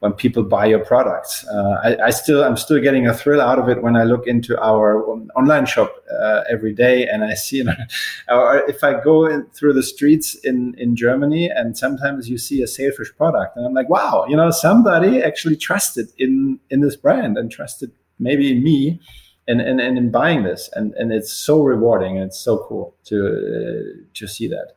when 0.00 0.12
people 0.12 0.42
buy 0.42 0.66
your 0.66 0.78
products. 0.84 1.46
Uh, 1.48 1.80
I, 1.82 2.06
I, 2.06 2.10
still 2.10 2.44
I'm 2.44 2.56
still 2.56 2.80
getting 2.80 3.06
a 3.08 3.14
thrill 3.14 3.40
out 3.40 3.58
of 3.58 3.68
it 3.68 3.82
when 3.82 3.96
I 3.96 4.04
look 4.04 4.26
into 4.26 4.56
our 4.62 5.02
online 5.34 5.66
shop 5.66 5.92
uh, 6.20 6.44
every 6.48 6.72
day 6.72 7.06
and 7.06 7.24
I 7.24 7.34
see. 7.34 7.58
You 7.58 7.64
know, 7.64 8.62
if 8.68 8.84
I 8.84 9.00
go 9.00 9.26
in, 9.26 9.46
through 9.46 9.72
the 9.72 9.82
streets 9.82 10.34
in 10.36 10.74
in 10.78 10.94
Germany 10.94 11.50
and 11.50 11.76
sometimes 11.76 12.28
you 12.28 12.38
see 12.38 12.62
a 12.62 12.66
sailfish 12.66 13.14
product 13.16 13.56
and 13.56 13.66
I'm 13.66 13.74
like, 13.74 13.88
wow, 13.88 14.24
you 14.28 14.36
know, 14.36 14.50
somebody 14.50 15.22
actually 15.22 15.56
trusted 15.56 16.08
in 16.18 16.60
in 16.70 16.80
this 16.80 16.96
brand 16.96 17.36
and 17.36 17.50
trusted 17.50 17.90
maybe 18.18 18.52
in 18.52 18.62
me 18.62 19.00
and, 19.48 19.60
and, 19.60 19.80
and 19.80 19.98
in 19.98 20.10
buying 20.10 20.44
this 20.44 20.70
and, 20.74 20.94
and 20.94 21.12
it's 21.12 21.32
so 21.32 21.62
rewarding 21.62 22.16
and 22.16 22.26
it's 22.26 22.38
so 22.38 22.58
cool 22.58 22.94
to 23.04 23.26
uh, 23.26 24.04
to 24.14 24.26
see 24.26 24.46
that. 24.48 24.74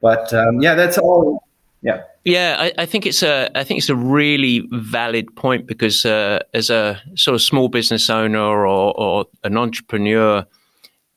But 0.00 0.32
um, 0.32 0.60
yeah 0.60 0.74
that's 0.74 0.98
all. 0.98 1.42
Yeah. 1.82 2.02
Yeah 2.24 2.56
I, 2.58 2.72
I, 2.78 2.86
think 2.86 3.06
it's 3.06 3.22
a 3.22 3.48
i 3.56 3.62
think 3.62 3.78
it's 3.78 3.90
a 3.90 3.94
really 3.94 4.66
valid 4.72 5.36
point 5.36 5.66
because 5.66 6.04
uh, 6.04 6.40
as 6.54 6.70
a 6.70 7.00
sort 7.14 7.34
of 7.34 7.42
small 7.42 7.68
business 7.68 8.10
owner 8.10 8.66
or, 8.66 8.98
or 8.98 9.26
an 9.44 9.56
entrepreneur 9.56 10.44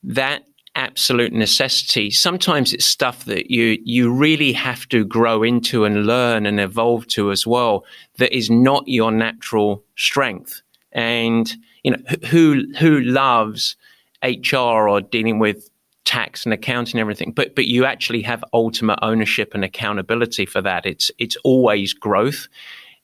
that 0.04 0.42
absolute 0.76 1.32
necessity 1.32 2.10
sometimes 2.10 2.72
it's 2.72 2.86
stuff 2.86 3.24
that 3.24 3.50
you 3.50 3.78
you 3.84 4.12
really 4.12 4.52
have 4.52 4.88
to 4.88 5.04
grow 5.04 5.42
into 5.42 5.84
and 5.84 6.06
learn 6.06 6.46
and 6.46 6.60
evolve 6.60 7.06
to 7.08 7.32
as 7.32 7.44
well 7.44 7.84
that 8.20 8.36
is 8.36 8.50
not 8.50 8.84
your 8.86 9.10
natural 9.10 9.82
strength. 9.96 10.62
And 10.92 11.52
you 11.82 11.92
know, 11.92 11.98
who 12.28 12.64
who 12.78 13.00
loves 13.00 13.76
HR 14.22 14.88
or 14.88 15.00
dealing 15.00 15.38
with 15.38 15.70
tax 16.04 16.44
and 16.44 16.52
accounting 16.52 16.94
and 16.94 17.00
everything, 17.00 17.32
but 17.32 17.54
but 17.54 17.66
you 17.66 17.84
actually 17.84 18.22
have 18.22 18.44
ultimate 18.52 18.98
ownership 19.02 19.54
and 19.54 19.64
accountability 19.64 20.46
for 20.46 20.60
that. 20.60 20.86
It's 20.86 21.10
it's 21.18 21.36
always 21.44 21.92
growth, 21.92 22.48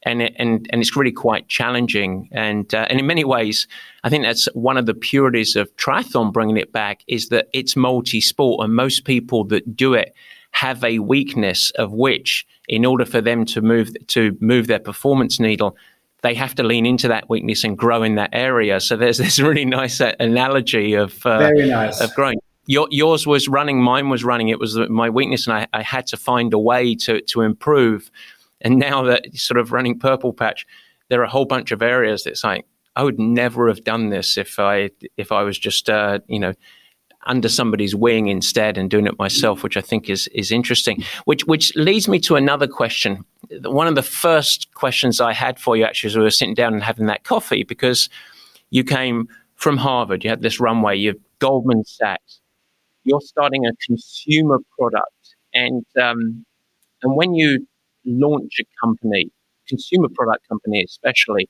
and 0.04 0.22
it, 0.22 0.34
and 0.38 0.68
and 0.70 0.80
it's 0.80 0.96
really 0.96 1.12
quite 1.12 1.48
challenging. 1.48 2.28
And 2.32 2.74
uh, 2.74 2.86
and 2.90 2.98
in 2.98 3.06
many 3.06 3.24
ways, 3.24 3.68
I 4.04 4.08
think 4.08 4.24
that's 4.24 4.46
one 4.54 4.76
of 4.76 4.86
the 4.86 4.94
purities 4.94 5.56
of 5.56 5.74
triathlon. 5.76 6.32
Bringing 6.32 6.56
it 6.56 6.72
back 6.72 7.02
is 7.06 7.28
that 7.28 7.48
it's 7.52 7.76
multi-sport, 7.76 8.64
and 8.64 8.74
most 8.74 9.04
people 9.04 9.44
that 9.44 9.76
do 9.76 9.94
it 9.94 10.14
have 10.52 10.82
a 10.82 10.98
weakness 10.98 11.70
of 11.72 11.92
which, 11.92 12.46
in 12.68 12.84
order 12.84 13.04
for 13.04 13.20
them 13.20 13.44
to 13.44 13.60
move 13.60 13.90
to 14.08 14.36
move 14.40 14.66
their 14.66 14.78
performance 14.78 15.38
needle, 15.38 15.76
they 16.26 16.34
have 16.34 16.56
to 16.56 16.64
lean 16.64 16.86
into 16.86 17.06
that 17.06 17.30
weakness 17.30 17.62
and 17.62 17.78
grow 17.78 18.02
in 18.02 18.16
that 18.16 18.30
area. 18.32 18.80
So 18.80 18.96
there's 18.96 19.18
this 19.18 19.38
really 19.38 19.64
nice 19.64 20.00
uh, 20.00 20.12
analogy 20.18 20.94
of 20.94 21.24
uh, 21.24 21.38
very 21.38 21.68
nice 21.68 22.00
of 22.00 22.12
growing. 22.14 22.38
Your, 22.66 22.88
yours 22.90 23.28
was 23.28 23.46
running, 23.46 23.80
mine 23.80 24.08
was 24.08 24.24
running. 24.24 24.48
It 24.48 24.58
was 24.58 24.76
my 24.88 25.08
weakness, 25.08 25.46
and 25.46 25.56
I, 25.56 25.68
I, 25.72 25.82
had 25.82 26.04
to 26.08 26.16
find 26.16 26.52
a 26.52 26.58
way 26.58 26.96
to 26.96 27.20
to 27.20 27.42
improve. 27.42 28.10
And 28.60 28.76
now 28.76 29.04
that 29.04 29.36
sort 29.36 29.60
of 29.60 29.70
running 29.70 30.00
purple 30.00 30.32
patch, 30.32 30.66
there 31.08 31.20
are 31.20 31.24
a 31.24 31.30
whole 31.30 31.44
bunch 31.44 31.70
of 31.70 31.80
areas 31.80 32.24
that's 32.24 32.42
like 32.42 32.66
I 32.96 33.04
would 33.04 33.20
never 33.20 33.68
have 33.68 33.84
done 33.84 34.10
this 34.10 34.36
if 34.36 34.58
I 34.58 34.90
if 35.16 35.30
I 35.30 35.44
was 35.44 35.56
just 35.56 35.88
uh, 35.88 36.18
you 36.26 36.40
know 36.40 36.54
under 37.26 37.48
somebody's 37.48 37.94
wing 37.94 38.28
instead 38.28 38.78
and 38.78 38.90
doing 38.90 39.06
it 39.06 39.18
myself, 39.18 39.62
which 39.62 39.76
I 39.76 39.80
think 39.80 40.08
is 40.08 40.28
is 40.28 40.50
interesting. 40.50 41.02
Which 41.24 41.44
which 41.44 41.74
leads 41.76 42.08
me 42.08 42.18
to 42.20 42.36
another 42.36 42.66
question. 42.66 43.24
One 43.62 43.86
of 43.86 43.94
the 43.94 44.02
first 44.02 44.72
questions 44.74 45.20
I 45.20 45.32
had 45.32 45.58
for 45.58 45.76
you 45.76 45.84
actually 45.84 46.08
as 46.08 46.16
we 46.16 46.22
were 46.22 46.30
sitting 46.30 46.54
down 46.54 46.74
and 46.74 46.82
having 46.82 47.06
that 47.06 47.24
coffee 47.24 47.62
because 47.62 48.08
you 48.70 48.84
came 48.84 49.28
from 49.54 49.76
Harvard, 49.76 50.24
you 50.24 50.30
had 50.30 50.42
this 50.42 50.60
runway, 50.60 50.96
you 50.96 51.10
have 51.10 51.20
Goldman 51.38 51.84
Sachs, 51.84 52.40
you're 53.04 53.20
starting 53.20 53.66
a 53.66 53.72
consumer 53.86 54.58
product, 54.78 55.36
and 55.54 55.84
um, 56.00 56.44
and 57.02 57.16
when 57.16 57.34
you 57.34 57.66
launch 58.04 58.54
a 58.60 58.64
company, 58.84 59.30
consumer 59.68 60.08
product 60.14 60.48
company 60.48 60.82
especially, 60.84 61.48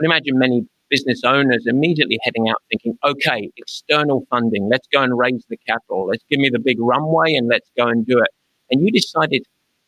I 0.00 0.04
imagine 0.04 0.38
many 0.38 0.66
business 0.90 1.22
owners 1.24 1.64
immediately 1.66 2.18
heading 2.22 2.48
out 2.48 2.56
thinking, 2.68 2.98
okay, 3.04 3.50
external 3.56 4.26
funding, 4.28 4.68
let's 4.68 4.88
go 4.92 5.02
and 5.02 5.16
raise 5.16 5.44
the 5.48 5.56
capital, 5.58 6.06
let's 6.06 6.24
give 6.30 6.40
me 6.40 6.50
the 6.50 6.58
big 6.58 6.78
runway 6.80 7.34
and 7.34 7.48
let's 7.48 7.70
go 7.76 7.86
and 7.86 8.06
do 8.06 8.18
it. 8.18 8.30
And 8.70 8.82
you 8.84 8.90
decided 8.92 9.44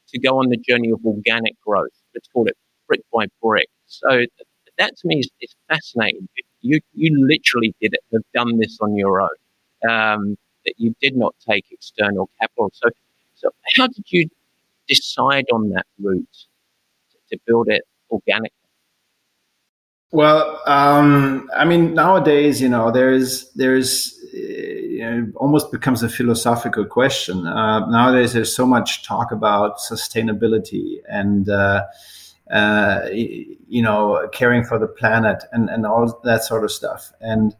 to 0.08 0.18
go 0.18 0.38
on 0.38 0.48
the 0.48 0.56
journey 0.56 0.90
of 0.90 1.04
organic 1.04 1.60
growth. 1.60 1.90
Let's 2.14 2.28
call 2.28 2.46
it 2.46 2.56
brick 2.86 3.00
by 3.12 3.26
brick. 3.42 3.68
So 3.86 4.24
that 4.78 4.96
to 4.96 5.08
me 5.08 5.20
is, 5.20 5.28
is 5.40 5.54
fascinating. 5.68 6.28
You 6.60 6.80
you 6.94 7.26
literally 7.26 7.74
did 7.80 7.94
it, 7.94 8.00
have 8.12 8.22
done 8.34 8.58
this 8.58 8.78
on 8.80 8.96
your 8.96 9.20
own. 9.20 9.28
Um, 9.88 10.36
that 10.64 10.74
you 10.78 10.94
did 11.00 11.16
not 11.16 11.34
take 11.48 11.64
external 11.70 12.30
capital. 12.40 12.70
So 12.74 12.88
so 13.34 13.50
how 13.76 13.88
did 13.88 14.04
you 14.08 14.28
decide 14.88 15.46
on 15.52 15.70
that 15.70 15.86
route 16.00 16.36
to, 17.10 17.36
to 17.36 17.40
build 17.46 17.68
it 17.68 17.82
organically? 18.10 18.61
Well, 20.12 20.60
um, 20.66 21.48
I 21.56 21.64
mean, 21.64 21.94
nowadays, 21.94 22.60
you 22.60 22.68
know, 22.68 22.90
there's 22.90 23.50
there's 23.52 24.18
you 24.32 25.00
know, 25.00 25.32
almost 25.36 25.72
becomes 25.72 26.02
a 26.02 26.08
philosophical 26.08 26.84
question. 26.84 27.46
Uh, 27.46 27.86
nowadays, 27.86 28.34
there's 28.34 28.54
so 28.54 28.66
much 28.66 29.04
talk 29.04 29.32
about 29.32 29.78
sustainability 29.78 30.96
and 31.08 31.48
uh, 31.48 31.84
uh, 32.50 33.08
you 33.10 33.82
know 33.82 34.28
caring 34.32 34.64
for 34.64 34.78
the 34.78 34.86
planet 34.86 35.44
and 35.52 35.70
and 35.70 35.86
all 35.86 36.20
that 36.24 36.44
sort 36.44 36.64
of 36.64 36.70
stuff. 36.70 37.10
And 37.22 37.56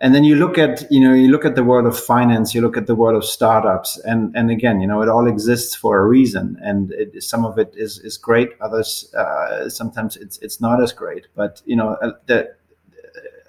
and 0.00 0.14
then 0.14 0.24
you 0.24 0.36
look 0.36 0.58
at 0.58 0.90
you 0.90 1.00
know 1.00 1.14
you 1.14 1.28
look 1.28 1.44
at 1.44 1.54
the 1.54 1.64
world 1.64 1.86
of 1.86 1.98
finance 1.98 2.54
you 2.54 2.60
look 2.60 2.76
at 2.76 2.86
the 2.86 2.94
world 2.94 3.16
of 3.16 3.24
startups 3.24 3.98
and 4.04 4.34
and 4.36 4.50
again 4.50 4.80
you 4.80 4.86
know 4.86 5.00
it 5.02 5.08
all 5.08 5.26
exists 5.26 5.74
for 5.74 5.98
a 5.98 6.06
reason 6.06 6.58
and 6.62 6.92
it, 6.92 7.22
some 7.22 7.44
of 7.44 7.58
it 7.58 7.72
is 7.76 7.98
is 8.00 8.16
great 8.16 8.50
others 8.60 9.14
uh, 9.14 9.68
sometimes 9.68 10.16
it's 10.16 10.38
it's 10.38 10.60
not 10.60 10.82
as 10.82 10.92
great. 10.92 11.26
But 11.34 11.62
you 11.64 11.76
know 11.76 11.96
uh, 12.02 12.12
the 12.26 12.54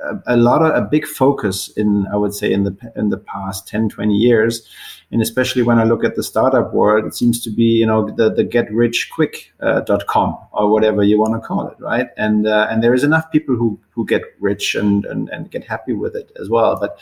a, 0.03 0.35
a, 0.35 0.37
lot 0.37 0.61
of 0.61 0.75
a 0.75 0.85
big 0.85 1.05
focus 1.05 1.69
in 1.69 2.07
I 2.11 2.17
would 2.17 2.33
say 2.33 2.51
in 2.51 2.63
the 2.63 2.91
in 2.95 3.09
the 3.09 3.17
past 3.17 3.67
10 3.67 3.89
20 3.89 4.13
years 4.13 4.67
and 5.15 5.21
especially 5.21 5.61
when 5.61 5.79
I 5.79 5.85
look 5.85 6.03
at 6.03 6.17
the 6.17 6.23
startup 6.23 6.73
world, 6.73 7.05
it 7.05 7.15
seems 7.15 7.39
to 7.45 7.49
be 7.49 7.63
you 7.63 7.85
know 7.85 8.11
the 8.11 8.29
the 8.29 8.43
get 8.43 8.69
rich 8.69 9.09
quick 9.13 9.53
uh, 9.61 9.81
.com 10.09 10.37
or 10.51 10.69
whatever 10.69 11.03
you 11.03 11.17
want 11.17 11.35
to 11.35 11.39
call 11.39 11.69
it, 11.69 11.79
right? 11.79 12.09
And 12.17 12.45
uh, 12.45 12.67
and 12.69 12.83
there 12.83 12.93
is 12.93 13.05
enough 13.05 13.31
people 13.31 13.55
who 13.55 13.79
who 13.91 14.05
get 14.05 14.23
rich 14.41 14.75
and, 14.75 15.05
and 15.05 15.29
and 15.29 15.49
get 15.49 15.63
happy 15.63 15.93
with 15.93 16.17
it 16.17 16.33
as 16.37 16.49
well. 16.49 16.77
But 16.77 16.99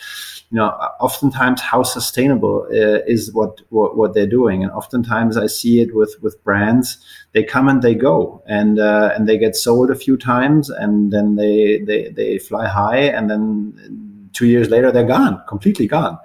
you 0.52 0.58
know, 0.58 0.68
oftentimes 1.00 1.60
how 1.60 1.82
sustainable 1.82 2.68
uh, 2.70 3.02
is 3.08 3.34
what, 3.34 3.62
what, 3.70 3.98
what 3.98 4.14
they're 4.14 4.28
doing, 4.28 4.62
and 4.62 4.72
oftentimes 4.72 5.36
I 5.36 5.48
see 5.48 5.82
it 5.82 5.96
with 5.96 6.16
with 6.22 6.44
brands. 6.44 7.04
They 7.32 7.44
come 7.44 7.68
and 7.68 7.82
they 7.82 7.96
go, 7.96 8.44
and 8.46 8.78
uh, 8.78 9.12
and 9.16 9.28
they 9.28 9.40
get 9.40 9.56
sold 9.56 9.90
a 9.90 9.96
few 9.96 10.18
times, 10.18 10.70
and 10.70 11.12
then 11.12 11.36
they 11.36 11.80
they 11.80 12.10
they 12.10 12.38
fly 12.38 12.68
high, 12.68 13.00
and 13.18 13.28
then 13.28 14.30
two 14.34 14.46
years 14.46 14.70
later 14.70 14.92
they're 14.92 15.04
gone, 15.04 15.42
completely 15.48 15.88
gone. 15.88 16.20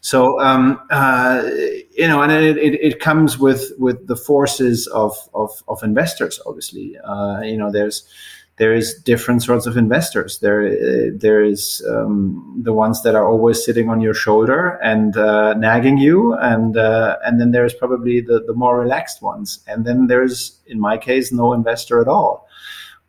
So 0.00 0.40
um, 0.40 0.80
uh, 0.90 1.42
you 1.90 2.08
know, 2.08 2.22
and 2.22 2.32
it, 2.32 2.56
it, 2.56 2.74
it, 2.80 3.00
comes 3.00 3.38
with 3.38 3.72
with 3.78 4.06
the 4.06 4.16
forces 4.16 4.86
of 4.88 5.14
of, 5.34 5.50
of 5.68 5.82
investors. 5.82 6.40
Obviously, 6.46 6.96
uh, 7.04 7.42
you 7.42 7.56
know, 7.56 7.70
there's 7.70 8.08
there 8.56 8.74
is 8.74 8.94
different 8.94 9.42
sorts 9.42 9.66
of 9.66 9.76
investors. 9.76 10.38
There 10.38 10.66
uh, 10.66 11.10
there 11.14 11.42
is 11.42 11.82
um, 11.88 12.60
the 12.62 12.72
ones 12.72 13.02
that 13.02 13.14
are 13.14 13.26
always 13.26 13.64
sitting 13.64 13.90
on 13.90 14.00
your 14.00 14.14
shoulder 14.14 14.78
and 14.82 15.16
uh, 15.16 15.54
nagging 15.54 15.98
you, 15.98 16.34
and 16.34 16.76
uh, 16.76 17.16
and 17.24 17.40
then 17.40 17.52
there's 17.52 17.74
probably 17.74 18.20
the 18.20 18.42
the 18.46 18.54
more 18.54 18.78
relaxed 18.78 19.20
ones, 19.20 19.60
and 19.66 19.84
then 19.84 20.06
there's 20.06 20.60
in 20.66 20.80
my 20.80 20.96
case 20.96 21.32
no 21.32 21.52
investor 21.52 22.00
at 22.00 22.08
all, 22.08 22.48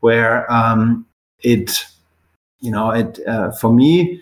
where 0.01 0.49
um, 0.51 1.05
it 1.39 1.85
you 2.59 2.71
know 2.71 2.91
it 2.91 3.19
uh, 3.27 3.51
for 3.51 3.73
me 3.73 4.21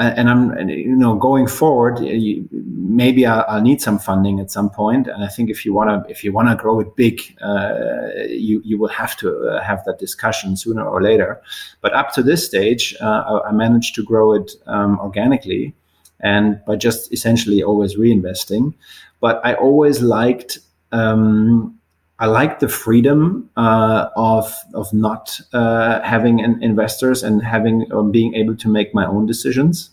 and 0.00 0.30
I'm, 0.30 0.68
you 0.68 0.96
know, 0.96 1.14
going 1.14 1.46
forward, 1.46 1.98
you, 2.00 2.48
maybe 2.52 3.26
I'll, 3.26 3.44
I'll, 3.48 3.60
need 3.60 3.82
some 3.82 3.98
funding 3.98 4.40
at 4.40 4.50
some 4.50 4.70
point. 4.70 5.06
And 5.06 5.22
I 5.22 5.28
think 5.28 5.50
if 5.50 5.64
you 5.66 5.74
want 5.74 5.90
to, 5.90 6.10
if 6.10 6.24
you 6.24 6.32
want 6.32 6.48
to 6.48 6.56
grow 6.56 6.80
it 6.80 6.96
big, 6.96 7.20
uh, 7.42 7.74
you 8.28 8.62
you 8.64 8.78
will 8.78 8.88
have 8.88 9.16
to 9.18 9.48
uh, 9.48 9.62
have 9.62 9.84
that 9.84 9.98
discussion 9.98 10.56
sooner 10.56 10.84
or 10.84 11.02
later. 11.02 11.42
But 11.82 11.92
up 11.92 12.12
to 12.14 12.22
this 12.22 12.46
stage, 12.46 12.96
uh, 13.00 13.40
I, 13.46 13.52
managed 13.52 13.94
to 13.96 14.02
grow 14.02 14.32
it 14.32 14.52
um, 14.66 14.98
organically, 15.00 15.74
and 16.20 16.60
by 16.66 16.76
just 16.76 17.12
essentially 17.12 17.62
always 17.62 17.96
reinvesting. 17.96 18.74
But 19.20 19.40
I 19.44 19.54
always 19.54 20.00
liked. 20.00 20.58
Um, 20.92 21.79
I 22.20 22.26
like 22.26 22.58
the 22.58 22.68
freedom 22.68 23.48
uh, 23.56 24.08
of 24.14 24.54
of 24.74 24.92
not 24.92 25.40
uh, 25.54 26.02
having 26.02 26.38
investors 26.38 27.22
and 27.22 27.42
having 27.42 27.90
um, 27.92 28.12
being 28.12 28.34
able 28.34 28.56
to 28.56 28.68
make 28.68 28.94
my 28.94 29.06
own 29.06 29.24
decisions 29.26 29.90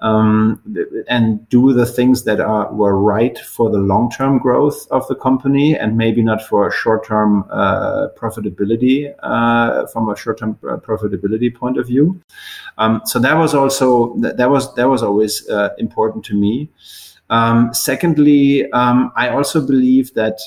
um, 0.00 0.62
and 1.08 1.46
do 1.48 1.74
the 1.74 1.84
things 1.84 2.24
that 2.24 2.40
are 2.40 2.72
were 2.72 2.98
right 2.98 3.38
for 3.38 3.68
the 3.68 3.78
long 3.78 4.10
term 4.10 4.38
growth 4.38 4.86
of 4.90 5.06
the 5.08 5.14
company 5.14 5.76
and 5.76 5.96
maybe 5.96 6.22
not 6.22 6.40
for 6.42 6.70
short 6.70 7.04
term 7.04 7.44
uh, 7.50 8.08
profitability 8.16 9.12
uh, 9.22 9.86
from 9.88 10.08
a 10.08 10.16
short 10.16 10.38
term 10.38 10.58
uh, 10.68 10.76
profitability 10.76 11.54
point 11.54 11.76
of 11.76 11.86
view. 11.86 12.20
Um, 12.78 13.02
so 13.04 13.18
that 13.18 13.36
was 13.36 13.54
also 13.54 14.14
that 14.20 14.48
was 14.50 14.74
that 14.76 14.88
was 14.88 15.02
always 15.02 15.48
uh, 15.50 15.70
important 15.78 16.24
to 16.26 16.34
me. 16.34 16.70
Um, 17.30 17.74
secondly, 17.74 18.70
um, 18.72 19.12
I 19.16 19.28
also 19.28 19.60
believe 19.66 20.14
that 20.14 20.40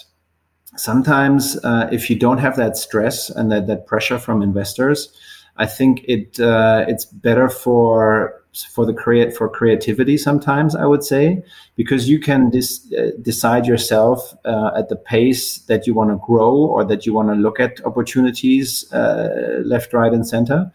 sometimes 0.76 1.57
uh, 1.63 1.89
if 1.91 2.09
you 2.09 2.17
don't 2.17 2.38
have 2.38 2.55
that 2.57 2.78
stress 2.78 3.30
and 3.30 3.51
that, 3.51 3.67
that 3.67 3.86
pressure 3.86 4.19
from 4.19 4.41
investors, 4.41 5.13
I 5.57 5.65
think 5.65 6.03
it 6.05 6.39
uh, 6.39 6.86
it's 6.88 7.05
better 7.05 7.49
for 7.49 8.41
for 8.74 8.86
the 8.86 8.93
create 8.93 9.34
for 9.36 9.47
creativity 9.47 10.17
sometimes 10.17 10.76
I 10.76 10.86
would 10.86 11.05
say 11.05 11.41
because 11.76 12.09
you 12.09 12.19
can 12.19 12.49
dis- 12.49 12.91
uh, 12.93 13.11
decide 13.22 13.65
yourself 13.65 14.34
uh, 14.43 14.72
at 14.76 14.89
the 14.89 14.97
pace 14.97 15.59
that 15.69 15.88
you 15.88 15.93
want 15.93 16.09
to 16.09 16.17
grow 16.17 16.55
or 16.57 16.84
that 16.86 17.05
you 17.05 17.13
want 17.13 17.30
to 17.30 17.36
look 17.36 17.61
at 17.61 17.84
opportunities 17.86 18.91
uh, 18.91 19.61
left, 19.63 19.93
right, 19.93 20.11
and 20.11 20.28
center. 20.28 20.72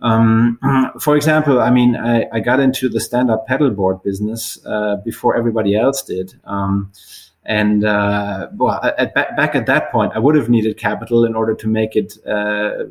Um, 0.00 0.58
for 1.00 1.14
example, 1.14 1.60
I 1.60 1.70
mean, 1.70 1.94
I, 1.94 2.26
I 2.32 2.40
got 2.40 2.58
into 2.58 2.88
the 2.88 3.00
stand-up 3.00 3.46
paddleboard 3.46 4.02
business 4.02 4.58
uh, 4.64 4.96
before 5.04 5.36
everybody 5.36 5.76
else 5.76 6.02
did. 6.02 6.40
Um, 6.44 6.90
and 7.44 7.84
uh, 7.84 8.48
well, 8.54 8.80
at, 8.98 9.14
back 9.14 9.54
at 9.54 9.64
that 9.64 9.90
point, 9.90 10.12
I 10.14 10.18
would 10.18 10.34
have 10.34 10.50
needed 10.50 10.76
capital 10.76 11.24
in 11.24 11.34
order 11.34 11.54
to 11.54 11.66
make 11.66 11.96
it 11.96 12.18
uh, 12.26 12.84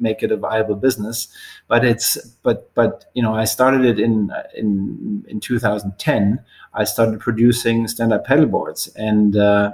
make 0.00 0.24
it 0.24 0.32
a 0.32 0.36
viable 0.36 0.74
business. 0.74 1.28
But 1.68 1.84
it's 1.84 2.16
but 2.42 2.74
but 2.74 3.04
you 3.14 3.22
know, 3.22 3.34
I 3.34 3.44
started 3.44 3.84
it 3.84 4.00
in 4.00 4.32
in 4.56 5.24
in 5.28 5.38
2010. 5.38 6.40
I 6.74 6.84
started 6.84 7.20
producing 7.20 7.86
stand-up 7.86 8.26
paddleboards, 8.26 8.90
and 8.96 9.36
uh, 9.36 9.72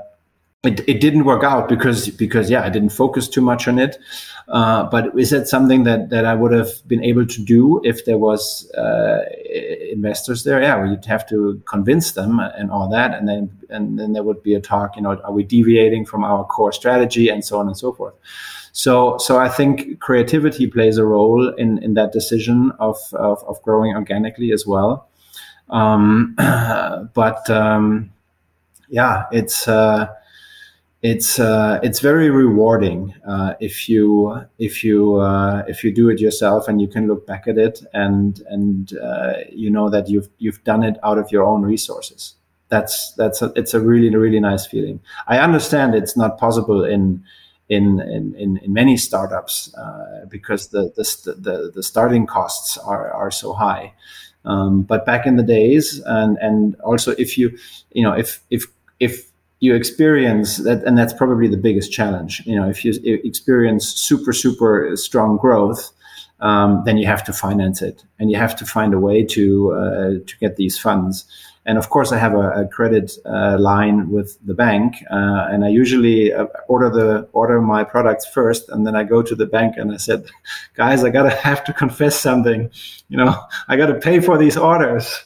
it, 0.64 0.88
it 0.88 1.00
didn't 1.00 1.24
work 1.24 1.42
out 1.42 1.68
because 1.68 2.08
because 2.10 2.48
yeah, 2.48 2.64
I 2.64 2.68
didn't 2.68 2.90
focus 2.90 3.28
too 3.28 3.40
much 3.40 3.66
on 3.66 3.78
it. 3.78 3.98
Uh, 4.48 4.84
but 4.84 5.18
is 5.18 5.30
that 5.30 5.48
something 5.48 5.82
that 5.84 6.10
that 6.10 6.24
I 6.24 6.34
would 6.34 6.52
have 6.52 6.86
been 6.86 7.02
able 7.02 7.26
to 7.26 7.44
do 7.44 7.80
if 7.82 8.04
there 8.04 8.18
was 8.18 8.70
uh, 8.74 9.24
investors 9.90 10.44
there? 10.44 10.62
Yeah, 10.62 10.88
you'd 10.88 11.04
have 11.06 11.28
to 11.30 11.60
convince 11.66 12.12
them 12.12 12.38
and 12.38 12.70
all 12.70 12.88
that, 12.90 13.12
and 13.12 13.28
then 13.28 13.50
and 13.70 13.98
then 13.98 14.12
there 14.12 14.22
would 14.22 14.42
be 14.44 14.54
a 14.54 14.60
talk. 14.60 14.94
You 14.94 15.02
know, 15.02 15.20
are 15.24 15.32
we 15.32 15.42
deviating 15.42 16.06
from 16.06 16.22
our 16.22 16.44
core 16.44 16.72
strategy 16.72 17.28
and 17.28 17.44
so 17.44 17.58
on 17.58 17.66
and 17.66 17.76
so 17.76 17.92
forth. 17.92 18.14
So 18.70 19.18
so 19.18 19.38
I 19.38 19.48
think 19.48 19.98
creativity 19.98 20.68
plays 20.68 20.96
a 20.96 21.04
role 21.04 21.48
in 21.54 21.78
in 21.78 21.94
that 21.94 22.12
decision 22.12 22.70
of 22.78 22.98
of, 23.14 23.42
of 23.44 23.60
growing 23.62 23.96
organically 23.96 24.52
as 24.52 24.64
well. 24.64 25.08
Um, 25.70 26.36
but 27.14 27.50
um, 27.50 28.12
yeah, 28.88 29.24
it's. 29.32 29.66
Uh, 29.66 30.06
it's 31.02 31.40
uh, 31.40 31.80
it's 31.82 31.98
very 31.98 32.30
rewarding 32.30 33.12
uh, 33.26 33.54
if 33.58 33.88
you 33.88 34.40
if 34.60 34.84
you 34.84 35.16
uh, 35.16 35.64
if 35.66 35.82
you 35.82 35.92
do 35.92 36.08
it 36.08 36.20
yourself 36.20 36.68
and 36.68 36.80
you 36.80 36.86
can 36.86 37.08
look 37.08 37.26
back 37.26 37.48
at 37.48 37.58
it 37.58 37.82
and 37.92 38.40
and 38.48 38.96
uh, 38.98 39.34
you 39.50 39.68
know 39.68 39.90
that 39.90 40.08
you've 40.08 40.28
you've 40.38 40.62
done 40.62 40.84
it 40.84 40.98
out 41.02 41.18
of 41.18 41.32
your 41.32 41.42
own 41.44 41.62
resources. 41.62 42.34
That's 42.68 43.12
that's 43.14 43.42
a, 43.42 43.52
it's 43.56 43.74
a 43.74 43.80
really 43.80 44.14
really 44.14 44.38
nice 44.38 44.64
feeling. 44.64 45.00
I 45.26 45.38
understand 45.38 45.96
it's 45.96 46.16
not 46.16 46.38
possible 46.38 46.84
in 46.84 47.24
in 47.68 48.00
in, 48.00 48.58
in, 48.58 48.72
many 48.72 48.96
startups 48.96 49.74
uh, 49.74 50.26
because 50.28 50.68
the, 50.68 50.92
the 50.94 51.32
the 51.32 51.72
the 51.74 51.82
starting 51.82 52.26
costs 52.26 52.78
are 52.78 53.10
are 53.12 53.32
so 53.32 53.54
high. 53.54 53.92
Um, 54.44 54.82
but 54.82 55.04
back 55.04 55.26
in 55.26 55.36
the 55.36 55.42
days 55.42 56.00
and 56.06 56.36
and 56.38 56.76
also 56.80 57.12
if 57.12 57.36
you 57.36 57.58
you 57.92 58.04
know 58.04 58.12
if 58.12 58.40
if 58.50 58.66
if 59.00 59.31
you 59.62 59.76
experience 59.76 60.56
that, 60.56 60.82
and 60.82 60.98
that's 60.98 61.12
probably 61.12 61.46
the 61.46 61.56
biggest 61.56 61.92
challenge. 61.92 62.42
You 62.44 62.56
know, 62.56 62.68
if 62.68 62.84
you 62.84 62.92
experience 63.04 63.86
super, 63.86 64.32
super 64.32 64.96
strong 64.96 65.36
growth, 65.36 65.92
um, 66.40 66.82
then 66.84 66.96
you 66.96 67.06
have 67.06 67.22
to 67.24 67.32
finance 67.32 67.80
it, 67.80 68.02
and 68.18 68.28
you 68.28 68.36
have 68.36 68.56
to 68.56 68.66
find 68.66 68.92
a 68.92 68.98
way 68.98 69.24
to 69.24 69.72
uh, 69.72 70.10
to 70.26 70.38
get 70.40 70.56
these 70.56 70.76
funds. 70.76 71.24
And 71.64 71.78
of 71.78 71.90
course, 71.90 72.10
I 72.10 72.18
have 72.18 72.34
a, 72.34 72.62
a 72.62 72.66
credit 72.66 73.12
uh, 73.24 73.56
line 73.56 74.10
with 74.10 74.36
the 74.44 74.52
bank, 74.52 74.96
uh, 75.12 75.46
and 75.52 75.64
I 75.64 75.68
usually 75.68 76.32
uh, 76.32 76.46
order 76.66 76.90
the 76.90 77.28
order 77.32 77.60
my 77.60 77.84
products 77.84 78.26
first, 78.26 78.68
and 78.68 78.84
then 78.84 78.96
I 78.96 79.04
go 79.04 79.22
to 79.22 79.34
the 79.36 79.46
bank 79.46 79.76
and 79.76 79.92
I 79.92 79.98
said, 79.98 80.24
"Guys, 80.74 81.04
I 81.04 81.10
gotta 81.10 81.30
have 81.48 81.62
to 81.66 81.72
confess 81.72 82.18
something. 82.18 82.68
You 83.08 83.16
know, 83.16 83.32
I 83.68 83.76
gotta 83.76 83.94
pay 83.94 84.18
for 84.18 84.36
these 84.36 84.56
orders." 84.56 85.24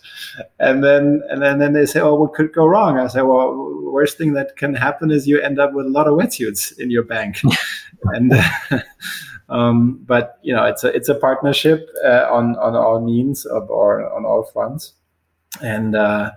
And 0.59 0.85
then 0.85 1.23
and 1.31 1.43
then, 1.43 1.59
then 1.59 1.73
they 1.73 1.87
say, 1.87 2.01
"Oh, 2.01 2.15
what 2.15 2.35
could 2.35 2.53
go 2.53 2.67
wrong?" 2.67 2.99
I 2.99 3.07
say, 3.07 3.23
"Well, 3.23 3.55
worst 3.83 4.19
thing 4.19 4.35
that 4.35 4.57
can 4.57 4.75
happen 4.75 5.11
is 5.11 5.27
you 5.27 5.41
end 5.41 5.59
up 5.59 5.73
with 5.73 5.87
a 5.87 5.91
lot 5.91 6.09
of 6.09 6.15
wetsuits 6.15 6.79
in 6.79 6.91
your 6.91 7.03
bank." 7.03 7.41
and 8.05 8.33
um, 9.49 10.01
but 10.07 10.39
you 10.43 10.55
know, 10.55 10.65
it's 10.65 10.85
a 10.85 10.95
it's 10.95 11.09
a 11.09 11.15
partnership 11.15 11.89
uh, 12.05 12.27
on 12.31 12.57
on 12.57 12.75
all 12.75 13.01
means 13.01 13.47
of, 13.47 13.71
or 13.71 14.13
on 14.13 14.25
all 14.25 14.45
fronts 14.53 14.93
and 15.63 15.95
uh, 15.95 16.31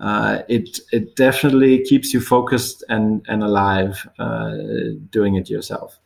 uh, 0.00 0.42
it 0.48 0.80
it 0.92 1.16
definitely 1.16 1.82
keeps 1.84 2.12
you 2.12 2.20
focused 2.20 2.84
and 2.88 3.24
and 3.28 3.42
alive 3.42 4.08
uh, 4.18 4.56
doing 5.10 5.36
it 5.36 5.50
yourself. 5.50 5.98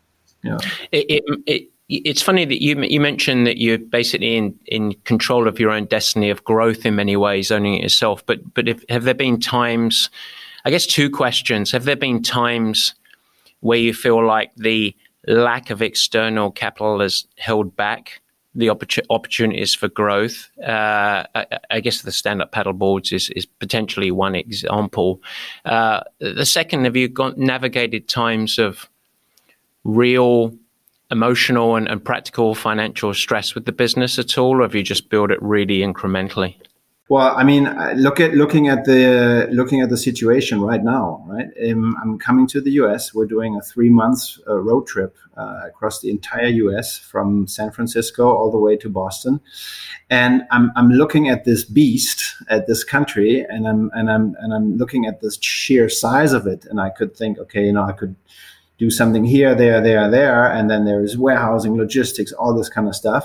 Yeah. 0.42 0.58
It, 0.90 1.06
it, 1.08 1.24
it, 1.46 1.71
it's 2.04 2.22
funny 2.22 2.44
that 2.44 2.62
you 2.62 2.80
you 2.82 3.00
mentioned 3.00 3.46
that 3.46 3.58
you're 3.58 3.78
basically 3.78 4.36
in, 4.36 4.58
in 4.66 4.94
control 5.04 5.46
of 5.46 5.60
your 5.60 5.70
own 5.70 5.86
destiny 5.86 6.30
of 6.30 6.44
growth 6.44 6.86
in 6.86 6.96
many 6.96 7.16
ways, 7.16 7.50
owning 7.50 7.74
it 7.74 7.82
yourself. 7.82 8.24
But 8.26 8.54
but 8.54 8.68
if, 8.68 8.84
have 8.88 9.04
there 9.04 9.14
been 9.14 9.40
times? 9.40 10.10
I 10.64 10.70
guess 10.70 10.86
two 10.86 11.10
questions. 11.10 11.72
Have 11.72 11.84
there 11.84 11.96
been 11.96 12.22
times 12.22 12.94
where 13.60 13.78
you 13.78 13.92
feel 13.92 14.24
like 14.24 14.52
the 14.56 14.94
lack 15.26 15.70
of 15.70 15.82
external 15.82 16.50
capital 16.50 17.00
has 17.00 17.26
held 17.36 17.76
back 17.76 18.20
the 18.54 18.66
oppor- 18.66 19.06
opportunities 19.08 19.74
for 19.74 19.88
growth. 19.88 20.50
Uh, 20.62 21.24
I, 21.34 21.46
I, 21.70 21.80
guess 21.80 22.02
the 22.02 22.12
stand-up 22.12 22.52
paddle 22.52 22.74
boards 22.74 23.12
is, 23.12 23.30
is 23.30 23.46
potentially 23.46 24.10
one 24.10 24.34
example. 24.34 25.22
Uh, 25.64 26.02
the 26.18 26.44
second, 26.44 26.84
have 26.84 26.96
you 26.96 27.08
got 27.08 27.38
navigated 27.38 28.08
times 28.08 28.58
of 28.58 28.90
real 29.84 30.54
emotional 31.12 31.76
and, 31.76 31.86
and 31.88 32.04
practical 32.04 32.54
financial 32.54 33.14
stress 33.14 33.54
with 33.54 33.66
the 33.66 33.72
business 33.72 34.18
at 34.18 34.36
all, 34.36 34.56
or 34.56 34.62
have 34.62 34.74
you 34.74 34.82
just 34.82 35.10
built 35.10 35.30
it 35.30 35.40
really 35.40 35.78
incrementally? 35.78 36.56
Well, 37.12 37.36
I 37.36 37.44
mean, 37.44 37.64
look 37.96 38.20
at 38.20 38.32
looking 38.32 38.68
at 38.68 38.86
the 38.86 39.46
looking 39.52 39.82
at 39.82 39.90
the 39.90 39.98
situation 39.98 40.62
right 40.62 40.82
now. 40.82 41.22
Right, 41.28 41.48
um, 41.70 41.94
I'm 42.00 42.18
coming 42.18 42.46
to 42.46 42.60
the 42.62 42.70
U.S. 42.82 43.12
We're 43.12 43.26
doing 43.26 43.54
a 43.54 43.60
three 43.60 43.90
months 43.90 44.40
uh, 44.48 44.58
road 44.58 44.86
trip 44.86 45.14
uh, 45.36 45.60
across 45.66 46.00
the 46.00 46.08
entire 46.08 46.46
U.S. 46.46 46.96
from 46.96 47.46
San 47.46 47.70
Francisco 47.70 48.34
all 48.34 48.50
the 48.50 48.56
way 48.56 48.78
to 48.78 48.88
Boston, 48.88 49.40
and 50.08 50.44
I'm 50.50 50.72
I'm 50.74 50.88
looking 50.88 51.28
at 51.28 51.44
this 51.44 51.64
beast, 51.64 52.34
at 52.48 52.66
this 52.66 52.82
country, 52.82 53.44
and 53.46 53.68
I'm 53.68 53.90
and 53.92 54.10
I'm 54.10 54.34
and 54.40 54.54
I'm 54.54 54.78
looking 54.78 55.04
at 55.04 55.20
the 55.20 55.36
sheer 55.38 55.90
size 55.90 56.32
of 56.32 56.46
it, 56.46 56.64
and 56.64 56.80
I 56.80 56.88
could 56.88 57.14
think, 57.14 57.38
okay, 57.40 57.66
you 57.66 57.72
know, 57.72 57.82
I 57.82 57.92
could 57.92 58.16
do 58.84 58.90
something 58.90 59.24
here, 59.24 59.54
there, 59.54 59.80
there, 59.88 60.06
there, 60.10 60.42
and 60.56 60.64
then 60.70 60.84
there's 60.84 61.16
warehousing, 61.16 61.74
logistics, 61.76 62.32
all 62.32 62.52
this 62.54 62.68
kind 62.68 62.86
of 62.88 62.94
stuff 62.94 63.24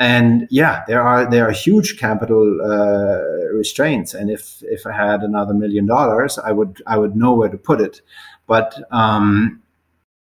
and 0.00 0.48
yeah, 0.50 0.82
there 0.88 1.02
are 1.02 1.30
there 1.30 1.46
are 1.46 1.52
huge 1.52 1.98
capital 1.98 2.58
uh, 2.62 3.52
restraints. 3.54 4.14
And 4.14 4.30
if 4.30 4.62
if 4.62 4.86
I 4.86 4.92
had 4.92 5.20
another 5.20 5.52
million 5.52 5.84
dollars, 5.84 6.38
I 6.38 6.52
would 6.52 6.82
I 6.86 6.96
would 6.96 7.14
know 7.14 7.34
where 7.34 7.50
to 7.50 7.58
put 7.58 7.82
it. 7.82 8.00
But 8.46 8.82
um, 8.90 9.62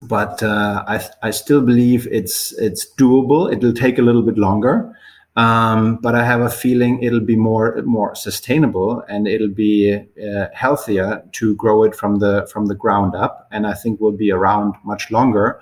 but 0.02 0.42
uh, 0.42 0.84
I 0.88 1.08
I 1.22 1.30
still 1.30 1.60
believe 1.60 2.08
it's 2.10 2.52
it's 2.58 2.92
doable. 2.96 3.52
It'll 3.52 3.72
take 3.72 4.00
a 4.00 4.02
little 4.02 4.22
bit 4.22 4.36
longer. 4.36 4.92
Um, 5.38 6.00
but 6.02 6.16
I 6.16 6.24
have 6.24 6.40
a 6.40 6.50
feeling 6.50 7.00
it'll 7.00 7.20
be 7.20 7.36
more 7.36 7.80
more 7.84 8.12
sustainable 8.16 9.04
and 9.08 9.28
it'll 9.28 9.54
be 9.68 9.94
uh, 9.94 10.46
healthier 10.52 11.22
to 11.30 11.54
grow 11.54 11.84
it 11.84 11.94
from 11.94 12.18
the 12.18 12.48
from 12.52 12.66
the 12.66 12.74
ground 12.74 13.14
up. 13.14 13.46
And 13.52 13.64
I 13.64 13.74
think 13.74 14.00
will 14.00 14.18
be 14.26 14.32
around 14.32 14.74
much 14.84 15.12
longer 15.12 15.60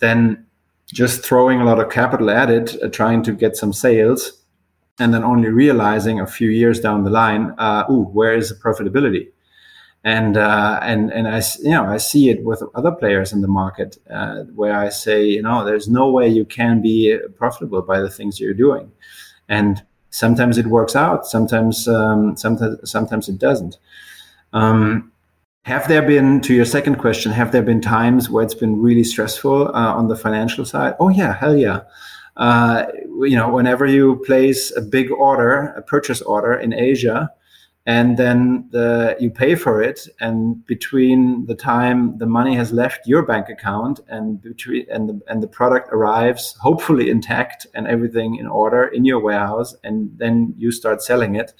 than 0.00 0.44
just 0.92 1.24
throwing 1.24 1.62
a 1.62 1.64
lot 1.64 1.80
of 1.80 1.90
capital 1.90 2.28
at 2.28 2.50
it, 2.50 2.76
uh, 2.82 2.88
trying 2.88 3.22
to 3.22 3.32
get 3.32 3.56
some 3.56 3.72
sales, 3.72 4.42
and 4.98 5.14
then 5.14 5.24
only 5.24 5.48
realizing 5.48 6.20
a 6.20 6.26
few 6.26 6.50
years 6.50 6.78
down 6.78 7.04
the 7.04 7.10
line, 7.10 7.54
uh, 7.56 7.84
ooh, 7.90 8.04
where 8.12 8.36
is 8.36 8.50
the 8.50 8.56
profitability? 8.56 9.28
And 10.04 10.36
uh, 10.36 10.80
and 10.82 11.10
and 11.10 11.26
I 11.26 11.40
you 11.62 11.70
know 11.70 11.86
I 11.86 11.96
see 11.96 12.28
it 12.28 12.44
with 12.44 12.62
other 12.74 12.92
players 12.92 13.32
in 13.32 13.40
the 13.40 13.48
market 13.48 13.96
uh, 14.10 14.42
where 14.54 14.76
I 14.78 14.90
say 14.90 15.24
you 15.24 15.40
know 15.40 15.64
there's 15.64 15.88
no 15.88 16.10
way 16.10 16.28
you 16.28 16.44
can 16.44 16.82
be 16.82 17.18
profitable 17.36 17.80
by 17.80 18.00
the 18.00 18.10
things 18.10 18.38
you're 18.38 18.52
doing, 18.52 18.92
and 19.48 19.82
sometimes 20.10 20.58
it 20.58 20.66
works 20.66 20.94
out, 20.94 21.26
sometimes 21.26 21.88
um, 21.88 22.36
sometimes 22.36 22.90
sometimes 22.90 23.28
it 23.30 23.38
doesn't. 23.38 23.78
Um, 24.52 25.10
have 25.64 25.88
there 25.88 26.02
been, 26.02 26.42
to 26.42 26.52
your 26.52 26.66
second 26.66 26.96
question, 26.96 27.32
have 27.32 27.50
there 27.50 27.62
been 27.62 27.80
times 27.80 28.28
where 28.28 28.44
it's 28.44 28.54
been 28.54 28.82
really 28.82 29.02
stressful 29.02 29.68
uh, 29.68 29.94
on 29.94 30.08
the 30.08 30.16
financial 30.16 30.66
side? 30.66 30.94
Oh 31.00 31.08
yeah, 31.08 31.32
hell 31.34 31.56
yeah. 31.56 31.80
Uh, 32.36 32.84
you 33.20 33.34
know, 33.34 33.48
whenever 33.48 33.86
you 33.86 34.22
place 34.26 34.76
a 34.76 34.82
big 34.82 35.10
order, 35.10 35.72
a 35.76 35.80
purchase 35.80 36.20
order 36.20 36.52
in 36.52 36.74
Asia, 36.74 37.30
and 37.86 38.16
then 38.16 38.68
the, 38.70 39.16
you 39.20 39.30
pay 39.30 39.54
for 39.54 39.82
it, 39.82 40.08
and 40.20 40.64
between 40.66 41.46
the 41.46 41.54
time 41.54 42.16
the 42.18 42.26
money 42.26 42.54
has 42.56 42.72
left 42.72 43.06
your 43.06 43.22
bank 43.22 43.48
account 43.48 44.00
and 44.08 44.40
between 44.40 44.86
and 44.90 45.08
the 45.08 45.20
and 45.28 45.42
the 45.42 45.48
product 45.48 45.88
arrives, 45.92 46.56
hopefully 46.60 47.10
intact 47.10 47.66
and 47.74 47.86
everything 47.86 48.36
in 48.36 48.46
order 48.46 48.84
in 48.84 49.04
your 49.04 49.20
warehouse, 49.20 49.74
and 49.84 50.10
then 50.16 50.54
you 50.56 50.72
start 50.72 51.02
selling 51.02 51.34
it 51.34 51.52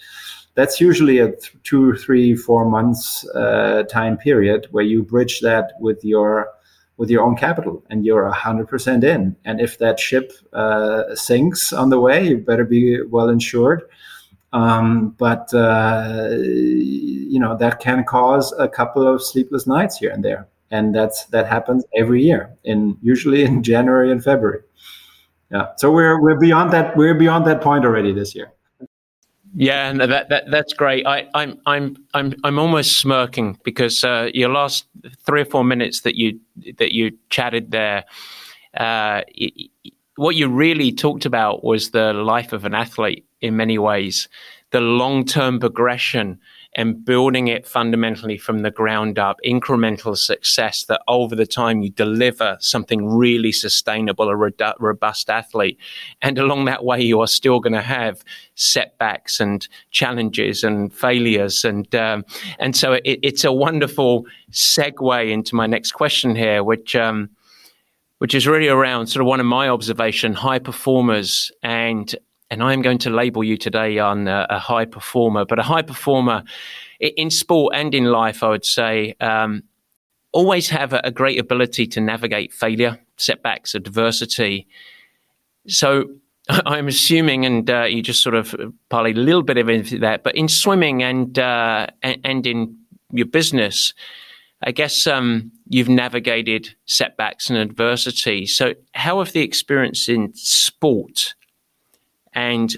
that's 0.55 0.81
usually 0.81 1.19
a 1.19 1.29
th- 1.29 1.57
two, 1.65 1.95
three, 1.97 2.35
four 2.35 2.65
months 2.65 3.27
uh, 3.31 3.83
time 3.91 4.17
period 4.17 4.69
where 4.71 4.85
you 4.85 5.03
bridge 5.03 5.41
that 5.41 5.73
with 5.81 6.05
your 6.05 6.49
with 6.97 7.11
your 7.11 7.25
own 7.25 7.35
capital 7.37 7.83
and 7.91 8.07
you're 8.07 8.31
100% 8.31 9.03
in. 9.03 9.35
And 9.45 9.61
if 9.61 9.79
that 9.79 9.99
ship 9.99 10.31
uh, 10.53 11.13
sinks 11.17 11.73
on 11.73 11.91
the 11.91 11.99
way 11.99 12.29
you 12.29 12.39
better 12.39 12.65
be 12.65 13.03
well 13.03 13.29
insured 13.29 13.83
um, 14.55 15.11
but 15.19 15.53
uh, 15.53 16.29
you 16.31 17.41
know 17.41 17.57
that 17.57 17.81
can 17.81 18.05
cause 18.05 18.55
a 18.59 18.69
couple 18.69 19.07
of 19.07 19.23
sleepless 19.23 19.67
nights 19.67 19.99
here 19.99 20.11
and 20.11 20.25
there. 20.25 20.49
And 20.71 20.95
that's 20.95 21.27
that 21.27 21.47
happens 21.47 21.85
every 21.95 22.23
year 22.23 22.57
in 22.65 22.97
usually 23.03 23.43
in 23.43 23.63
january 23.71 24.11
and 24.11 24.23
february. 24.23 24.63
Yeah. 25.51 25.67
So 25.77 25.91
we're 25.91 26.23
we're 26.23 26.39
beyond 26.39 26.73
that 26.73 26.97
we're 26.97 27.15
beyond 27.15 27.47
that 27.47 27.61
point 27.61 27.85
already 27.85 28.13
this 28.13 28.35
year. 28.35 28.53
Yeah, 29.57 29.93
that, 29.93 30.29
that 30.31 30.51
that's 30.51 30.73
great. 30.73 31.07
I, 31.07 31.29
I'm 31.35 31.61
I'm 31.67 31.97
I'm 32.13 32.35
I'm 32.43 32.59
almost 32.59 32.99
smirking 32.99 33.59
because 33.65 34.03
uh, 34.03 34.31
your 34.35 34.49
last 34.49 34.87
three 35.27 35.43
or 35.43 35.45
four 35.45 35.63
minutes 35.63 36.01
that 36.01 36.17
you 36.17 36.41
that 36.79 36.93
you 36.93 37.17
chatted 37.31 37.71
there, 37.71 38.05
uh, 38.77 39.23
it, 39.29 39.71
what 40.17 40.35
you 40.35 40.49
really 40.49 40.91
talked 40.91 41.25
about 41.25 41.63
was 41.63 41.91
the 41.91 42.13
life 42.13 42.53
of 42.53 42.65
an 42.65 42.75
athlete 42.75 43.25
in 43.45 43.57
many 43.57 43.79
ways, 43.79 44.29
the 44.71 44.81
long 44.81 45.25
term 45.25 45.61
progression 45.61 46.39
and 46.77 47.05
building 47.05 47.47
it 47.47 47.67
fundamentally 47.67 48.37
from 48.37 48.63
the 48.63 48.71
ground 48.71 49.19
up, 49.19 49.39
incremental 49.47 50.17
success 50.17 50.85
that 50.87 51.01
over 51.07 51.37
the 51.37 51.47
time 51.47 51.83
you 51.83 51.91
deliver 51.91 52.57
something 52.59 53.07
really 53.07 53.53
sustainable, 53.53 54.29
a 54.29 54.37
robust 54.81 55.31
athlete. 55.31 55.79
And 56.21 56.37
along 56.39 56.65
that 56.65 56.85
way, 56.85 57.01
you 57.01 57.21
are 57.21 57.29
still 57.29 57.61
going 57.61 57.75
to 57.75 57.83
have 57.83 58.25
setbacks 58.57 59.39
and 59.39 59.69
challenges 59.93 60.65
and 60.65 60.93
failures. 60.93 61.65
And, 61.65 61.95
um, 61.95 62.25
and 62.59 62.75
so 62.75 62.95
it, 62.95 63.03
it's 63.05 63.45
a 63.45 63.53
wonderful 63.53 64.27
segue 64.51 65.31
into 65.31 65.55
my 65.55 65.67
next 65.67 65.93
question 65.93 66.35
here, 66.35 66.65
which, 66.65 66.97
um, 66.97 67.31
which 68.19 68.35
is 68.35 68.49
really 68.49 68.69
around 68.69 69.07
sort 69.07 69.21
of 69.21 69.27
one 69.27 69.39
of 69.39 69.47
my 69.47 69.69
observation, 69.69 70.33
high 70.33 70.59
performers 70.59 71.53
and 71.63 72.17
and 72.51 72.63
I'm 72.63 72.83
going 72.83 72.99
to 72.99 73.11
label 73.11 73.43
you 73.43 73.57
today 73.57 73.99
on 73.99 74.29
a, 74.29 74.47
a 74.51 74.59
high 74.59 74.85
performer, 74.85 75.45
but 75.45 75.59
a 75.59 75.63
high 75.63 75.83
performer 75.83 76.45
in 77.01 77.31
sport 77.31 77.75
and 77.75 77.95
in 77.95 78.05
life, 78.05 78.43
I 78.43 78.49
would 78.49 78.65
say, 78.65 79.15
um, 79.21 79.63
always 80.33 80.69
have 80.69 80.93
a, 80.93 81.01
a, 81.05 81.11
great 81.11 81.39
ability 81.39 81.87
to 81.87 82.01
navigate 82.01 82.53
failure, 82.53 83.01
setbacks, 83.17 83.75
adversity. 83.75 84.67
So 85.67 86.09
I'm 86.49 86.89
assuming, 86.89 87.47
and 87.47 87.69
uh, 87.71 87.85
you 87.85 88.03
just 88.03 88.23
sort 88.23 88.35
of 88.35 88.55
probably 88.89 89.13
a 89.13 89.15
little 89.15 89.43
bit 89.43 89.57
of 89.57 90.01
that, 90.01 90.23
but 90.25 90.35
in 90.35 90.49
swimming 90.49 91.03
and 91.03 91.39
uh, 91.39 91.87
and, 92.03 92.21
and, 92.25 92.47
in 92.47 92.79
your 93.13 93.27
business, 93.27 93.95
I 94.63 94.73
guess 94.73 95.07
um, 95.07 95.53
you've 95.69 95.89
navigated 95.89 96.75
setbacks 96.87 97.49
and 97.49 97.59
adversity. 97.59 98.47
So 98.47 98.75
how 98.93 99.21
have 99.21 99.33
the 99.33 99.43
experience 99.43 100.09
in 100.09 100.35
sport 100.35 101.35
and 102.35 102.75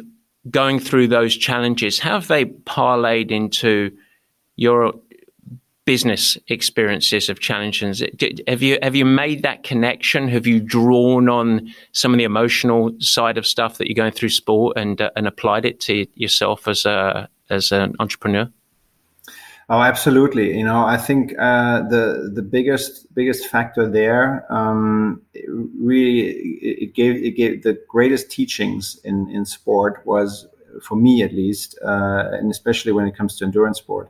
going 0.51 0.79
through 0.79 1.09
those 1.09 1.37
challenges, 1.37 1.99
how 1.99 2.13
have 2.13 2.29
they 2.29 2.45
parlayed 2.45 3.31
into 3.31 3.97
your 4.57 4.95
business 5.85 6.37
experiences 6.49 7.29
of 7.29 7.41
challenges? 7.41 8.03
Have 8.47 8.63
you 8.63 8.79
have 8.83 8.95
you 8.95 9.05
made 9.05 9.43
that 9.43 9.63
connection? 9.63 10.29
Have 10.29 10.47
you 10.47 10.61
drawn 10.61 11.29
on 11.29 11.73
some 11.93 12.13
of 12.13 12.19
the 12.19 12.25
emotional 12.25 12.95
side 12.99 13.39
of 13.39 13.47
stuff 13.47 13.79
that 13.79 13.87
you're 13.89 13.95
going 13.95 14.13
through 14.13 14.31
sport 14.31 14.77
and 14.77 15.01
uh, 15.01 15.11
and 15.17 15.27
applied 15.27 15.65
it 15.65 15.81
to 15.81 16.07
yourself 16.15 16.69
as 16.69 16.85
a 16.85 17.29
as 17.49 17.73
an 17.73 17.95
entrepreneur? 17.99 18.51
Oh, 19.69 19.81
absolutely. 19.81 20.57
You 20.57 20.65
know, 20.65 20.85
I 20.87 20.97
think 20.97 21.35
uh, 21.39 21.83
the 21.89 22.31
the 22.33 22.43
biggest 22.43 23.13
biggest 23.15 23.49
factor 23.49 23.89
there 23.91 24.47
um, 24.53 25.23
really 25.81 26.21
it 26.63 26.95
gave 26.95 27.17
it 27.17 27.33
gave 27.33 27.65
the 27.65 27.77
greatest 27.89 28.31
teachings 28.31 29.01
in 29.03 29.29
in 29.29 29.45
sport 29.45 30.03
was 30.07 30.47
for 30.83 30.95
me 30.95 31.23
at 31.23 31.33
least, 31.33 31.77
uh, 31.85 32.29
and 32.33 32.49
especially 32.51 32.93
when 32.93 33.09
it 33.09 33.17
comes 33.17 33.37
to 33.39 33.45
endurance 33.45 33.79
sport. 33.79 34.09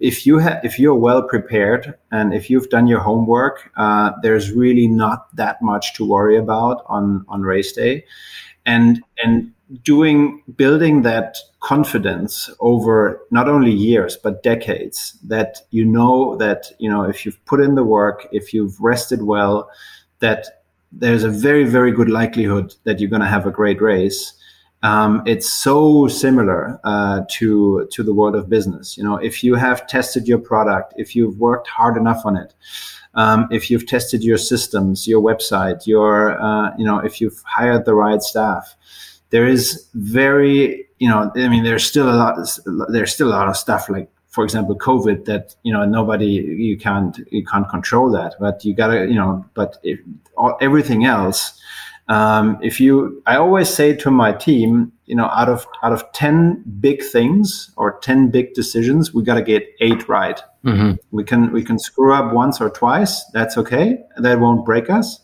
If 0.00 0.26
you 0.26 0.38
have 0.38 0.64
if 0.64 0.78
you're 0.78 0.94
well 0.96 1.22
prepared 1.22 1.94
and 2.10 2.34
if 2.34 2.50
you've 2.50 2.68
done 2.70 2.86
your 2.86 3.00
homework, 3.00 3.70
uh, 3.76 4.12
there's 4.22 4.52
really 4.52 4.88
not 4.88 5.34
that 5.36 5.62
much 5.62 5.94
to 5.94 6.04
worry 6.06 6.36
about 6.36 6.84
on 6.86 7.24
on 7.28 7.42
race 7.42 7.72
day, 7.72 8.04
and 8.66 9.02
and 9.24 9.52
doing 9.84 10.42
building 10.56 11.02
that 11.02 11.36
confidence 11.62 12.50
over 12.58 13.20
not 13.30 13.48
only 13.48 13.70
years 13.70 14.16
but 14.16 14.42
decades 14.42 15.16
that 15.22 15.58
you 15.70 15.84
know 15.84 16.36
that 16.36 16.66
you 16.78 16.90
know 16.90 17.04
if 17.04 17.24
you've 17.24 17.42
put 17.44 17.60
in 17.60 17.76
the 17.76 17.84
work 17.84 18.26
if 18.32 18.52
you've 18.52 18.78
rested 18.80 19.22
well 19.22 19.70
that 20.18 20.62
there's 20.90 21.22
a 21.22 21.30
very 21.30 21.64
very 21.64 21.92
good 21.92 22.10
likelihood 22.10 22.74
that 22.84 22.98
you're 23.00 23.08
going 23.08 23.22
to 23.22 23.28
have 23.28 23.46
a 23.46 23.50
great 23.50 23.80
race. 23.80 24.34
Um, 24.82 25.22
it's 25.26 25.48
so 25.48 26.08
similar 26.08 26.80
uh, 26.82 27.20
to 27.30 27.88
to 27.92 28.02
the 28.02 28.12
world 28.12 28.34
of 28.34 28.48
business. 28.48 28.98
You 28.98 29.04
know 29.04 29.16
if 29.16 29.44
you 29.44 29.54
have 29.54 29.86
tested 29.86 30.26
your 30.26 30.38
product 30.38 30.94
if 30.96 31.14
you've 31.14 31.38
worked 31.38 31.68
hard 31.68 31.96
enough 31.96 32.26
on 32.26 32.36
it 32.36 32.54
um, 33.14 33.46
if 33.52 33.70
you've 33.70 33.86
tested 33.86 34.24
your 34.24 34.38
systems 34.38 35.06
your 35.06 35.22
website 35.22 35.86
your 35.86 36.40
uh, 36.42 36.76
you 36.76 36.84
know 36.84 36.98
if 36.98 37.20
you've 37.20 37.40
hired 37.46 37.84
the 37.84 37.94
right 37.94 38.22
staff 38.22 38.74
there 39.32 39.46
is 39.46 39.88
very 39.94 40.86
you 40.98 41.08
know 41.08 41.32
i 41.34 41.48
mean 41.48 41.64
there's 41.64 41.84
still 41.84 42.08
a 42.08 42.14
lot 42.14 42.38
there's 42.88 43.12
still 43.12 43.28
a 43.28 43.36
lot 43.40 43.48
of 43.48 43.56
stuff 43.56 43.88
like 43.88 44.08
for 44.28 44.44
example 44.44 44.78
covid 44.78 45.24
that 45.24 45.56
you 45.64 45.72
know 45.72 45.84
nobody 45.84 46.26
you 46.68 46.78
can't 46.78 47.18
you 47.30 47.44
can't 47.44 47.68
control 47.68 48.10
that. 48.10 48.34
But 48.38 48.64
you 48.64 48.74
gotta 48.74 49.06
you 49.06 49.14
know 49.14 49.44
but 49.54 49.78
if, 49.82 49.98
all, 50.36 50.56
everything 50.60 51.04
else 51.04 51.58
um, 52.08 52.58
if 52.62 52.80
you 52.80 53.22
i 53.26 53.36
always 53.36 53.68
say 53.68 53.94
to 53.94 54.10
my 54.10 54.32
team 54.32 54.92
you 55.06 55.16
know 55.16 55.26
out 55.26 55.48
of 55.48 55.66
out 55.82 55.92
of 55.92 56.10
10 56.12 56.64
big 56.80 57.02
things 57.02 57.72
or 57.76 57.98
10 58.00 58.30
big 58.30 58.54
decisions 58.54 59.14
we 59.14 59.22
got 59.22 59.34
to 59.34 59.42
get 59.42 59.66
eight 59.80 60.08
right. 60.08 60.40
Mm-hmm. 60.64 60.92
we 61.10 61.24
can 61.24 61.52
we 61.52 61.64
can 61.64 61.78
screw 61.78 62.14
up 62.14 62.32
once 62.32 62.60
or 62.60 62.70
twice 62.70 63.24
that's 63.32 63.56
okay. 63.58 63.98
That 64.18 64.38
won't 64.40 64.64
break 64.64 64.88
us 64.90 65.21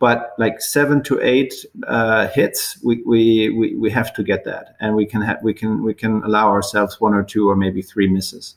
but 0.00 0.34
like 0.38 0.62
seven 0.62 1.02
to 1.02 1.20
eight 1.20 1.52
uh, 1.86 2.26
hits, 2.28 2.82
we, 2.82 3.02
we, 3.04 3.50
we, 3.50 3.74
we 3.74 3.90
have 3.90 4.12
to 4.14 4.24
get 4.24 4.44
that, 4.44 4.74
and 4.80 4.96
we 4.96 5.04
can 5.04 5.20
ha- 5.20 5.36
we 5.42 5.52
can 5.54 5.84
we 5.84 5.94
can 5.94 6.22
allow 6.24 6.48
ourselves 6.48 7.00
one 7.00 7.14
or 7.14 7.22
two 7.22 7.48
or 7.48 7.54
maybe 7.54 7.82
three 7.82 8.08
misses, 8.08 8.56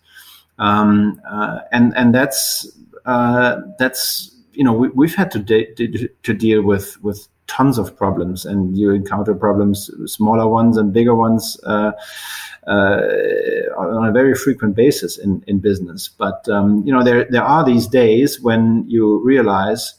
um, 0.58 1.22
uh, 1.30 1.60
and 1.74 1.96
and 1.98 2.16
that's 2.16 2.66
uh, 3.06 3.60
that's 3.78 4.34
you 4.54 4.64
know 4.64 4.72
we, 4.72 4.88
we've 4.90 5.16
had 5.16 5.30
to 5.32 5.40
de- 5.40 5.72
de- 5.76 6.08
to 6.24 6.34
deal 6.34 6.64
with 6.64 7.04
with 7.04 7.28
tons 7.48 7.78
of 7.78 7.96
problems, 7.96 8.46
and 8.46 8.78
you 8.78 8.92
encounter 8.92 9.36
problems, 9.36 9.92
smaller 10.06 10.48
ones 10.48 10.78
and 10.78 10.94
bigger 10.94 11.14
ones. 11.14 11.60
Uh, 11.66 11.92
uh, 12.66 13.02
on 13.78 14.08
a 14.08 14.12
very 14.14 14.34
frequent 14.34 14.74
basis 14.74 15.18
in, 15.18 15.44
in 15.48 15.60
business, 15.60 16.08
but 16.08 16.48
um, 16.48 16.82
you 16.86 16.94
know 16.94 17.04
there 17.04 17.26
there 17.26 17.44
are 17.44 17.66
these 17.66 17.88
days 17.88 18.40
when 18.40 18.86
you 18.88 19.22
realize 19.22 19.96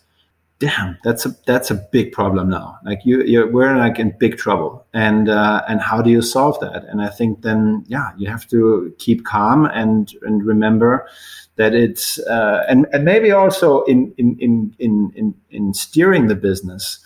damn, 0.59 0.99
that's 1.05 1.27
a 1.27 1.35
that's 1.47 1.71
a 1.71 1.75
big 1.75 2.13
problem 2.13 2.49
now. 2.49 2.79
Like 2.85 3.01
you, 3.05 3.23
you're 3.23 3.51
we're 3.51 3.77
like 3.77 3.99
in 3.99 4.15
big 4.19 4.39
trouble, 4.39 4.87
and 4.93 5.29
uh, 5.29 5.63
and 5.69 5.81
how 5.81 6.03
do 6.03 6.11
you 6.11 6.23
solve 6.23 6.59
that? 6.61 6.85
And 6.85 7.03
I 7.03 7.09
think 7.09 7.43
then, 7.43 7.85
yeah, 7.87 8.11
you 8.17 8.29
have 8.29 8.47
to 8.49 8.95
keep 8.99 9.25
calm 9.25 9.67
and 9.67 10.13
and 10.23 10.45
remember 10.45 11.09
that 11.57 11.75
it's 11.75 12.19
uh, 12.21 12.65
and 12.69 12.87
and 12.93 13.05
maybe 13.05 13.31
also 13.31 13.83
in 13.85 14.15
in 14.19 14.37
in 14.41 14.75
in 14.79 15.13
in, 15.15 15.35
in 15.51 15.75
steering 15.75 16.29
the 16.29 16.35
business, 16.35 16.99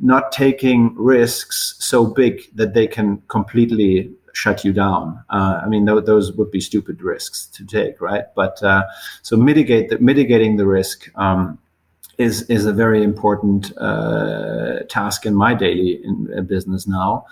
not 0.00 0.32
taking 0.32 0.94
risks 0.96 1.76
so 1.78 2.06
big 2.06 2.42
that 2.54 2.74
they 2.74 2.86
can 2.86 3.22
completely 3.28 4.10
shut 4.32 4.64
you 4.66 4.72
down. 4.72 5.18
Uh, 5.30 5.60
I 5.64 5.66
mean, 5.66 5.86
th- 5.86 6.04
those 6.04 6.30
would 6.32 6.50
be 6.50 6.60
stupid 6.60 7.00
risks 7.02 7.46
to 7.46 7.64
take, 7.64 8.02
right? 8.02 8.24
But 8.34 8.62
uh, 8.62 8.84
so 9.22 9.34
mitigate 9.34 9.88
the, 9.88 9.98
mitigating 9.98 10.58
the 10.58 10.66
risk 10.66 11.10
um, 11.16 11.58
is 12.18 12.42
is 12.42 12.66
a 12.66 12.72
very 12.72 13.02
important 13.02 13.76
uh, 13.78 14.80
task 14.88 15.26
in 15.26 15.34
my 15.34 15.54
daily 15.54 16.00
in, 16.04 16.28
uh, 16.36 16.40
business 16.40 16.86
now, 16.86 17.26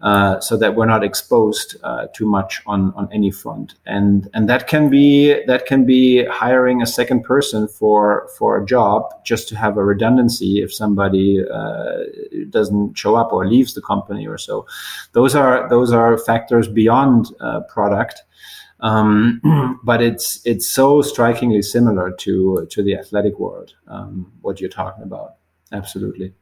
uh, 0.00 0.40
so 0.40 0.56
that 0.56 0.74
we're 0.76 0.86
not 0.86 1.04
exposed 1.04 1.76
uh, 1.82 2.06
too 2.14 2.26
much 2.26 2.62
on 2.66 2.92
on 2.94 3.08
any 3.12 3.30
front, 3.30 3.74
and 3.86 4.28
and 4.32 4.48
that 4.48 4.66
can 4.66 4.88
be 4.88 5.44
that 5.46 5.66
can 5.66 5.84
be 5.84 6.24
hiring 6.24 6.80
a 6.80 6.86
second 6.86 7.22
person 7.22 7.68
for 7.68 8.28
for 8.38 8.62
a 8.62 8.64
job 8.64 9.12
just 9.24 9.48
to 9.48 9.56
have 9.56 9.76
a 9.76 9.84
redundancy 9.84 10.62
if 10.62 10.72
somebody 10.72 11.44
uh, 11.52 11.98
doesn't 12.48 12.96
show 12.96 13.16
up 13.16 13.32
or 13.32 13.46
leaves 13.46 13.74
the 13.74 13.82
company 13.82 14.26
or 14.26 14.38
so. 14.38 14.66
Those 15.12 15.34
are 15.34 15.68
those 15.68 15.92
are 15.92 16.16
factors 16.16 16.66
beyond 16.66 17.26
uh, 17.40 17.60
product 17.68 18.22
um, 18.80 19.78
but 19.84 20.02
it's 20.02 20.44
it's 20.44 20.66
so 20.66 21.02
strikingly 21.02 21.62
similar 21.62 22.12
to 22.12 22.66
to 22.70 22.82
the 22.82 22.96
athletic 22.96 23.38
world. 23.38 23.74
Um, 23.88 24.32
what 24.40 24.60
you're 24.60 24.70
talking 24.70 25.02
about, 25.02 25.36
absolutely. 25.72 26.34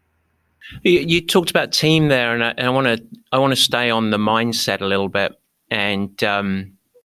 You, 0.83 1.01
you 1.01 1.21
talked 1.27 1.51
about 1.51 1.73
team 1.73 2.09
there, 2.09 2.35
and 2.35 2.61
I 2.61 2.69
want 2.71 2.87
to 2.87 3.05
I 3.33 3.39
want 3.39 3.53
to 3.53 3.61
stay 3.61 3.91
on 3.91 4.11
the 4.11 4.19
mindset 4.19 4.81
a 4.81 4.87
little 4.87 5.09
bit, 5.09 5.33
and 5.71 6.23
um, 6.25 6.73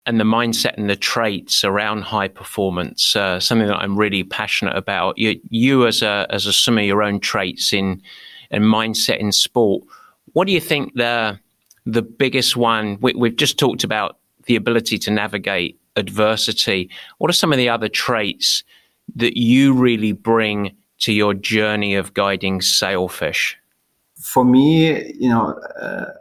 and 0.07 0.19
the 0.19 0.25
mindset 0.25 0.77
and 0.77 0.91
the 0.91 0.97
traits 0.97 1.65
around 1.65 2.03
high 2.03 2.29
performance. 2.29 3.15
Uh, 3.15 3.39
something 3.41 3.69
that 3.69 3.77
I'm 3.77 3.97
really 3.97 4.25
passionate 4.25 4.77
about. 4.77 5.19
You 5.19 5.41
you 5.51 5.87
as 5.87 6.03
a 6.03 6.27
as 6.31 6.47
a, 6.47 6.53
some 6.53 6.79
of 6.79 6.85
your 6.85 7.03
own 7.03 7.21
traits 7.21 7.73
in 7.73 8.03
and 8.51 8.65
mindset 8.65 9.19
in 9.19 9.33
sport. 9.33 9.85
What 10.33 10.47
do 10.47 10.53
you 10.53 10.61
think 10.61 10.95
the 10.95 11.39
the 11.85 12.03
biggest 12.03 12.57
one? 12.57 12.99
We, 13.01 13.13
we've 13.15 13.37
just 13.37 13.59
talked 13.59 13.85
about 13.85 14.19
the 14.47 14.57
ability 14.57 14.99
to 14.99 15.11
navigate 15.11 15.79
adversity. 15.97 16.91
What 17.19 17.31
are 17.31 17.35
some 17.35 17.53
of 17.53 17.59
the 17.59 17.69
other 17.69 17.89
traits 17.89 18.65
that 19.15 19.37
you 19.37 19.73
really 19.75 20.13
bring 20.13 20.75
to 21.01 21.13
your 21.13 21.35
journey 21.35 21.95
of 21.95 22.15
guiding 22.15 22.61
sailfish? 22.61 23.59
For 24.17 24.45
me, 24.45 25.13
you 25.15 25.29
know, 25.29 25.55
uh, 25.81 26.13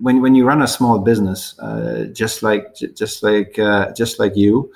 when 0.00 0.20
when 0.20 0.34
you 0.34 0.44
run 0.44 0.60
a 0.60 0.66
small 0.66 0.98
business, 0.98 1.58
uh, 1.60 2.06
just 2.12 2.42
like 2.42 2.74
just 2.94 3.22
like 3.22 3.58
uh, 3.58 3.92
just 3.92 4.18
like 4.18 4.36
you, 4.36 4.72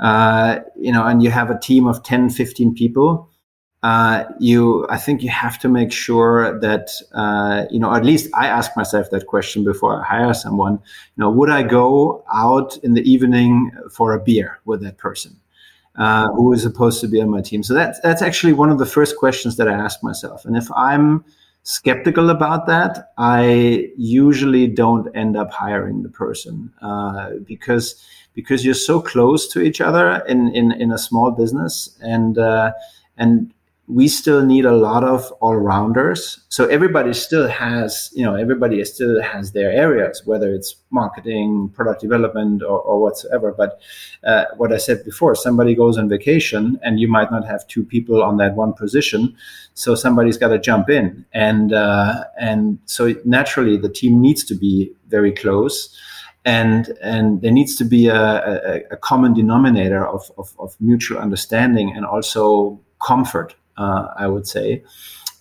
uh, 0.00 0.58
you 0.76 0.92
know, 0.92 1.06
and 1.06 1.22
you 1.22 1.30
have 1.30 1.50
a 1.50 1.58
team 1.58 1.86
of 1.86 2.02
10, 2.02 2.30
15 2.30 2.74
people, 2.74 3.30
uh, 3.82 4.24
you 4.38 4.86
I 4.88 4.96
think 4.96 5.22
you 5.22 5.30
have 5.30 5.58
to 5.60 5.68
make 5.68 5.92
sure 5.92 6.58
that 6.60 6.90
uh, 7.12 7.66
you 7.70 7.78
know 7.78 7.94
at 7.94 8.04
least 8.04 8.30
I 8.34 8.46
ask 8.46 8.76
myself 8.76 9.10
that 9.10 9.26
question 9.26 9.64
before 9.64 10.00
I 10.00 10.04
hire 10.04 10.34
someone. 10.34 10.72
You 10.72 11.18
know, 11.22 11.30
would 11.30 11.50
I 11.50 11.62
go 11.62 12.24
out 12.32 12.76
in 12.78 12.94
the 12.94 13.02
evening 13.02 13.70
for 13.90 14.12
a 14.14 14.20
beer 14.20 14.58
with 14.64 14.82
that 14.82 14.98
person? 14.98 15.36
Uh, 15.96 16.28
who 16.32 16.52
is 16.52 16.62
supposed 16.62 17.00
to 17.00 17.08
be 17.08 17.20
on 17.22 17.30
my 17.30 17.40
team? 17.40 17.62
So 17.62 17.74
that's 17.74 18.00
that's 18.00 18.22
actually 18.22 18.54
one 18.54 18.70
of 18.70 18.78
the 18.78 18.86
first 18.86 19.16
questions 19.16 19.56
that 19.56 19.68
I 19.68 19.72
ask 19.72 20.02
myself. 20.02 20.44
And 20.44 20.56
if 20.56 20.70
I'm 20.72 21.24
skeptical 21.62 22.30
about 22.30 22.66
that, 22.66 23.12
I 23.18 23.90
usually 23.96 24.68
don't 24.68 25.14
end 25.16 25.36
up 25.36 25.52
hiring 25.52 26.02
the 26.02 26.08
person 26.08 26.72
uh, 26.80 27.30
because 27.46 28.04
because 28.34 28.64
you're 28.64 28.74
so 28.74 29.00
close 29.00 29.48
to 29.48 29.60
each 29.60 29.80
other 29.80 30.24
in 30.26 30.48
in, 30.54 30.72
in 30.72 30.92
a 30.92 30.98
small 30.98 31.30
business 31.30 31.96
and 32.00 32.38
uh, 32.38 32.72
and 33.16 33.52
we 33.88 34.08
still 34.08 34.44
need 34.44 34.64
a 34.64 34.76
lot 34.76 35.04
of 35.04 35.30
all 35.40 35.56
rounders. 35.56 36.40
So 36.48 36.66
everybody 36.66 37.12
still 37.14 37.46
has, 37.46 38.10
you 38.14 38.24
know, 38.24 38.34
everybody 38.34 38.84
still 38.84 39.22
has 39.22 39.52
their 39.52 39.70
areas, 39.70 40.22
whether 40.24 40.52
it's 40.52 40.74
marketing, 40.90 41.70
product 41.72 42.00
development, 42.00 42.64
or, 42.64 42.80
or 42.80 43.00
whatsoever. 43.00 43.54
But 43.56 43.80
uh, 44.24 44.46
what 44.56 44.72
I 44.72 44.78
said 44.78 45.04
before, 45.04 45.36
somebody 45.36 45.76
goes 45.76 45.98
on 45.98 46.08
vacation 46.08 46.80
and 46.82 46.98
you 46.98 47.06
might 47.06 47.30
not 47.30 47.46
have 47.46 47.66
two 47.68 47.84
people 47.84 48.24
on 48.24 48.38
that 48.38 48.56
one 48.56 48.72
position. 48.72 49.36
So 49.74 49.94
somebody's 49.94 50.36
got 50.36 50.48
to 50.48 50.58
jump 50.58 50.90
in. 50.90 51.24
And, 51.32 51.72
uh, 51.72 52.24
and 52.40 52.80
so 52.86 53.14
naturally 53.24 53.76
the 53.76 53.88
team 53.88 54.20
needs 54.20 54.42
to 54.46 54.56
be 54.56 54.92
very 55.08 55.30
close. 55.30 55.96
And, 56.44 56.88
and 57.02 57.40
there 57.40 57.52
needs 57.52 57.76
to 57.76 57.84
be 57.84 58.08
a, 58.08 58.16
a, 58.16 58.80
a 58.92 58.96
common 58.96 59.32
denominator 59.32 60.04
of, 60.06 60.30
of, 60.38 60.54
of 60.58 60.76
mutual 60.80 61.18
understanding 61.18 61.92
and 61.94 62.04
also 62.04 62.80
comfort 63.00 63.54
uh, 63.76 64.08
I 64.16 64.26
would 64.26 64.46
say. 64.46 64.82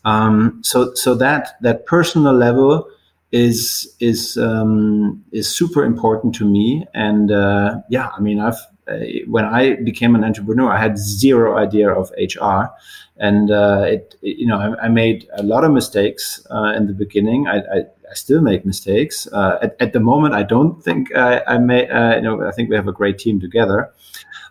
Um, 0.03 0.61
so 0.63 0.93
so 0.93 1.15
that 1.15 1.55
that 1.61 1.86
personal 1.86 2.33
level 2.33 2.88
is 3.31 3.93
is 3.99 4.38
um, 4.38 5.23
is 5.31 5.53
super 5.53 5.83
important 5.83 6.36
to 6.36 6.45
me. 6.45 6.86
And 6.93 7.31
uh, 7.31 7.81
yeah, 7.89 8.09
I 8.15 8.21
mean, 8.21 8.39
I've 8.39 8.59
uh, 8.88 8.99
when 9.27 9.45
I 9.45 9.75
became 9.75 10.15
an 10.15 10.23
entrepreneur, 10.23 10.71
I 10.71 10.79
had 10.79 10.97
zero 10.97 11.57
idea 11.57 11.89
of 11.89 12.11
HR, 12.17 12.69
and 13.17 13.49
uh, 13.49 13.83
it, 13.88 14.15
it, 14.21 14.38
you 14.38 14.45
know 14.45 14.59
I, 14.59 14.86
I, 14.86 14.89
made 14.89 15.27
a 15.33 15.41
lot 15.41 15.63
of 15.63 15.71
mistakes 15.71 16.45
uh, 16.51 16.73
in 16.77 16.86
the 16.86 16.93
beginning. 16.93 17.47
I, 17.47 17.57
I, 17.57 17.77
I 17.79 18.13
still 18.13 18.41
make 18.41 18.63
mistakes. 18.63 19.27
Uh, 19.33 19.57
at, 19.63 19.75
at, 19.79 19.93
the 19.93 19.99
moment, 19.99 20.36
I 20.36 20.43
don't 20.43 20.83
think 20.83 21.15
I, 21.15 21.41
I 21.47 21.57
may. 21.57 21.89
Uh, 21.89 22.15
you 22.17 22.21
know, 22.21 22.45
I 22.47 22.51
think 22.51 22.69
we 22.69 22.75
have 22.75 22.88
a 22.88 22.93
great 22.93 23.17
team 23.17 23.39
together. 23.39 23.91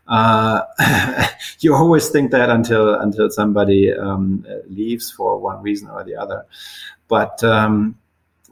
Uh, 0.07 0.62
you 1.61 1.74
always 1.74 2.09
think 2.09 2.30
that 2.30 2.50
until 2.50 2.94
until 3.00 3.30
somebody 3.30 3.92
um, 3.92 4.46
leaves 4.68 5.11
for 5.11 5.38
one 5.38 5.62
reason 5.62 5.88
or 5.88 6.05
the 6.05 6.16
other, 6.16 6.44
but. 7.09 7.42
Um, 7.44 7.96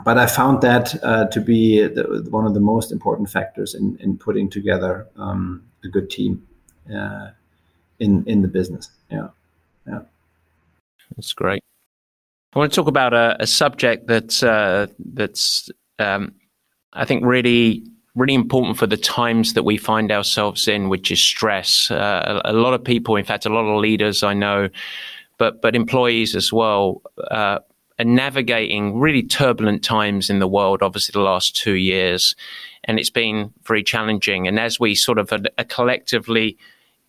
but 0.05 0.19
I 0.19 0.27
found 0.27 0.63
that 0.63 1.01
uh, 1.05 1.27
to 1.27 1.41
be 1.41 1.81
the, 1.87 2.27
one 2.31 2.45
of 2.45 2.55
the 2.55 2.61
most 2.61 2.91
important 2.91 3.31
factors 3.31 3.75
in, 3.75 3.97
in 4.01 4.19
putting 4.19 4.51
together 4.51 5.07
um, 5.17 5.63
a 5.85 5.89
good 5.89 6.11
team 6.11 6.47
uh, 6.93 7.31
in 7.99 8.25
in 8.27 8.43
the 8.43 8.49
business. 8.49 8.91
Yeah, 9.11 9.29
yeah, 9.87 10.01
that's 11.17 11.33
great. 11.33 11.63
I 12.55 12.59
want 12.59 12.73
to 12.73 12.77
talk 12.77 12.89
about 12.89 13.15
a, 13.15 13.37
a 13.41 13.47
subject 13.47 14.07
that's 14.07 14.43
uh, 14.43 14.89
that's 14.99 15.71
um, 15.99 16.35
I 16.93 17.05
think 17.05 17.25
really 17.25 17.85
really 18.15 18.35
important 18.35 18.77
for 18.77 18.87
the 18.87 18.97
times 18.97 19.55
that 19.55 19.63
we 19.63 19.77
find 19.77 20.13
ourselves 20.13 20.69
in, 20.69 20.89
which 20.89 21.11
is 21.11 21.21
stress. 21.21 21.91
Uh, 21.91 22.41
a, 22.45 22.53
a, 22.53 22.55
lot 22.55 22.75
of 22.75 22.85
people, 22.85 23.17
in 23.17 23.25
fact, 23.25 23.47
a 23.47 23.49
lot 23.49 23.65
of 23.65 23.81
leaders 23.81 24.23
I 24.23 24.35
know, 24.35 24.69
but 25.39 25.63
but 25.63 25.75
employees 25.75 26.37
as 26.37 26.53
well, 26.53 27.03
uh, 27.31 27.59
are 27.99 28.05
navigating 28.05 28.99
really 28.99 29.23
turbulent 29.23 29.83
times 29.83 30.29
in 30.29 30.39
the 30.39 30.49
world. 30.49 30.83
Obviously, 30.83 31.13
the 31.13 31.25
last 31.25 31.57
two 31.57 31.75
years, 31.75 32.37
and 32.85 32.99
it's 32.99 33.11
been 33.11 33.53
very 33.65 33.83
challenging. 33.83 34.47
And 34.47 34.59
as 34.59 34.79
we 34.79 34.95
sort 34.95 35.19
of 35.19 35.33
are 35.33 35.65
collectively 35.65 36.59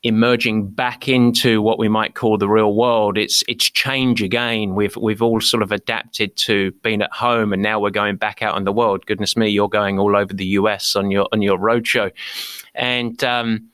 emerging 0.03 0.67
back 0.67 1.07
into 1.07 1.61
what 1.61 1.79
we 1.79 1.87
might 1.87 2.13
call 2.13 2.37
the 2.37 2.49
real 2.49 2.75
world, 2.75 3.17
it's 3.17 3.43
it's 3.47 3.69
change 3.69 4.21
again. 4.21 4.75
We've 4.75 4.95
we've 4.97 5.21
all 5.21 5.39
sort 5.39 5.63
of 5.63 5.71
adapted 5.71 6.35
to 6.37 6.71
being 6.83 7.01
at 7.01 7.11
home, 7.11 7.53
and 7.53 7.61
now 7.61 7.79
we're 7.79 7.89
going 7.89 8.17
back 8.17 8.41
out 8.41 8.57
in 8.57 8.65
the 8.65 8.73
world. 8.73 9.05
Goodness 9.05 9.37
me, 9.37 9.49
you're 9.49 9.69
going 9.69 9.99
all 9.99 10.15
over 10.15 10.33
the 10.33 10.45
US 10.45 10.95
on 10.95 11.09
your 11.09 11.27
on 11.31 11.41
your 11.41 11.57
roadshow, 11.57 12.11
and 12.75 13.23
um, 13.23 13.69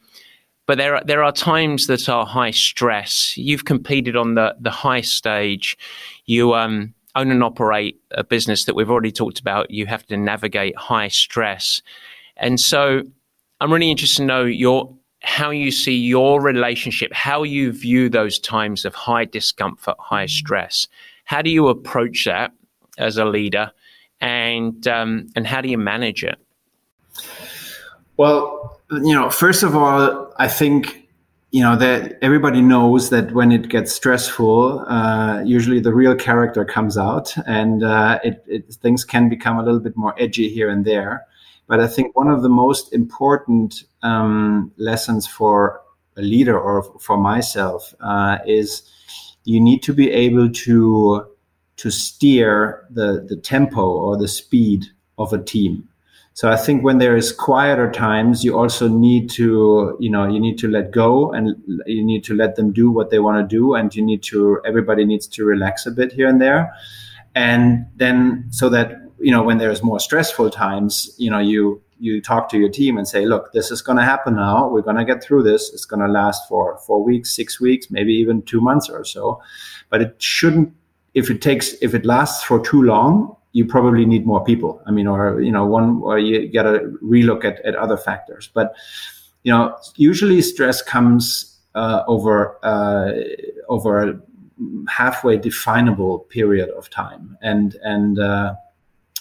but 0.67 0.77
there 0.77 0.95
are 0.95 1.03
there 1.03 1.23
are 1.23 1.31
times 1.31 1.87
that 1.87 2.07
are 2.07 2.25
high 2.25 2.51
stress. 2.51 3.35
You've 3.35 3.65
competed 3.65 4.15
on 4.15 4.35
the 4.35 4.55
the 4.59 4.71
high 4.71 5.01
stage. 5.01 5.77
You 6.25 6.53
um 6.53 6.93
own 7.15 7.31
and 7.31 7.43
operate 7.43 7.99
a 8.11 8.23
business 8.23 8.65
that 8.65 8.75
we've 8.75 8.91
already 8.91 9.11
talked 9.11 9.39
about. 9.39 9.71
You 9.71 9.87
have 9.87 10.05
to 10.07 10.15
navigate 10.15 10.77
high 10.77 11.07
stress, 11.07 11.81
and 12.37 12.59
so 12.59 13.01
I'm 13.59 13.73
really 13.73 13.89
interested 13.89 14.17
to 14.17 14.25
know 14.25 14.45
your 14.45 14.95
how 15.21 15.49
you 15.49 15.71
see 15.71 15.95
your 15.95 16.41
relationship, 16.41 17.13
how 17.13 17.43
you 17.43 17.71
view 17.71 18.09
those 18.09 18.39
times 18.39 18.85
of 18.85 18.95
high 18.95 19.25
discomfort, 19.25 19.95
high 19.99 20.25
stress. 20.25 20.87
How 21.25 21.41
do 21.41 21.49
you 21.49 21.67
approach 21.67 22.25
that 22.25 22.51
as 22.97 23.17
a 23.17 23.25
leader, 23.25 23.71
and 24.21 24.87
um, 24.87 25.27
and 25.35 25.45
how 25.45 25.61
do 25.61 25.69
you 25.69 25.77
manage 25.77 26.23
it? 26.23 26.37
Well, 28.17 28.81
you 28.91 29.13
know, 29.13 29.29
first 29.29 29.63
of 29.63 29.75
all, 29.75 30.33
I 30.37 30.47
think 30.47 31.07
you 31.51 31.63
know 31.63 31.75
that 31.75 32.17
everybody 32.21 32.61
knows 32.61 33.09
that 33.09 33.33
when 33.33 33.51
it 33.51 33.69
gets 33.69 33.93
stressful, 33.93 34.85
uh, 34.87 35.41
usually 35.43 35.79
the 35.79 35.93
real 35.93 36.15
character 36.15 36.65
comes 36.65 36.97
out, 36.97 37.35
and 37.45 37.83
uh, 37.83 38.19
it, 38.23 38.43
it, 38.47 38.73
things 38.75 39.03
can 39.03 39.29
become 39.29 39.57
a 39.57 39.63
little 39.63 39.79
bit 39.79 39.95
more 39.95 40.15
edgy 40.17 40.49
here 40.49 40.69
and 40.69 40.85
there. 40.85 41.25
But 41.69 41.79
I 41.79 41.87
think 41.87 42.15
one 42.15 42.29
of 42.29 42.41
the 42.41 42.49
most 42.49 42.91
important 42.93 43.83
um, 44.01 44.71
lessons 44.77 45.27
for 45.27 45.81
a 46.17 46.21
leader 46.21 46.59
or 46.59 46.81
for 46.99 47.15
myself 47.15 47.93
uh, 48.01 48.39
is 48.45 48.81
you 49.45 49.61
need 49.61 49.83
to 49.83 49.93
be 49.93 50.11
able 50.11 50.49
to 50.49 51.25
to 51.77 51.91
steer 51.91 52.85
the 52.89 53.25
the 53.29 53.37
tempo 53.37 53.87
or 53.87 54.17
the 54.17 54.27
speed 54.27 54.87
of 55.17 55.31
a 55.31 55.37
team. 55.37 55.87
So 56.33 56.49
I 56.49 56.55
think 56.55 56.83
when 56.83 56.97
there 56.97 57.17
is 57.17 57.31
quieter 57.31 57.91
times, 57.91 58.43
you 58.45 58.57
also 58.57 58.87
need 58.87 59.29
to, 59.31 59.97
you 59.99 60.09
know, 60.09 60.25
you 60.25 60.39
need 60.39 60.57
to 60.59 60.67
let 60.69 60.91
go 60.91 61.31
and 61.33 61.55
you 61.85 62.03
need 62.03 62.23
to 62.23 62.33
let 62.33 62.55
them 62.55 62.71
do 62.71 62.89
what 62.89 63.09
they 63.09 63.19
want 63.19 63.37
to 63.37 63.55
do, 63.57 63.75
and 63.75 63.93
you 63.93 64.01
need 64.01 64.23
to. 64.23 64.59
Everybody 64.65 65.05
needs 65.05 65.27
to 65.27 65.45
relax 65.45 65.85
a 65.85 65.91
bit 65.91 66.13
here 66.13 66.27
and 66.27 66.41
there, 66.41 66.71
and 67.35 67.85
then 67.97 68.45
so 68.49 68.69
that 68.69 69.08
you 69.21 69.31
know 69.31 69.43
when 69.43 69.57
there's 69.57 69.83
more 69.83 69.99
stressful 69.99 70.49
times 70.49 71.13
you 71.17 71.29
know 71.29 71.39
you 71.39 71.81
you 71.99 72.21
talk 72.21 72.49
to 72.49 72.57
your 72.57 72.69
team 72.69 72.97
and 72.97 73.07
say 73.07 73.25
look 73.25 73.51
this 73.51 73.71
is 73.71 73.81
going 73.81 73.97
to 73.97 74.03
happen 74.03 74.35
now. 74.35 74.67
We're 74.69 74.81
going 74.81 74.95
to 74.95 75.05
get 75.05 75.21
through 75.21 75.43
this. 75.43 75.73
It's 75.73 75.85
going 75.85 75.99
to 75.99 76.07
last 76.07 76.47
for 76.47 76.77
four 76.79 77.03
weeks 77.03 77.35
six 77.35 77.59
weeks 77.59 77.91
maybe 77.91 78.13
even 78.13 78.41
two 78.43 78.61
months 78.61 78.89
or 78.89 79.03
so. 79.03 79.41
But 79.89 80.01
it 80.01 80.15
shouldn't 80.21 80.73
if 81.13 81.29
it 81.29 81.41
takes 81.41 81.73
if 81.81 81.93
it 81.93 82.05
lasts 82.05 82.43
for 82.43 82.63
too 82.63 82.81
long 82.83 83.35
you 83.51 83.65
probably 83.65 84.05
need 84.05 84.25
more 84.25 84.43
people. 84.43 84.81
I 84.85 84.91
mean 84.91 85.07
or 85.07 85.41
you 85.41 85.51
know 85.51 85.65
one 85.65 86.01
or 86.03 86.17
you 86.19 86.51
got 86.51 86.63
to 86.63 86.97
relook 87.03 87.43
at, 87.43 87.59
at 87.65 87.75
other 87.75 87.97
factors. 87.97 88.49
But 88.53 88.73
you 89.43 89.51
know 89.51 89.77
usually 89.95 90.41
stress 90.41 90.81
comes 90.81 91.57
uh, 91.75 92.03
over 92.07 92.57
uh, 92.63 93.11
over 93.67 94.09
a 94.09 94.19
halfway 94.87 95.37
definable 95.37 96.19
period 96.19 96.69
of 96.69 96.89
time. 96.89 97.37
And 97.41 97.75
and 97.83 98.19
uh, 98.19 98.55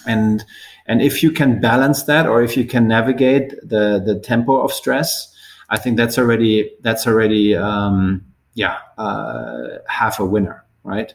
and 0.07 0.45
and 0.87 1.03
if 1.03 1.23
you 1.23 1.31
can 1.31 1.61
balance 1.61 2.05
that 2.05 2.27
or 2.27 2.43
if 2.43 2.57
you 2.57 2.65
can 2.65 2.87
navigate 2.89 3.51
the 3.63 4.03
the 4.05 4.21
tempo 4.21 4.61
of 4.61 4.73
stress 4.73 5.35
i 5.71 5.77
think 5.77 5.97
that's 5.97 6.19
already 6.19 6.71
that's 6.83 7.07
already 7.07 7.55
um, 7.55 8.25
yeah 8.55 8.79
uh, 8.97 9.79
half 9.87 10.21
a 10.21 10.25
winner 10.25 10.65
right? 10.89 11.15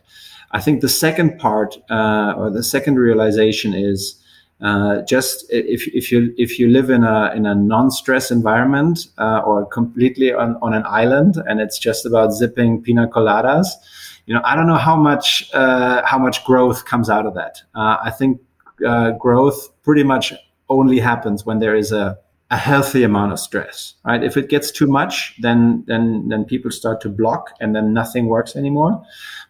I 0.51 0.61
think 0.61 0.81
the 0.81 0.89
second 0.89 1.39
part 1.39 1.75
uh, 1.89 2.33
or 2.37 2.49
the 2.49 2.63
second 2.63 2.95
realization 2.95 3.73
is 3.73 4.15
uh, 4.61 5.01
just 5.01 5.45
if, 5.49 5.87
if 5.87 6.11
you 6.11 6.33
if 6.37 6.59
you 6.59 6.69
live 6.69 6.89
in 6.89 7.03
a 7.03 7.33
in 7.35 7.45
a 7.45 7.55
non-stress 7.55 8.31
environment 8.31 9.07
uh, 9.17 9.39
or 9.39 9.65
completely 9.65 10.31
on, 10.31 10.57
on 10.61 10.73
an 10.73 10.83
island 10.85 11.35
and 11.47 11.59
it's 11.59 11.77
just 11.77 12.05
about 12.05 12.31
zipping 12.31 12.81
pina 12.81 13.07
coladas 13.07 13.67
you 14.25 14.33
know 14.33 14.41
i 14.45 14.55
don't 14.55 14.67
know 14.67 14.77
how 14.77 14.95
much 14.95 15.49
uh, 15.53 16.05
how 16.05 16.17
much 16.17 16.45
growth 16.45 16.85
comes 16.85 17.09
out 17.09 17.25
of 17.25 17.33
that. 17.33 17.61
Uh, 17.75 17.97
i 18.03 18.11
think 18.11 18.39
uh, 18.85 19.11
growth 19.11 19.69
pretty 19.83 20.03
much 20.03 20.33
only 20.69 20.99
happens 20.99 21.45
when 21.45 21.59
there 21.59 21.75
is 21.75 21.91
a, 21.91 22.17
a 22.51 22.57
healthy 22.57 23.03
amount 23.03 23.31
of 23.31 23.39
stress, 23.39 23.95
right? 24.05 24.23
If 24.23 24.37
it 24.37 24.49
gets 24.49 24.71
too 24.71 24.87
much, 24.87 25.35
then 25.41 25.83
then 25.87 26.29
then 26.29 26.45
people 26.45 26.71
start 26.71 27.01
to 27.01 27.09
block, 27.09 27.51
and 27.59 27.75
then 27.75 27.93
nothing 27.93 28.27
works 28.27 28.55
anymore. 28.55 29.03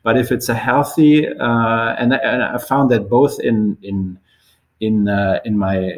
But 0.03 0.17
if 0.17 0.31
it's 0.31 0.49
a 0.49 0.55
healthy, 0.55 1.27
uh, 1.27 1.95
and, 1.99 2.13
and 2.13 2.43
I 2.43 2.57
found 2.57 2.91
that 2.91 3.09
both 3.09 3.39
in 3.39 3.77
in 3.81 4.19
in 4.79 5.07
uh, 5.07 5.39
in 5.45 5.57
my 5.57 5.93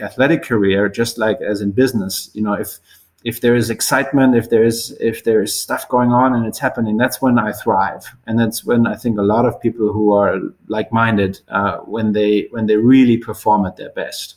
athletic 0.00 0.42
career, 0.42 0.88
just 0.88 1.18
like 1.18 1.40
as 1.40 1.60
in 1.60 1.72
business, 1.72 2.30
you 2.34 2.42
know, 2.42 2.54
if 2.54 2.78
if 3.24 3.42
there 3.42 3.54
is 3.54 3.68
excitement, 3.68 4.34
if 4.34 4.48
there 4.48 4.64
is 4.64 4.96
if 5.00 5.24
there 5.24 5.42
is 5.42 5.58
stuff 5.58 5.88
going 5.88 6.10
on 6.10 6.34
and 6.34 6.46
it's 6.46 6.58
happening, 6.58 6.96
that's 6.96 7.20
when 7.20 7.38
I 7.38 7.52
thrive, 7.52 8.06
and 8.26 8.38
that's 8.38 8.64
when 8.64 8.86
I 8.86 8.96
think 8.96 9.18
a 9.18 9.22
lot 9.22 9.44
of 9.44 9.60
people 9.60 9.92
who 9.92 10.12
are 10.12 10.38
like-minded 10.68 11.40
uh, 11.48 11.78
when 11.78 12.12
they 12.12 12.48
when 12.50 12.66
they 12.66 12.76
really 12.76 13.18
perform 13.18 13.66
at 13.66 13.76
their 13.76 13.90
best. 13.90 14.36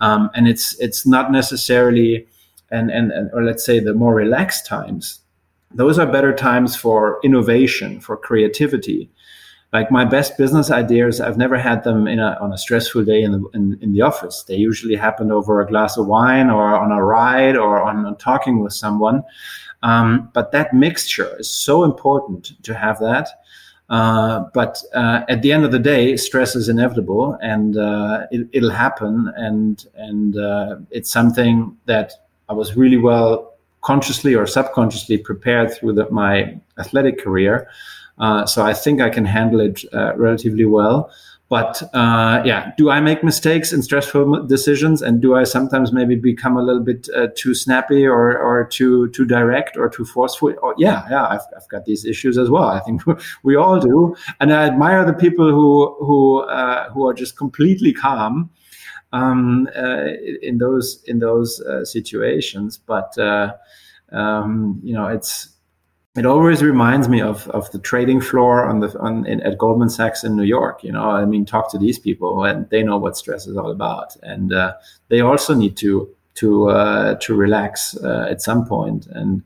Um, 0.00 0.30
and 0.34 0.48
it's 0.48 0.78
it's 0.80 1.06
not 1.06 1.30
necessarily 1.30 2.26
and, 2.70 2.90
and 2.90 3.12
and 3.12 3.30
or 3.32 3.44
let's 3.44 3.64
say 3.64 3.80
the 3.80 3.94
more 3.94 4.14
relaxed 4.14 4.66
times. 4.66 5.20
Those 5.74 5.98
are 5.98 6.06
better 6.06 6.32
times 6.32 6.74
for 6.74 7.18
innovation, 7.22 8.00
for 8.00 8.16
creativity, 8.16 9.10
like 9.76 9.90
my 9.90 10.04
best 10.16 10.30
business 10.42 10.70
ideas 10.82 11.20
i've 11.20 11.40
never 11.44 11.58
had 11.68 11.78
them 11.84 12.06
in 12.12 12.18
a, 12.18 12.30
on 12.44 12.52
a 12.52 12.58
stressful 12.64 13.04
day 13.04 13.20
in 13.26 13.32
the, 13.32 13.42
in, 13.54 13.64
in 13.82 13.92
the 13.92 14.02
office. 14.10 14.36
They 14.48 14.56
usually 14.56 14.96
happen 14.96 15.30
over 15.30 15.52
a 15.60 15.66
glass 15.72 15.96
of 15.96 16.06
wine 16.06 16.48
or 16.50 16.64
on 16.84 16.90
a 16.92 17.02
ride 17.04 17.56
or 17.56 17.82
on, 17.88 17.96
on 18.06 18.16
talking 18.16 18.60
with 18.62 18.72
someone. 18.72 19.22
Um, 19.82 20.30
but 20.36 20.52
that 20.52 20.72
mixture 20.72 21.30
is 21.38 21.50
so 21.50 21.84
important 21.84 22.52
to 22.66 22.72
have 22.74 22.98
that. 23.00 23.28
Uh, 23.88 24.44
but 24.52 24.82
uh, 24.94 25.20
at 25.28 25.42
the 25.42 25.52
end 25.52 25.64
of 25.64 25.70
the 25.70 25.78
day 25.78 26.16
stress 26.16 26.56
is 26.56 26.68
inevitable 26.68 27.38
and 27.40 27.76
uh, 27.76 28.26
it, 28.32 28.60
will 28.62 28.70
happen 28.70 29.32
and 29.36 29.86
and 29.94 30.36
uh, 30.36 30.76
it's 30.90 31.08
something 31.18 31.76
that 31.84 32.08
i 32.48 32.52
was 32.52 32.76
really 32.76 32.96
well 32.96 33.54
consciously 33.82 34.34
or 34.34 34.44
subconsciously 34.44 35.16
prepared 35.16 35.68
through 35.72 35.92
the, 35.92 36.04
my 36.10 36.58
athletic 36.82 37.16
career 37.24 37.68
uh, 38.18 38.46
so 38.46 38.64
I 38.64 38.72
think 38.72 39.00
I 39.00 39.10
can 39.10 39.24
handle 39.24 39.60
it 39.60 39.82
uh, 39.92 40.16
relatively 40.16 40.64
well. 40.64 41.10
But 41.48 41.80
uh, 41.94 42.42
yeah, 42.44 42.72
do 42.76 42.90
I 42.90 43.00
make 43.00 43.22
mistakes 43.22 43.72
in 43.72 43.80
stressful 43.80 44.46
decisions, 44.46 45.00
and 45.00 45.22
do 45.22 45.36
I 45.36 45.44
sometimes 45.44 45.92
maybe 45.92 46.16
become 46.16 46.56
a 46.56 46.62
little 46.62 46.82
bit 46.82 47.08
uh, 47.14 47.28
too 47.36 47.54
snappy 47.54 48.04
or, 48.04 48.36
or 48.36 48.64
too 48.64 49.10
too 49.10 49.24
direct 49.24 49.76
or 49.76 49.88
too 49.88 50.04
forceful? 50.04 50.54
Oh, 50.60 50.74
yeah, 50.76 51.06
yeah, 51.08 51.24
I've, 51.28 51.46
I've 51.56 51.68
got 51.68 51.84
these 51.84 52.04
issues 52.04 52.36
as 52.36 52.50
well. 52.50 52.64
I 52.64 52.80
think 52.80 53.02
we 53.44 53.54
all 53.54 53.78
do, 53.78 54.16
and 54.40 54.52
I 54.52 54.66
admire 54.66 55.04
the 55.04 55.14
people 55.14 55.48
who 55.48 55.94
who 56.04 56.40
uh, 56.40 56.90
who 56.90 57.06
are 57.06 57.14
just 57.14 57.36
completely 57.36 57.92
calm 57.92 58.50
um, 59.12 59.68
in 60.42 60.58
those 60.58 61.00
in 61.06 61.20
those 61.20 61.62
situations. 61.88 62.76
But 62.76 63.16
um, 64.10 64.80
you 64.82 64.94
know, 64.94 65.06
it's 65.06 65.55
it 66.16 66.24
always 66.24 66.62
reminds 66.62 67.08
me 67.08 67.20
of, 67.20 67.46
of 67.48 67.70
the 67.72 67.78
trading 67.78 68.20
floor 68.20 68.64
on 68.64 68.80
the 68.80 68.98
on 68.98 69.26
in, 69.26 69.40
at 69.42 69.58
Goldman 69.58 69.90
Sachs 69.90 70.24
in 70.24 70.36
New 70.36 70.44
York. 70.44 70.82
You 70.82 70.92
know, 70.92 71.10
I 71.10 71.24
mean, 71.24 71.44
talk 71.44 71.70
to 71.72 71.78
these 71.78 71.98
people 71.98 72.44
and 72.44 72.68
they 72.70 72.82
know 72.82 72.96
what 72.96 73.16
stress 73.16 73.46
is 73.46 73.56
all 73.56 73.70
about, 73.70 74.16
and 74.22 74.52
uh, 74.52 74.74
they 75.08 75.20
also 75.20 75.54
need 75.54 75.76
to 75.78 76.08
to 76.36 76.70
uh, 76.70 77.14
to 77.16 77.34
relax 77.34 77.96
uh, 77.98 78.26
at 78.30 78.40
some 78.40 78.66
point. 78.66 79.06
And 79.06 79.42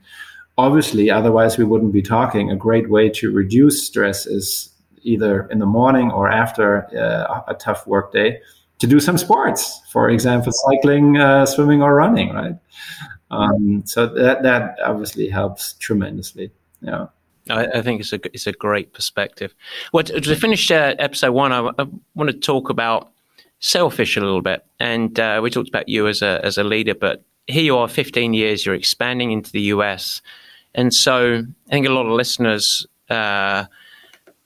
obviously, 0.59 1.11
otherwise 1.11 1.59
we 1.59 1.65
wouldn't 1.65 1.93
be 1.93 2.03
talking. 2.03 2.51
A 2.51 2.57
great 2.57 2.89
way 2.89 3.09
to 3.11 3.33
reduce 3.33 3.85
stress 3.87 4.27
is 4.27 4.71
either 5.03 5.47
in 5.47 5.59
the 5.59 5.67
morning 5.67 6.11
or 6.11 6.29
after 6.29 6.85
uh, 6.97 7.43
a 7.49 7.55
tough 7.55 7.87
work 7.87 8.13
day 8.13 8.41
to 8.79 8.87
do 8.87 9.01
some 9.01 9.19
sports, 9.19 9.81
for 9.91 10.09
example, 10.09 10.53
cycling, 10.53 11.17
uh, 11.17 11.47
swimming, 11.47 11.83
or 11.83 11.95
running. 11.95 12.33
Right. 12.33 12.57
Um, 13.31 13.83
so 13.87 14.07
that 14.07 14.43
that 14.43 14.77
obviously 14.85 15.29
helps 15.29 15.75
tremendously 15.75 16.51
yeah. 16.81 17.07
I, 17.49 17.67
I, 17.67 17.83
think 17.83 18.01
it's 18.01 18.13
a 18.13 18.21
it's 18.33 18.47
a 18.47 18.53
great 18.53 18.93
perspective. 18.93 19.55
Well, 19.93 20.05
to, 20.05 20.21
to 20.21 20.37
finish 20.37 20.71
uh, 20.71 20.95
episode 20.99 21.33
one, 21.33 21.53
I, 21.53 21.71
I, 21.79 21.87
want 22.15 22.31
to 22.31 22.37
talk 22.37 22.71
about 22.71 23.11
Sailfish 23.61 24.17
a 24.17 24.21
little 24.21 24.43
bit, 24.43 24.65
and 24.79 25.19
uh, 25.19 25.41
we 25.43 25.51
talked 25.51 25.69
about 25.69 25.89
you 25.89 26.07
as 26.07 26.23
a 26.23 26.41
as 26.45 26.59
a 26.59 26.65
leader, 26.65 26.95
but 26.95 27.23
here 27.47 27.63
you 27.63 27.77
are, 27.77 27.89
15 27.89 28.35
years, 28.35 28.65
you're 28.65 28.75
expanding 28.75 29.33
into 29.33 29.51
the 29.51 29.63
US, 29.63 30.23
and 30.75 30.95
so 30.95 31.43
I 31.69 31.71
think 31.71 31.87
a 31.87 31.91
lot 31.91 32.07
of 32.07 32.13
listeners 32.13 32.87
uh, 33.09 33.65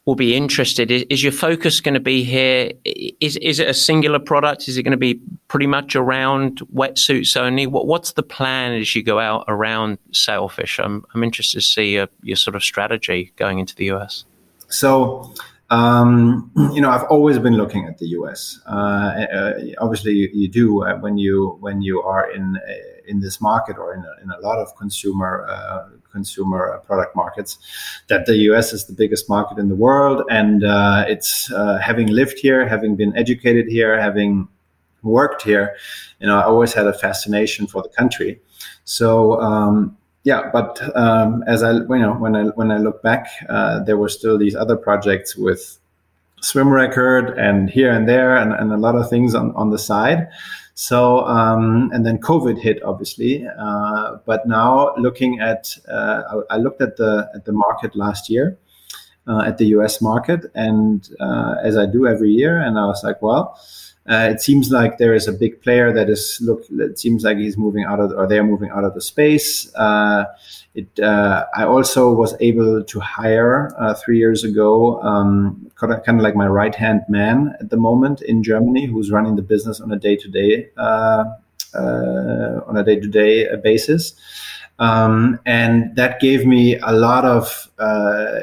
will 0.07 0.15
be 0.15 0.35
interested. 0.35 0.91
Is, 0.91 1.05
is 1.09 1.23
your 1.23 1.33
focus 1.33 1.81
going 1.81 1.95
to 1.95 2.01
be 2.01 2.25
here? 2.25 2.73
Is 2.85 3.37
is 3.39 3.59
it 3.59 3.69
a 3.69 3.75
singular 3.75 4.19
product? 4.19 4.69
Is 4.69 4.77
it 4.77 4.83
going 4.83 4.93
to 4.93 4.99
be 4.99 5.21
pretty 5.49 5.67
much 5.67 5.97
around 5.97 6.61
wetsuits 6.75 7.37
only? 7.37 7.67
What 7.67 7.87
what's 7.87 8.13
the 8.13 8.23
plan 8.23 8.73
as 8.73 8.95
you 8.95 9.03
go 9.03 9.19
out 9.19 9.45
around 9.49 9.99
Sailfish? 10.13 10.79
I'm 10.79 11.05
I'm 11.15 11.25
interested 11.25 11.61
to 11.61 11.67
see 11.67 11.95
your, 11.95 12.09
your 12.23 12.37
sort 12.37 12.55
of 12.55 12.63
strategy 12.63 13.33
going 13.37 13.59
into 13.59 13.75
the 13.75 13.91
US. 13.93 14.25
So. 14.69 15.33
Um, 15.71 16.53
you 16.75 16.81
know, 16.81 16.91
I've 16.91 17.05
always 17.05 17.39
been 17.39 17.57
looking 17.57 17.87
at 17.87 17.99
the 17.99 18.07
U.S. 18.09 18.61
Uh, 18.67 18.71
uh, 18.71 19.53
obviously, 19.79 20.13
you, 20.13 20.29
you 20.33 20.47
do 20.47 20.85
uh, 20.85 20.99
when 20.99 21.17
you 21.17 21.57
when 21.61 21.81
you 21.81 22.03
are 22.03 22.31
in 22.31 22.57
uh, 22.57 22.73
in 23.09 23.21
this 23.21 23.41
market 23.41 23.79
or 23.79 23.95
in 23.95 24.05
a, 24.05 24.23
in 24.23 24.31
a 24.31 24.39
lot 24.41 24.59
of 24.59 24.77
consumer 24.77 25.47
uh, 25.49 25.89
consumer 26.17 26.81
product 26.87 27.15
markets, 27.15 27.59
that 28.09 28.23
the 28.27 28.37
US 28.49 28.73
is 28.73 28.87
the 28.87 28.97
biggest 29.03 29.29
market 29.29 29.59
in 29.59 29.69
the 29.69 29.75
world. 29.87 30.23
And 30.31 30.65
uh, 30.65 31.05
it's 31.15 31.53
uh, 31.53 31.79
having 31.79 32.09
lived 32.21 32.39
here, 32.39 32.67
having 32.67 32.97
been 32.97 33.13
educated 33.23 33.67
here, 33.69 34.01
having 34.01 34.49
worked 35.03 35.43
here, 35.43 35.77
you 36.21 36.27
know, 36.27 36.39
I 36.39 36.45
always 36.45 36.73
had 36.73 36.87
a 36.87 36.95
fascination 36.95 37.67
for 37.67 37.83
the 37.83 37.91
country. 37.91 38.41
So, 38.85 39.41
um, 39.41 39.97
yeah, 40.25 40.49
but 40.51 40.81
um, 40.97 41.45
as 41.47 41.63
I, 41.63 41.73
you 41.73 41.99
know, 42.05 42.15
when 42.15 42.35
I 42.35 42.45
when 42.59 42.71
I 42.71 42.79
look 42.79 43.03
back, 43.03 43.29
uh, 43.49 43.81
there 43.85 43.99
were 43.99 44.09
still 44.09 44.39
these 44.39 44.57
other 44.57 44.77
projects 44.77 45.37
with 45.37 45.79
swim 46.41 46.69
record 46.69 47.39
and 47.39 47.71
here 47.71 47.91
and 47.91 48.09
there 48.09 48.37
and, 48.37 48.53
and 48.53 48.73
a 48.73 48.77
lot 48.77 48.95
of 48.95 49.09
things 49.09 49.35
on, 49.35 49.55
on 49.55 49.71
the 49.71 49.79
side. 49.79 50.29
So, 50.75 51.21
um, 51.21 51.91
and 51.95 52.05
then 52.05 52.19
COVID 52.19 52.59
hit, 52.59 52.83
obviously. 52.83 53.47
Uh, 53.47 54.17
but 54.27 54.47
now 54.47 54.95
looking 54.97 55.41
at, 55.41 55.77
uh, 55.89 56.43
I, 56.51 56.55
I, 56.55 56.59
looked 56.59 56.83
at 56.83 56.97
the 56.97 57.31
at 57.35 57.45
the 57.45 57.53
market 57.53 57.95
last 57.95 58.29
year, 58.29 58.59
uh, 59.29 59.43
at 59.43 59.59
the 59.59 59.67
U.S. 59.67 60.03
market, 60.03 60.51
and 60.57 61.09
uh, 61.21 61.55
as 61.63 61.77
I 61.77 61.87
do 61.87 62.09
every 62.09 62.31
year, 62.31 62.59
and 62.59 62.77
I 62.77 62.87
was 62.87 63.05
like, 63.05 63.23
well, 63.23 63.57
uh, 64.11 64.29
it 64.33 64.41
seems 64.41 64.73
like 64.73 64.99
there 64.99 65.15
is 65.15 65.29
a 65.29 65.33
big 65.33 65.63
player 65.63 65.93
that 65.93 66.11
is 66.11 66.39
look. 66.43 66.65
It 66.71 66.99
seems 66.99 67.23
like 67.23 67.39
he's 67.39 67.57
moving 67.57 67.85
out 67.85 68.01
of, 68.01 68.11
or 68.11 68.27
they're 68.27 68.45
moving 68.45 68.71
out 68.71 68.83
of 68.83 68.95
the 68.95 69.01
space. 69.01 69.73
It, 70.75 70.99
uh, 70.99 71.47
I 71.55 71.65
also 71.65 72.13
was 72.13 72.35
able 72.41 72.83
to 72.83 73.01
hire 73.01 73.71
uh, 73.79 73.95
three 73.95 74.19
years 74.19 74.43
ago, 74.43 75.01
um, 75.03 75.71
kind 75.77 75.93
of 75.93 76.17
like 76.17 76.35
my 76.35 76.49
right 76.49 76.75
hand 76.75 77.03
man 77.09 77.55
at 77.61 77.71
the 77.71 77.77
moment 77.77 78.23
in 78.23 78.43
Germany, 78.43 78.87
who's 78.87 79.11
running 79.11 79.37
the 79.37 79.43
business 79.43 79.81
on 79.81 79.93
a 79.93 79.99
day 79.99 80.17
to 80.17 80.29
day 80.29 80.71
on 81.77 82.77
a 82.77 82.85
day 82.85 82.99
to 82.99 83.09
day 83.09 83.55
basis. 83.63 84.15
Um, 84.79 85.39
and 85.47 85.95
that 85.95 86.19
gave 86.19 86.47
me 86.47 86.79
a 86.79 86.93
lot 86.93 87.25
of 87.25 87.71
uh, 87.79 88.41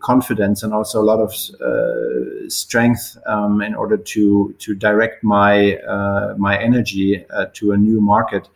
confidence 0.00 0.62
and 0.64 0.74
also 0.74 1.00
a 1.00 1.04
lot 1.04 1.20
of 1.20 1.32
uh, 1.60 2.48
strength 2.48 3.16
um, 3.26 3.62
in 3.62 3.74
order 3.74 3.96
to 3.96 4.54
to 4.58 4.74
direct 4.74 5.22
my 5.22 5.76
uh, 5.76 6.34
my 6.36 6.58
energy 6.58 7.24
uh, 7.30 7.46
to 7.54 7.70
a 7.72 7.76
new 7.76 8.00
market, 8.00 8.48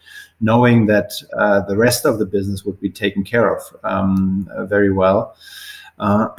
knowing 0.44 0.86
that 0.86 1.10
uh, 1.38 1.60
the 1.62 1.76
rest 1.76 2.04
of 2.04 2.18
the 2.18 2.26
business 2.26 2.64
would 2.64 2.78
be 2.80 2.90
taken 2.90 3.24
care 3.24 3.54
of 3.56 3.62
um, 3.82 4.48
very 4.68 4.92
well. 4.92 5.34
Uh, 5.98 6.28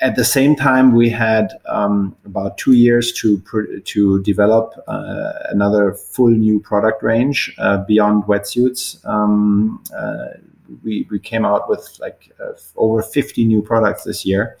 at 0.00 0.16
the 0.16 0.24
same 0.24 0.56
time, 0.56 0.94
we 0.94 1.08
had 1.08 1.52
um, 1.66 2.16
about 2.24 2.58
two 2.58 2.72
years 2.72 3.12
to 3.12 3.40
to 3.84 4.22
develop 4.22 4.74
uh, 4.88 5.32
another 5.50 5.94
full 5.94 6.30
new 6.30 6.58
product 6.60 7.02
range 7.02 7.54
uh, 7.58 7.78
beyond 7.84 8.24
wetsuits. 8.24 9.04
Um, 9.06 9.82
uh, 9.96 10.28
we, 10.84 11.06
we 11.10 11.18
came 11.18 11.46
out 11.46 11.66
with 11.70 11.96
like 11.98 12.30
uh, 12.44 12.52
over 12.76 13.02
50 13.02 13.46
new 13.46 13.62
products 13.62 14.04
this 14.04 14.26
year. 14.26 14.58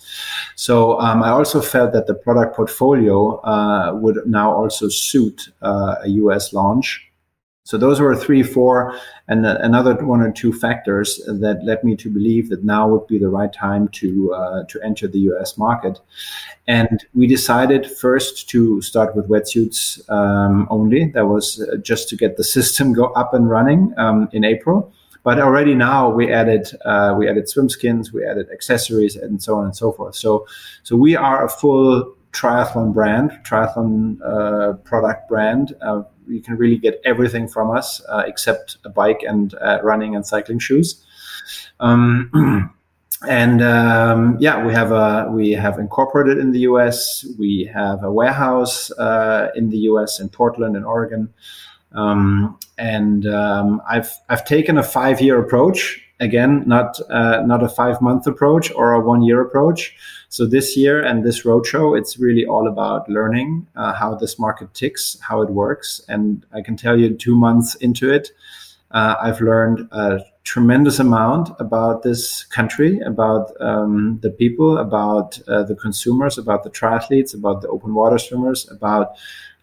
So 0.54 0.98
um, 1.00 1.22
I 1.22 1.28
also 1.28 1.60
felt 1.60 1.92
that 1.92 2.06
the 2.06 2.14
product 2.14 2.56
portfolio 2.56 3.40
uh, 3.40 3.92
would 3.94 4.18
now 4.24 4.50
also 4.50 4.88
suit 4.88 5.50
a 5.60 6.06
US 6.06 6.54
launch. 6.54 7.07
So 7.68 7.76
those 7.76 8.00
were 8.00 8.16
three, 8.16 8.42
four, 8.42 8.98
and 9.28 9.44
another 9.44 9.94
one 9.96 10.22
or 10.22 10.32
two 10.32 10.54
factors 10.54 11.20
that 11.26 11.62
led 11.62 11.84
me 11.84 11.96
to 11.96 12.08
believe 12.08 12.48
that 12.48 12.64
now 12.64 12.88
would 12.88 13.06
be 13.06 13.18
the 13.18 13.28
right 13.28 13.52
time 13.52 13.88
to 13.88 14.32
uh, 14.32 14.64
to 14.70 14.80
enter 14.80 15.06
the 15.06 15.18
U.S. 15.32 15.58
market. 15.58 16.00
And 16.66 17.04
we 17.12 17.26
decided 17.26 17.84
first 17.84 18.48
to 18.48 18.80
start 18.80 19.14
with 19.14 19.28
wetsuits 19.28 20.00
um, 20.08 20.66
only. 20.70 21.10
That 21.10 21.26
was 21.26 21.60
uh, 21.60 21.76
just 21.76 22.08
to 22.08 22.16
get 22.16 22.38
the 22.38 22.44
system 22.44 22.94
go 22.94 23.08
up 23.08 23.34
and 23.34 23.50
running 23.50 23.92
um, 23.98 24.30
in 24.32 24.44
April. 24.44 24.90
But 25.22 25.38
already 25.38 25.74
now 25.74 26.08
we 26.08 26.32
added 26.32 26.68
uh, 26.86 27.16
we 27.18 27.28
added 27.28 27.50
swim 27.50 27.68
skins, 27.68 28.14
we 28.14 28.24
added 28.24 28.48
accessories, 28.50 29.14
and 29.14 29.42
so 29.42 29.58
on 29.58 29.66
and 29.66 29.76
so 29.76 29.92
forth. 29.92 30.14
So 30.14 30.46
so 30.84 30.96
we 30.96 31.16
are 31.16 31.44
a 31.44 31.50
full 31.50 32.14
triathlon 32.32 32.92
brand, 32.92 33.30
triathlon 33.44 34.18
uh, 34.24 34.74
product 34.84 35.28
brand. 35.28 35.74
Uh, 35.80 36.02
you 36.26 36.40
can 36.40 36.56
really 36.56 36.76
get 36.76 37.00
everything 37.04 37.48
from 37.48 37.70
us 37.70 38.02
uh, 38.08 38.22
except 38.26 38.76
a 38.84 38.88
bike 38.88 39.22
and 39.26 39.54
uh, 39.54 39.78
running 39.82 40.14
and 40.14 40.26
cycling 40.26 40.58
shoes. 40.58 41.04
Um, 41.80 42.72
and 43.28 43.62
um, 43.62 44.36
yeah, 44.38 44.64
we 44.64 44.72
have 44.72 44.92
a 44.92 45.30
we 45.30 45.52
have 45.52 45.78
incorporated 45.78 46.38
in 46.38 46.52
the 46.52 46.60
U.S. 46.60 47.24
We 47.38 47.70
have 47.72 48.04
a 48.04 48.12
warehouse 48.12 48.90
uh, 48.92 49.50
in 49.54 49.70
the 49.70 49.78
U.S. 49.78 50.20
in 50.20 50.28
Portland, 50.28 50.76
in 50.76 50.84
Oregon. 50.84 51.32
Um, 51.92 52.58
and 52.76 53.26
um, 53.26 53.80
I've 53.88 54.10
I've 54.28 54.44
taken 54.44 54.78
a 54.78 54.82
five 54.82 55.20
year 55.20 55.40
approach 55.40 56.02
again, 56.20 56.64
not 56.66 57.00
uh, 57.10 57.42
not 57.44 57.62
a 57.62 57.68
five 57.68 58.00
month 58.00 58.26
approach 58.26 58.70
or 58.72 58.92
a 58.92 59.00
one 59.00 59.22
year 59.22 59.40
approach. 59.40 59.96
So 60.28 60.46
this 60.46 60.76
year 60.76 61.02
and 61.02 61.24
this 61.24 61.44
roadshow, 61.44 61.98
it's 61.98 62.18
really 62.18 62.44
all 62.44 62.68
about 62.68 63.08
learning 63.08 63.66
uh, 63.76 63.94
how 63.94 64.14
this 64.14 64.38
market 64.38 64.74
ticks, 64.74 65.16
how 65.20 65.42
it 65.42 65.50
works, 65.50 66.02
and 66.08 66.44
I 66.52 66.60
can 66.60 66.76
tell 66.76 66.98
you, 66.98 67.14
two 67.14 67.36
months 67.36 67.76
into 67.76 68.12
it, 68.12 68.30
uh, 68.90 69.14
I've 69.20 69.40
learned 69.40 69.88
a 69.92 70.20
tremendous 70.44 70.98
amount 70.98 71.50
about 71.58 72.02
this 72.02 72.44
country, 72.44 73.00
about 73.00 73.52
um, 73.60 74.18
the 74.22 74.30
people, 74.30 74.78
about 74.78 75.38
uh, 75.46 75.62
the 75.62 75.74
consumers, 75.74 76.38
about 76.38 76.64
the 76.64 76.70
triathletes, 76.70 77.34
about 77.34 77.60
the 77.60 77.68
open 77.68 77.94
water 77.94 78.18
swimmers, 78.18 78.70
about 78.70 79.16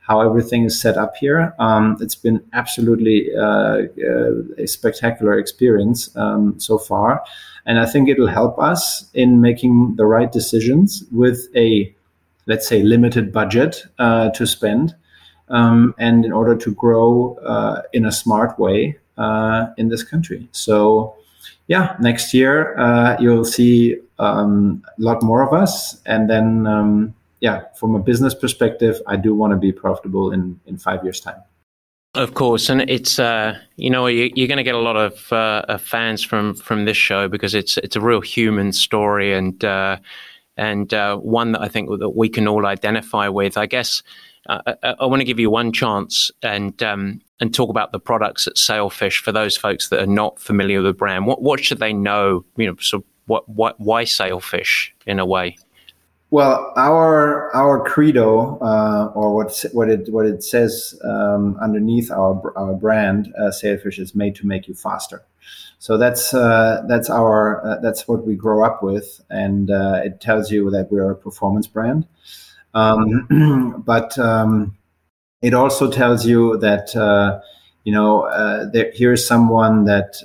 how 0.07 0.21
everything 0.21 0.65
is 0.65 0.79
set 0.79 0.97
up 0.97 1.15
here. 1.15 1.53
Um, 1.57 1.97
it's 1.99 2.15
been 2.15 2.43
absolutely 2.53 3.35
uh, 3.35 3.41
uh, 3.41 4.33
a 4.57 4.67
spectacular 4.67 5.37
experience 5.37 6.15
um, 6.15 6.59
so 6.59 6.77
far. 6.77 7.23
And 7.65 7.79
I 7.79 7.87
think 7.87 8.07
it'll 8.07 8.27
help 8.27 8.59
us 8.59 9.09
in 9.13 9.41
making 9.41 9.95
the 9.95 10.05
right 10.05 10.31
decisions 10.31 11.03
with 11.11 11.47
a, 11.55 11.93
let's 12.45 12.67
say, 12.67 12.83
limited 12.83 13.33
budget 13.33 13.83
uh, 13.97 14.29
to 14.31 14.45
spend. 14.45 14.95
Um, 15.49 15.93
and 15.99 16.25
in 16.25 16.31
order 16.31 16.55
to 16.55 16.73
grow 16.73 17.37
uh, 17.45 17.83
in 17.93 18.05
a 18.05 18.11
smart 18.11 18.57
way 18.57 18.97
uh, 19.17 19.67
in 19.77 19.89
this 19.89 20.03
country. 20.03 20.47
So, 20.51 21.15
yeah, 21.67 21.95
next 21.99 22.33
year 22.33 22.77
uh, 22.79 23.15
you'll 23.19 23.45
see 23.45 23.97
um, 24.17 24.83
a 24.97 25.01
lot 25.01 25.21
more 25.21 25.43
of 25.43 25.53
us. 25.53 26.01
And 26.05 26.29
then, 26.29 26.65
um, 26.65 27.13
yeah, 27.39 27.63
from 27.75 27.95
a 27.95 27.99
business 27.99 28.33
perspective, 28.33 29.01
I 29.07 29.15
do 29.17 29.35
want 29.35 29.51
to 29.51 29.57
be 29.57 29.71
profitable 29.71 30.31
in 30.31 30.59
in 30.65 30.77
five 30.77 31.03
years' 31.03 31.19
time. 31.19 31.41
Of 32.15 32.33
course, 32.33 32.69
and 32.69 32.81
it's 32.89 33.19
uh, 33.19 33.59
you 33.75 33.89
know 33.89 34.07
you, 34.07 34.31
are 34.43 34.47
going 34.47 34.57
to 34.57 34.63
get 34.63 34.75
a 34.75 34.79
lot 34.79 34.95
of, 34.95 35.33
uh, 35.33 35.65
of, 35.67 35.81
fans 35.81 36.23
from 36.23 36.55
from 36.55 36.85
this 36.85 36.95
show 36.95 37.27
because 37.27 37.53
it's 37.53 37.77
it's 37.77 37.97
a 37.97 38.01
real 38.01 38.21
human 38.21 38.71
story 38.71 39.33
and 39.33 39.63
uh, 39.65 39.97
and 40.55 40.93
uh, 40.93 41.17
one 41.17 41.51
that 41.51 41.61
I 41.61 41.67
think 41.67 41.89
that 41.99 42.11
we 42.11 42.29
can 42.29 42.47
all 42.47 42.65
identify 42.65 43.27
with. 43.27 43.57
I 43.57 43.65
guess 43.65 44.01
I, 44.47 44.75
I, 44.83 45.05
want 45.05 45.19
to 45.19 45.25
give 45.25 45.39
you 45.39 45.49
one 45.49 45.73
chance 45.73 46.31
and 46.41 46.81
um, 46.81 47.21
and 47.41 47.53
talk 47.53 47.69
about 47.69 47.91
the 47.91 47.99
products 47.99 48.47
at 48.47 48.57
Sailfish 48.57 49.19
for 49.21 49.33
those 49.33 49.57
folks 49.57 49.89
that 49.89 49.99
are 49.99 50.07
not 50.07 50.39
familiar 50.39 50.77
with 50.77 50.85
the 50.85 50.93
brand. 50.93 51.25
What 51.25 51.41
what 51.41 51.63
should 51.63 51.79
they 51.79 51.91
know? 51.91 52.45
You 52.55 52.67
know, 52.67 52.75
so 52.79 53.03
what 53.25 53.49
what 53.49 53.79
why 53.79 54.05
Sailfish 54.05 54.95
in 55.05 55.19
a 55.19 55.25
way? 55.25 55.57
Well, 56.31 56.73
our 56.75 57.55
our 57.55 57.87
credo, 57.87 58.57
uh, 58.59 59.11
or 59.13 59.35
what 59.35 59.63
what 59.73 59.89
it 59.89 60.11
what 60.11 60.25
it 60.25 60.43
says 60.43 60.99
um, 61.03 61.55
underneath 61.61 62.11
our 62.11 62.51
our 62.57 62.73
brand, 62.73 63.33
uh, 63.39 63.51
Sailfish 63.51 63.99
is 63.99 64.15
made 64.15 64.35
to 64.35 64.47
make 64.47 64.67
you 64.67 64.73
faster. 64.73 65.23
So 65.77 65.97
that's 65.97 66.33
uh, 66.33 66.83
that's 66.87 67.09
our 67.09 67.65
uh, 67.65 67.79
that's 67.79 68.07
what 68.07 68.25
we 68.25 68.35
grow 68.35 68.65
up 68.65 68.81
with, 68.81 69.21
and 69.29 69.69
uh, 69.69 70.01
it 70.03 70.19
tells 70.19 70.51
you 70.51 70.71
that 70.71 70.91
we're 70.91 71.11
a 71.11 71.15
performance 71.15 71.67
brand. 71.67 72.07
Um, 72.73 73.83
but 73.85 74.17
um, 74.17 74.75
it 75.43 75.53
also 75.53 75.91
tells 75.91 76.25
you 76.25 76.57
that 76.57 76.95
uh, 76.95 77.39
you 77.83 77.93
know 77.93 78.23
uh, 78.23 78.65
here's 78.93 79.27
someone 79.27 79.85
that 79.85 80.15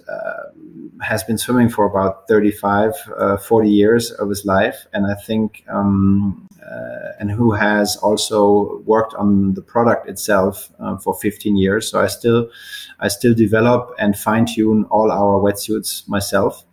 has 1.03 1.25
been 1.25 1.39
swimming 1.39 1.69
for 1.69 1.85
about 1.87 2.29
35 2.29 2.93
uh, 3.17 3.37
40 3.37 3.71
years 3.71 4.11
of 4.13 4.29
his 4.29 4.45
life 4.45 4.87
and 4.93 5.07
i 5.07 5.15
think 5.15 5.65
um, 5.69 6.49
uh, 6.63 7.13
and 7.19 7.31
who 7.31 7.53
has 7.53 7.97
also 7.97 8.79
worked 8.87 9.15
on 9.15 9.55
the 9.55 9.63
product 9.63 10.09
itself 10.09 10.71
uh, 10.79 10.97
for 10.99 11.15
15 11.15 11.57
years 11.57 11.91
so 11.91 12.01
i 12.01 12.07
still 12.07 12.51
i 13.01 13.09
still 13.09 13.35
develop 13.35 13.95
and 13.99 14.19
fine 14.19 14.47
tune 14.47 14.85
all 14.91 15.11
our 15.11 15.41
wetsuits 15.41 16.09
myself 16.09 16.65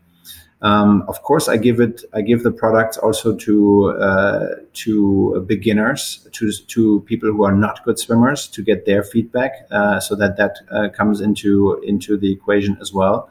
um, 0.61 1.03
of 1.07 1.21
course, 1.21 1.47
I 1.47 1.57
give 1.57 1.79
it. 1.79 2.03
I 2.13 2.21
give 2.21 2.41
the 2.41 2.51
products 2.51 2.97
also 2.97 3.35
to 3.35 3.89
uh, 3.91 4.47
to 4.73 5.45
beginners, 5.47 6.27
to 6.31 6.51
to 6.51 7.01
people 7.01 7.31
who 7.31 7.43
are 7.43 7.55
not 7.55 7.83
good 7.85 7.99
swimmers, 7.99 8.47
to 8.47 8.63
get 8.63 8.85
their 8.85 9.03
feedback, 9.03 9.67
uh, 9.69 9.99
so 9.99 10.15
that 10.15 10.35
that 10.37 10.57
uh, 10.71 10.89
comes 10.89 11.21
into 11.21 11.79
into 11.85 12.17
the 12.17 12.31
equation 12.31 12.75
as 12.81 12.91
well. 12.91 13.29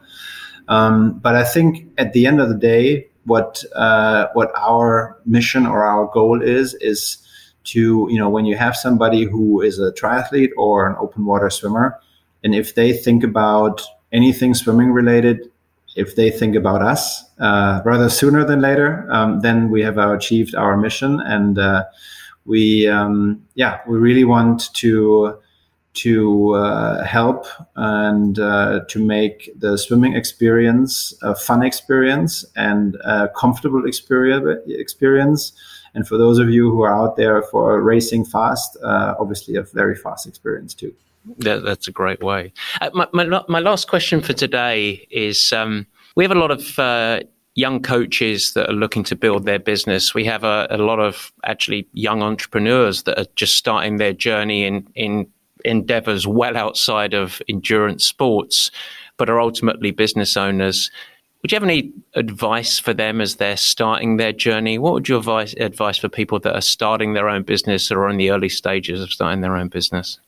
Um, 0.67 1.19
but 1.19 1.35
I 1.35 1.43
think 1.43 1.87
at 1.97 2.13
the 2.13 2.25
end 2.25 2.41
of 2.41 2.49
the 2.49 2.55
day, 2.55 3.07
what 3.25 3.63
uh, 3.75 4.27
what 4.33 4.51
our 4.55 5.17
mission 5.25 5.65
or 5.65 5.83
our 5.83 6.07
goal 6.07 6.41
is 6.41 6.73
is 6.75 7.17
to 7.65 8.07
you 8.09 8.17
know 8.17 8.29
when 8.29 8.45
you 8.45 8.55
have 8.55 8.75
somebody 8.75 9.23
who 9.25 9.61
is 9.61 9.79
a 9.79 9.91
triathlete 9.91 10.51
or 10.57 10.87
an 10.87 10.95
open 10.99 11.25
water 11.25 11.49
swimmer, 11.49 11.99
and 12.43 12.55
if 12.55 12.75
they 12.75 12.93
think 12.93 13.23
about 13.23 13.81
anything 14.11 14.53
swimming 14.53 14.91
related 14.91 15.49
if 15.97 16.15
they 16.15 16.29
think 16.29 16.55
about 16.55 16.81
us 16.81 17.25
uh, 17.39 17.81
rather 17.83 18.07
sooner 18.07 18.45
than 18.45 18.61
later, 18.61 19.07
um, 19.11 19.39
then 19.41 19.69
we 19.69 19.81
have 19.81 19.97
achieved 19.97 20.53
our 20.53 20.77
mission, 20.77 21.19
and 21.21 21.57
uh, 21.57 21.83
we 22.45 22.87
um, 22.87 23.43
yeah 23.55 23.79
we 23.87 23.97
really 23.97 24.23
want 24.23 24.73
to 24.75 25.37
to 25.97 26.53
uh, 26.53 27.03
help 27.03 27.45
and 27.75 28.39
uh, 28.39 28.81
to 28.87 29.03
make 29.03 29.49
the 29.57 29.77
swimming 29.77 30.15
experience 30.15 31.13
a 31.21 31.35
fun 31.35 31.63
experience 31.63 32.45
and 32.55 32.95
a 33.03 33.29
comfortable 33.29 33.83
experience. 33.85 35.51
And 35.93 36.07
for 36.07 36.17
those 36.17 36.37
of 36.37 36.49
you 36.49 36.69
who 36.69 36.83
are 36.83 36.95
out 36.95 37.15
there 37.17 37.41
for 37.43 37.81
racing 37.81 38.25
fast, 38.25 38.77
uh, 38.83 39.15
obviously 39.19 39.55
a 39.55 39.63
very 39.63 39.95
fast 39.95 40.27
experience 40.27 40.73
too. 40.73 40.93
That, 41.39 41.63
that's 41.63 41.87
a 41.87 41.91
great 41.91 42.23
way. 42.23 42.53
Uh, 42.79 42.89
my, 42.93 43.07
my, 43.11 43.43
my, 43.49 43.59
last 43.59 43.89
question 43.89 44.21
for 44.21 44.33
today 44.33 45.05
is 45.09 45.51
um, 45.51 45.85
we 46.15 46.23
have 46.23 46.31
a 46.31 46.39
lot 46.39 46.51
of 46.51 46.79
uh, 46.79 47.21
young 47.55 47.81
coaches 47.81 48.53
that 48.53 48.69
are 48.69 48.73
looking 48.73 49.03
to 49.03 49.15
build 49.15 49.45
their 49.45 49.59
business. 49.59 50.13
We 50.13 50.23
have 50.25 50.43
a, 50.43 50.67
a, 50.69 50.77
lot 50.77 50.99
of 50.99 51.33
actually 51.43 51.87
young 51.91 52.21
entrepreneurs 52.21 53.03
that 53.03 53.19
are 53.19 53.25
just 53.35 53.55
starting 53.55 53.97
their 53.97 54.13
journey 54.13 54.63
in, 54.63 54.87
in 54.93 55.27
endeavors 55.65 56.27
well 56.27 56.57
outside 56.57 57.13
of 57.13 57.41
endurance 57.47 58.05
sports, 58.05 58.71
but 59.17 59.29
are 59.29 59.39
ultimately 59.39 59.91
business 59.91 60.37
owners. 60.37 60.91
Would 61.41 61.51
you 61.51 61.55
have 61.55 61.63
any 61.63 61.93
advice 62.15 62.79
for 62.79 62.93
them 62.93 63.21
as 63.21 63.35
they're 63.35 63.57
starting 63.57 64.17
their 64.17 64.33
journey? 64.33 64.79
What 64.79 64.93
would 64.93 65.07
your 65.07 65.19
advice, 65.19 65.53
advice 65.59 65.97
for 65.97 66.09
people 66.09 66.39
that 66.39 66.55
are 66.55 66.61
starting 66.61 67.13
their 67.13 67.29
own 67.29 67.43
business 67.43 67.91
or 67.91 68.03
are 68.03 68.09
in 68.09 68.17
the 68.17 68.31
early 68.31 68.49
stages 68.49 69.01
of 69.01 69.11
starting 69.11 69.41
their 69.41 69.55
own 69.55 69.67
business? 69.67 70.19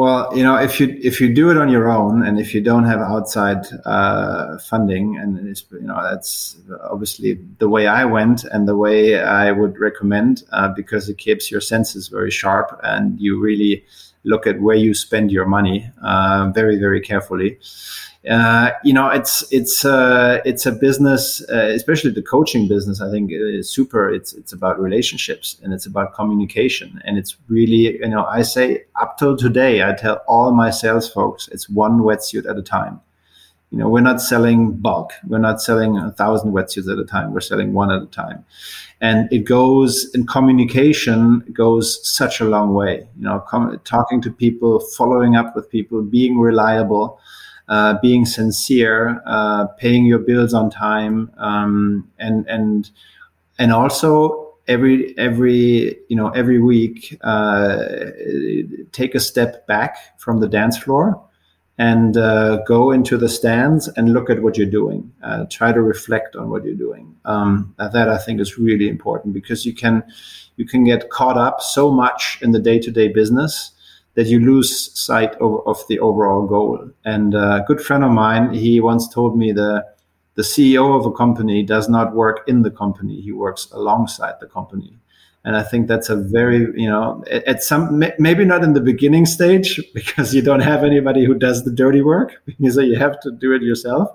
Well, 0.00 0.34
you 0.34 0.42
know, 0.42 0.56
if 0.56 0.80
you 0.80 0.98
if 1.02 1.20
you 1.20 1.34
do 1.34 1.50
it 1.50 1.58
on 1.58 1.68
your 1.68 1.90
own, 1.90 2.24
and 2.26 2.40
if 2.40 2.54
you 2.54 2.62
don't 2.62 2.84
have 2.84 3.00
outside 3.00 3.66
uh, 3.84 4.56
funding, 4.56 5.18
and 5.18 5.46
it's, 5.46 5.62
you 5.70 5.82
know 5.82 6.02
that's 6.02 6.56
obviously 6.84 7.38
the 7.58 7.68
way 7.68 7.86
I 7.86 8.06
went 8.06 8.44
and 8.44 8.66
the 8.66 8.78
way 8.78 9.20
I 9.20 9.52
would 9.52 9.78
recommend, 9.78 10.44
uh, 10.52 10.68
because 10.68 11.10
it 11.10 11.18
keeps 11.18 11.50
your 11.50 11.60
senses 11.60 12.08
very 12.08 12.30
sharp, 12.30 12.80
and 12.82 13.20
you 13.20 13.38
really 13.38 13.84
look 14.24 14.46
at 14.46 14.60
where 14.60 14.76
you 14.76 14.94
spend 14.94 15.30
your 15.30 15.46
money 15.46 15.90
uh, 16.02 16.50
very 16.54 16.78
very 16.78 17.00
carefully 17.00 17.58
uh, 18.28 18.72
you 18.84 18.92
know, 18.92 19.08
it's 19.08 19.50
it's 19.50 19.82
uh, 19.82 20.40
it's 20.44 20.66
a 20.66 20.72
business, 20.72 21.42
uh, 21.50 21.70
especially 21.74 22.10
the 22.10 22.22
coaching 22.22 22.68
business. 22.68 23.00
I 23.00 23.10
think 23.10 23.30
is 23.32 23.70
super. 23.70 24.12
It's 24.12 24.34
it's 24.34 24.52
about 24.52 24.78
relationships 24.78 25.58
and 25.62 25.72
it's 25.72 25.86
about 25.86 26.14
communication, 26.14 27.00
and 27.06 27.16
it's 27.16 27.38
really 27.48 27.98
you 27.98 28.08
know 28.08 28.26
I 28.26 28.42
say 28.42 28.84
up 29.00 29.16
till 29.16 29.38
today 29.38 29.82
I 29.82 29.94
tell 29.94 30.22
all 30.28 30.52
my 30.52 30.68
sales 30.68 31.10
folks 31.10 31.48
it's 31.48 31.70
one 31.70 32.00
wetsuit 32.00 32.48
at 32.48 32.58
a 32.58 32.62
time. 32.62 33.00
You 33.70 33.78
know, 33.78 33.88
we're 33.88 34.00
not 34.00 34.20
selling 34.20 34.72
bulk. 34.72 35.12
We're 35.26 35.38
not 35.38 35.62
selling 35.62 35.96
a 35.96 36.10
thousand 36.12 36.52
wetsuits 36.52 36.90
at 36.90 36.98
a 36.98 37.04
time. 37.04 37.32
We're 37.32 37.40
selling 37.40 37.72
one 37.72 37.92
at 37.92 38.02
a 38.02 38.06
time, 38.06 38.44
and 39.00 39.32
it 39.32 39.44
goes 39.44 40.12
in 40.14 40.26
communication 40.26 41.44
goes 41.52 42.06
such 42.08 42.40
a 42.40 42.44
long 42.44 42.74
way. 42.74 43.06
You 43.16 43.24
know, 43.24 43.40
com- 43.46 43.80
talking 43.84 44.20
to 44.22 44.30
people, 44.30 44.80
following 44.80 45.36
up 45.36 45.54
with 45.54 45.70
people, 45.70 46.02
being 46.02 46.38
reliable 46.38 47.20
uh, 47.70 47.96
being 48.02 48.26
sincere, 48.26 49.22
uh, 49.26 49.66
paying 49.78 50.04
your 50.04 50.18
bills 50.18 50.52
on 50.52 50.70
time, 50.70 51.30
um, 51.38 52.10
and 52.18 52.44
and 52.48 52.90
and 53.60 53.72
also 53.72 54.54
every 54.66 55.16
every 55.16 55.96
you 56.08 56.16
know 56.16 56.30
every 56.30 56.60
week 56.60 57.16
uh, 57.22 57.84
take 58.90 59.14
a 59.14 59.20
step 59.20 59.66
back 59.68 60.18
from 60.18 60.40
the 60.40 60.48
dance 60.48 60.76
floor 60.76 61.22
and 61.80 62.18
uh, 62.18 62.58
go 62.64 62.90
into 62.90 63.16
the 63.16 63.28
stands 63.28 63.88
and 63.96 64.12
look 64.12 64.28
at 64.28 64.42
what 64.42 64.58
you're 64.58 64.66
doing. 64.66 65.10
Uh, 65.22 65.46
try 65.48 65.72
to 65.72 65.80
reflect 65.80 66.36
on 66.36 66.50
what 66.50 66.62
you're 66.62 66.74
doing. 66.74 67.16
Um, 67.24 67.74
that 67.78 68.06
I 68.10 68.18
think 68.18 68.38
is 68.38 68.58
really 68.58 68.86
important 68.86 69.32
because 69.32 69.64
you 69.64 69.74
can 69.74 70.04
you 70.56 70.66
can 70.66 70.84
get 70.84 71.08
caught 71.08 71.38
up 71.38 71.62
so 71.62 71.90
much 71.90 72.38
in 72.42 72.52
the 72.52 72.58
day 72.58 72.78
to 72.80 72.90
day 72.90 73.08
business 73.08 73.72
that 74.14 74.26
you 74.26 74.40
lose 74.40 74.70
sight 74.98 75.34
of, 75.36 75.66
of 75.66 75.78
the 75.88 75.98
overall 76.00 76.46
goal. 76.46 76.90
And 77.06 77.34
a 77.34 77.64
good 77.66 77.80
friend 77.80 78.04
of 78.04 78.10
mine, 78.10 78.52
he 78.52 78.78
once 78.80 79.08
told 79.08 79.38
me 79.38 79.50
the 79.50 79.86
the 80.34 80.42
CEO 80.42 80.98
of 80.98 81.06
a 81.06 81.12
company 81.12 81.62
does 81.62 81.88
not 81.88 82.14
work 82.14 82.46
in 82.46 82.60
the 82.60 82.70
company; 82.70 83.22
he 83.22 83.32
works 83.32 83.70
alongside 83.72 84.34
the 84.38 84.46
company. 84.46 84.98
And 85.42 85.56
I 85.56 85.62
think 85.62 85.88
that's 85.88 86.10
a 86.10 86.16
very, 86.16 86.68
you 86.78 86.88
know, 86.88 87.24
at 87.30 87.62
some 87.62 88.04
maybe 88.18 88.44
not 88.44 88.62
in 88.62 88.74
the 88.74 88.80
beginning 88.80 89.24
stage 89.24 89.80
because 89.94 90.34
you 90.34 90.42
don't 90.42 90.60
have 90.60 90.84
anybody 90.84 91.24
who 91.24 91.34
does 91.34 91.64
the 91.64 91.72
dirty 91.72 92.02
work, 92.02 92.42
so 92.70 92.80
you 92.80 92.96
have 92.96 93.18
to 93.20 93.30
do 93.30 93.52
it 93.52 93.62
yourself. 93.62 94.10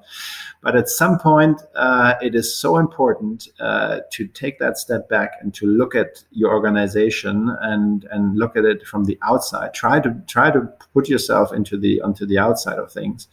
But 0.61 0.75
at 0.75 0.89
some 0.89 1.19
point, 1.19 1.61
uh, 1.75 2.15
it 2.23 2.33
is 2.33 2.55
so 2.55 2.77
important 2.77 3.49
uh, 3.59 3.99
to 4.13 4.25
take 4.25 4.57
that 4.57 4.79
step 4.79 5.07
back 5.07 5.33
and 5.39 5.53
to 5.53 5.67
look 5.67 5.93
at 5.93 6.23
your 6.31 6.53
organization 6.53 7.55
and 7.61 8.07
and 8.09 8.35
look 8.35 8.57
at 8.57 8.65
it 8.65 8.85
from 8.87 9.05
the 9.05 9.17
outside. 9.21 9.75
Try 9.75 9.99
to 9.99 10.15
try 10.25 10.49
to 10.49 10.61
put 10.93 11.07
yourself 11.07 11.53
into 11.53 11.77
the 11.77 12.01
onto 12.01 12.25
the 12.25 12.39
outside 12.39 12.79
of 12.79 12.91
things, 12.91 13.27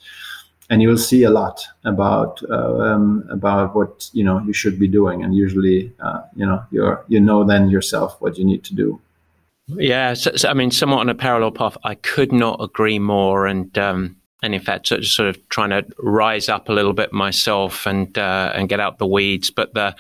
and 0.71 0.81
you 0.81 0.89
will 0.89 0.99
see 0.99 1.23
a 1.23 1.31
lot 1.31 1.65
about 1.85 2.43
uh, 2.51 2.79
um, 2.79 3.27
about 3.31 3.75
what 3.75 4.11
you 4.13 4.25
know 4.25 4.41
you 4.41 4.53
should 4.53 4.79
be 4.79 4.89
doing. 4.89 5.23
And 5.23 5.35
usually, 5.35 5.93
uh, 6.01 6.23
you 6.35 6.47
know, 6.47 6.65
you're 6.71 7.05
you 7.09 7.21
know 7.21 7.45
then 7.45 7.71
yourself 7.71 8.21
what 8.21 8.39
you 8.39 8.45
need 8.45 8.65
to 8.65 8.75
do. 8.75 9.01
Yeah, 9.69 10.15
so, 10.15 10.33
so, 10.37 10.49
I 10.49 10.55
mean, 10.55 10.71
somewhat 10.71 11.01
on 11.01 11.09
a 11.09 11.15
parallel 11.15 11.53
path. 11.53 11.77
I 11.85 11.95
could 11.95 12.33
not 12.33 12.61
agree 12.61 12.99
more, 12.99 13.47
and. 13.47 13.77
Um, 13.79 14.17
and 14.45 14.57
in 14.57 14.61
fact, 14.61 14.89
sort 14.89 15.29
of 15.29 15.49
trying 15.51 15.71
to 15.71 15.87
rise 15.99 16.49
up 16.49 16.69
a 16.69 16.73
little 16.73 16.93
bit 16.93 17.13
myself 17.13 17.87
and 17.87 18.19
uh, 18.19 18.51
and 18.57 18.69
get 18.69 18.81
out 18.81 18.99
the 18.99 19.07
weeds. 19.07 19.53
But 19.53 19.73
the 19.73 19.95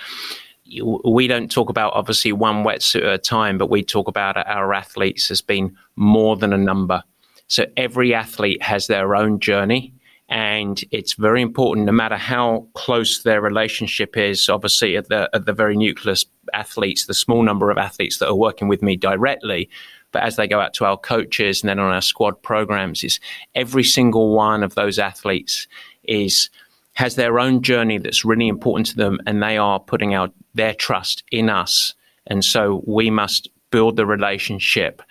we 1.05 1.27
don't 1.27 1.51
talk 1.51 1.69
about 1.69 1.93
obviously 1.95 2.33
one 2.33 2.65
wetsuit 2.65 3.05
at 3.05 3.13
a 3.13 3.19
time, 3.19 3.59
but 3.59 3.71
we 3.71 3.83
talk 3.83 4.09
about 4.09 4.37
our 4.37 4.73
athletes 4.73 5.31
as 5.31 5.41
being 5.41 5.77
more 5.97 6.37
than 6.37 6.53
a 6.53 6.59
number. 6.59 7.03
So 7.47 7.67
every 7.77 8.15
athlete 8.15 8.63
has 8.63 8.87
their 8.87 9.15
own 9.15 9.39
journey. 9.39 9.93
And 10.33 10.83
it's 10.91 11.13
very 11.13 11.43
important, 11.43 11.85
no 11.85 11.93
matter 11.93 12.17
how 12.17 12.67
close 12.73 13.23
their 13.23 13.43
relationship 13.43 14.17
is. 14.17 14.49
Obviously, 14.49 14.97
at 14.97 15.11
the 15.11 15.29
at 15.35 15.45
the 15.45 15.53
very 15.53 15.77
nucleus, 15.77 16.25
athletes, 16.55 17.05
the 17.05 17.13
small 17.13 17.43
number 17.43 17.71
of 17.71 17.77
athletes 17.77 18.17
that 18.17 18.29
are 18.29 18.35
working 18.35 18.67
with 18.67 18.81
me 18.81 18.97
directly, 18.97 19.69
but 20.11 20.23
as 20.23 20.37
they 20.37 20.49
go 20.49 20.59
out 20.59 20.73
to 20.73 20.87
our 20.87 20.97
coaches 20.97 21.63
and 21.63 21.69
then 21.69 21.79
on 21.79 21.93
our 21.93 22.01
squad 22.01 22.41
programs, 22.41 23.05
is 23.05 23.21
every 23.55 23.85
single 23.85 24.35
one 24.35 24.63
of 24.63 24.75
those 24.75 24.99
athletes 24.99 25.69
is 26.05 26.49
has 26.95 27.15
their 27.17 27.39
own 27.39 27.61
journey 27.61 27.99
that's 27.99 28.25
really 28.25 28.49
important 28.49 28.87
to 28.87 28.97
them, 28.97 29.21
and 29.27 29.43
they 29.43 29.59
are 29.59 29.81
putting 29.81 30.15
out 30.15 30.33
their 30.55 30.73
trust 30.73 31.25
in 31.31 31.51
us. 31.51 31.93
And 32.27 32.43
so 32.43 32.83
we 32.87 33.11
must 33.11 33.51
build 33.71 33.97
the 33.97 34.07
relationship 34.07 35.03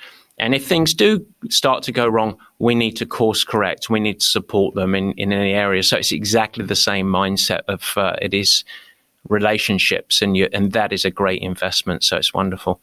and 0.42 0.56
if 0.56 0.66
things 0.66 0.94
do 0.94 1.26
start 1.50 1.84
to 1.84 1.92
go 1.92 2.08
wrong, 2.08 2.36
we 2.58 2.74
need 2.74 2.98
to 2.98 3.06
course 3.06 3.44
correct. 3.44 3.92
We 3.92 4.00
need 4.00 4.20
to 4.22 4.26
support 4.26 4.74
them 4.74 4.96
in, 4.96 5.12
in 5.14 5.32
any 5.32 5.54
area. 5.54 5.84
So 5.84 5.98
it's 5.98 6.12
exactly 6.12 6.66
the 6.66 6.76
same 6.76 7.06
mindset 7.06 7.62
of 7.68 7.94
uh, 7.96 8.16
it 8.22 8.34
is 8.34 8.66
relationships, 9.30 10.20
and 10.20 10.36
you, 10.36 10.50
and 10.52 10.72
that 10.72 10.92
is 10.92 11.06
a 11.06 11.12
great 11.12 11.44
investment. 11.44 12.04
So 12.04 12.18
it's 12.18 12.34
wonderful. 12.34 12.82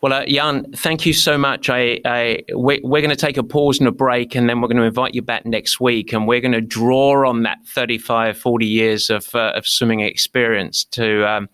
Well, 0.00 0.14
uh, 0.14 0.24
Jan, 0.26 0.72
thank 0.72 1.04
you 1.04 1.12
so 1.12 1.36
much. 1.36 1.68
I, 1.68 2.00
I 2.06 2.44
we, 2.56 2.80
we're, 2.82 3.02
going 3.02 3.10
to 3.10 3.16
take 3.16 3.36
a 3.36 3.42
pause 3.42 3.80
and 3.80 3.88
a 3.88 3.92
break, 3.92 4.34
and 4.34 4.48
then 4.48 4.62
we're 4.62 4.68
going 4.68 4.78
to 4.78 4.84
invite 4.84 5.14
you 5.14 5.20
back 5.20 5.44
next 5.44 5.80
week, 5.80 6.14
and 6.14 6.26
we're 6.26 6.40
going 6.40 6.52
to 6.52 6.62
draw 6.62 7.28
on 7.28 7.42
that 7.42 7.58
35, 7.66 8.38
40 8.38 8.66
years 8.66 9.10
of, 9.10 9.34
uh, 9.34 9.52
of 9.54 9.66
swimming 9.66 10.00
experience 10.00 10.84
to 10.84 11.28
um, 11.28 11.48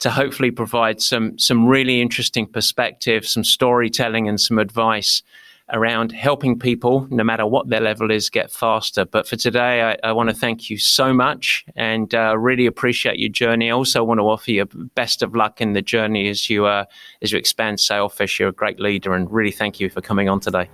to 0.00 0.10
hopefully 0.10 0.50
provide 0.50 1.00
some 1.00 1.38
some 1.38 1.66
really 1.66 2.00
interesting 2.00 2.46
perspective, 2.46 3.26
some 3.26 3.44
storytelling, 3.44 4.28
and 4.28 4.40
some 4.40 4.58
advice 4.58 5.22
around 5.70 6.12
helping 6.12 6.58
people, 6.58 7.06
no 7.10 7.22
matter 7.22 7.46
what 7.46 7.68
their 7.68 7.80
level 7.80 8.10
is, 8.10 8.30
get 8.30 8.50
faster. 8.50 9.04
But 9.04 9.28
for 9.28 9.36
today, 9.36 9.82
I, 9.82 10.08
I 10.08 10.12
want 10.12 10.30
to 10.30 10.34
thank 10.34 10.70
you 10.70 10.78
so 10.78 11.12
much 11.12 11.64
and 11.76 12.14
uh, 12.14 12.36
really 12.38 12.66
appreciate 12.66 13.18
your 13.18 13.28
journey. 13.28 13.70
I 13.70 13.74
also 13.74 14.02
want 14.02 14.18
to 14.18 14.24
offer 14.24 14.50
you 14.50 14.64
best 14.94 15.22
of 15.22 15.34
luck 15.34 15.60
in 15.60 15.74
the 15.74 15.82
journey 15.82 16.28
as 16.28 16.48
you 16.48 16.66
uh, 16.66 16.84
as 17.22 17.32
you 17.32 17.38
expand 17.38 17.80
Sailfish. 17.80 18.40
You're 18.40 18.48
a 18.48 18.52
great 18.52 18.80
leader, 18.80 19.14
and 19.14 19.30
really 19.30 19.52
thank 19.52 19.80
you 19.80 19.90
for 19.90 20.00
coming 20.00 20.28
on 20.28 20.40
today. 20.40 20.68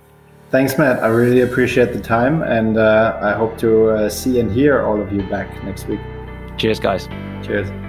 Thanks, 0.51 0.77
Matt. 0.77 1.03
I 1.03 1.07
really 1.07 1.41
appreciate 1.41 1.91
the 1.91 1.99
time, 1.99 2.43
and 2.43 2.77
uh, 2.77 3.19
I 3.21 3.33
hope 3.33 3.57
to 3.57 3.89
uh, 3.89 4.09
see 4.09 4.39
and 4.39 4.51
hear 4.51 4.81
all 4.81 5.01
of 5.01 5.11
you 5.11 5.23
back 5.23 5.63
next 5.63 5.87
week. 5.87 5.99
Cheers, 6.57 6.79
guys. 6.79 7.07
Cheers. 7.45 7.84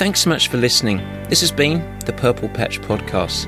Thanks 0.00 0.22
so 0.22 0.30
much 0.30 0.48
for 0.48 0.56
listening. 0.56 0.96
This 1.28 1.42
has 1.42 1.52
been 1.52 1.98
the 2.06 2.14
Purple 2.14 2.48
Patch 2.48 2.80
Podcast. 2.80 3.46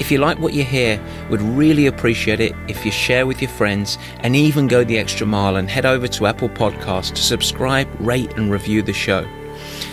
If 0.00 0.10
you 0.10 0.18
like 0.18 0.36
what 0.40 0.52
you 0.52 0.64
hear, 0.64 1.00
we'd 1.30 1.40
really 1.40 1.86
appreciate 1.86 2.40
it 2.40 2.56
if 2.66 2.84
you 2.84 2.90
share 2.90 3.24
with 3.24 3.40
your 3.40 3.52
friends 3.52 3.98
and 4.18 4.34
even 4.34 4.66
go 4.66 4.82
the 4.82 4.98
extra 4.98 5.28
mile 5.28 5.54
and 5.54 5.70
head 5.70 5.86
over 5.86 6.08
to 6.08 6.26
Apple 6.26 6.48
Podcasts 6.48 7.14
to 7.14 7.22
subscribe, 7.22 7.88
rate, 8.00 8.32
and 8.36 8.50
review 8.50 8.82
the 8.82 8.92
show. 8.92 9.24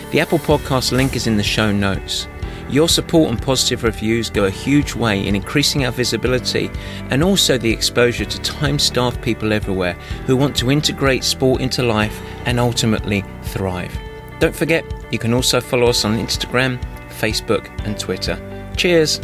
The 0.09 0.19
Apple 0.19 0.39
Podcast 0.39 0.93
link 0.93 1.15
is 1.15 1.27
in 1.27 1.37
the 1.37 1.43
show 1.43 1.71
notes. 1.71 2.27
Your 2.71 2.89
support 2.89 3.29
and 3.29 3.39
positive 3.39 3.83
reviews 3.83 4.31
go 4.31 4.45
a 4.45 4.49
huge 4.49 4.95
way 4.95 5.27
in 5.27 5.35
increasing 5.35 5.85
our 5.85 5.91
visibility 5.91 6.71
and 7.11 7.21
also 7.21 7.59
the 7.59 7.71
exposure 7.71 8.25
to 8.25 8.41
time 8.41 8.79
starved 8.79 9.21
people 9.21 9.53
everywhere 9.53 9.93
who 10.25 10.35
want 10.35 10.55
to 10.55 10.71
integrate 10.71 11.23
sport 11.23 11.61
into 11.61 11.83
life 11.83 12.19
and 12.47 12.59
ultimately 12.59 13.23
thrive. 13.43 13.95
Don't 14.39 14.55
forget, 14.55 14.85
you 15.11 15.19
can 15.19 15.33
also 15.33 15.59
follow 15.59 15.87
us 15.87 16.05
on 16.05 16.17
Instagram, 16.17 16.79
Facebook, 17.09 17.67
and 17.85 17.99
Twitter. 17.99 18.37
Cheers! 18.77 19.19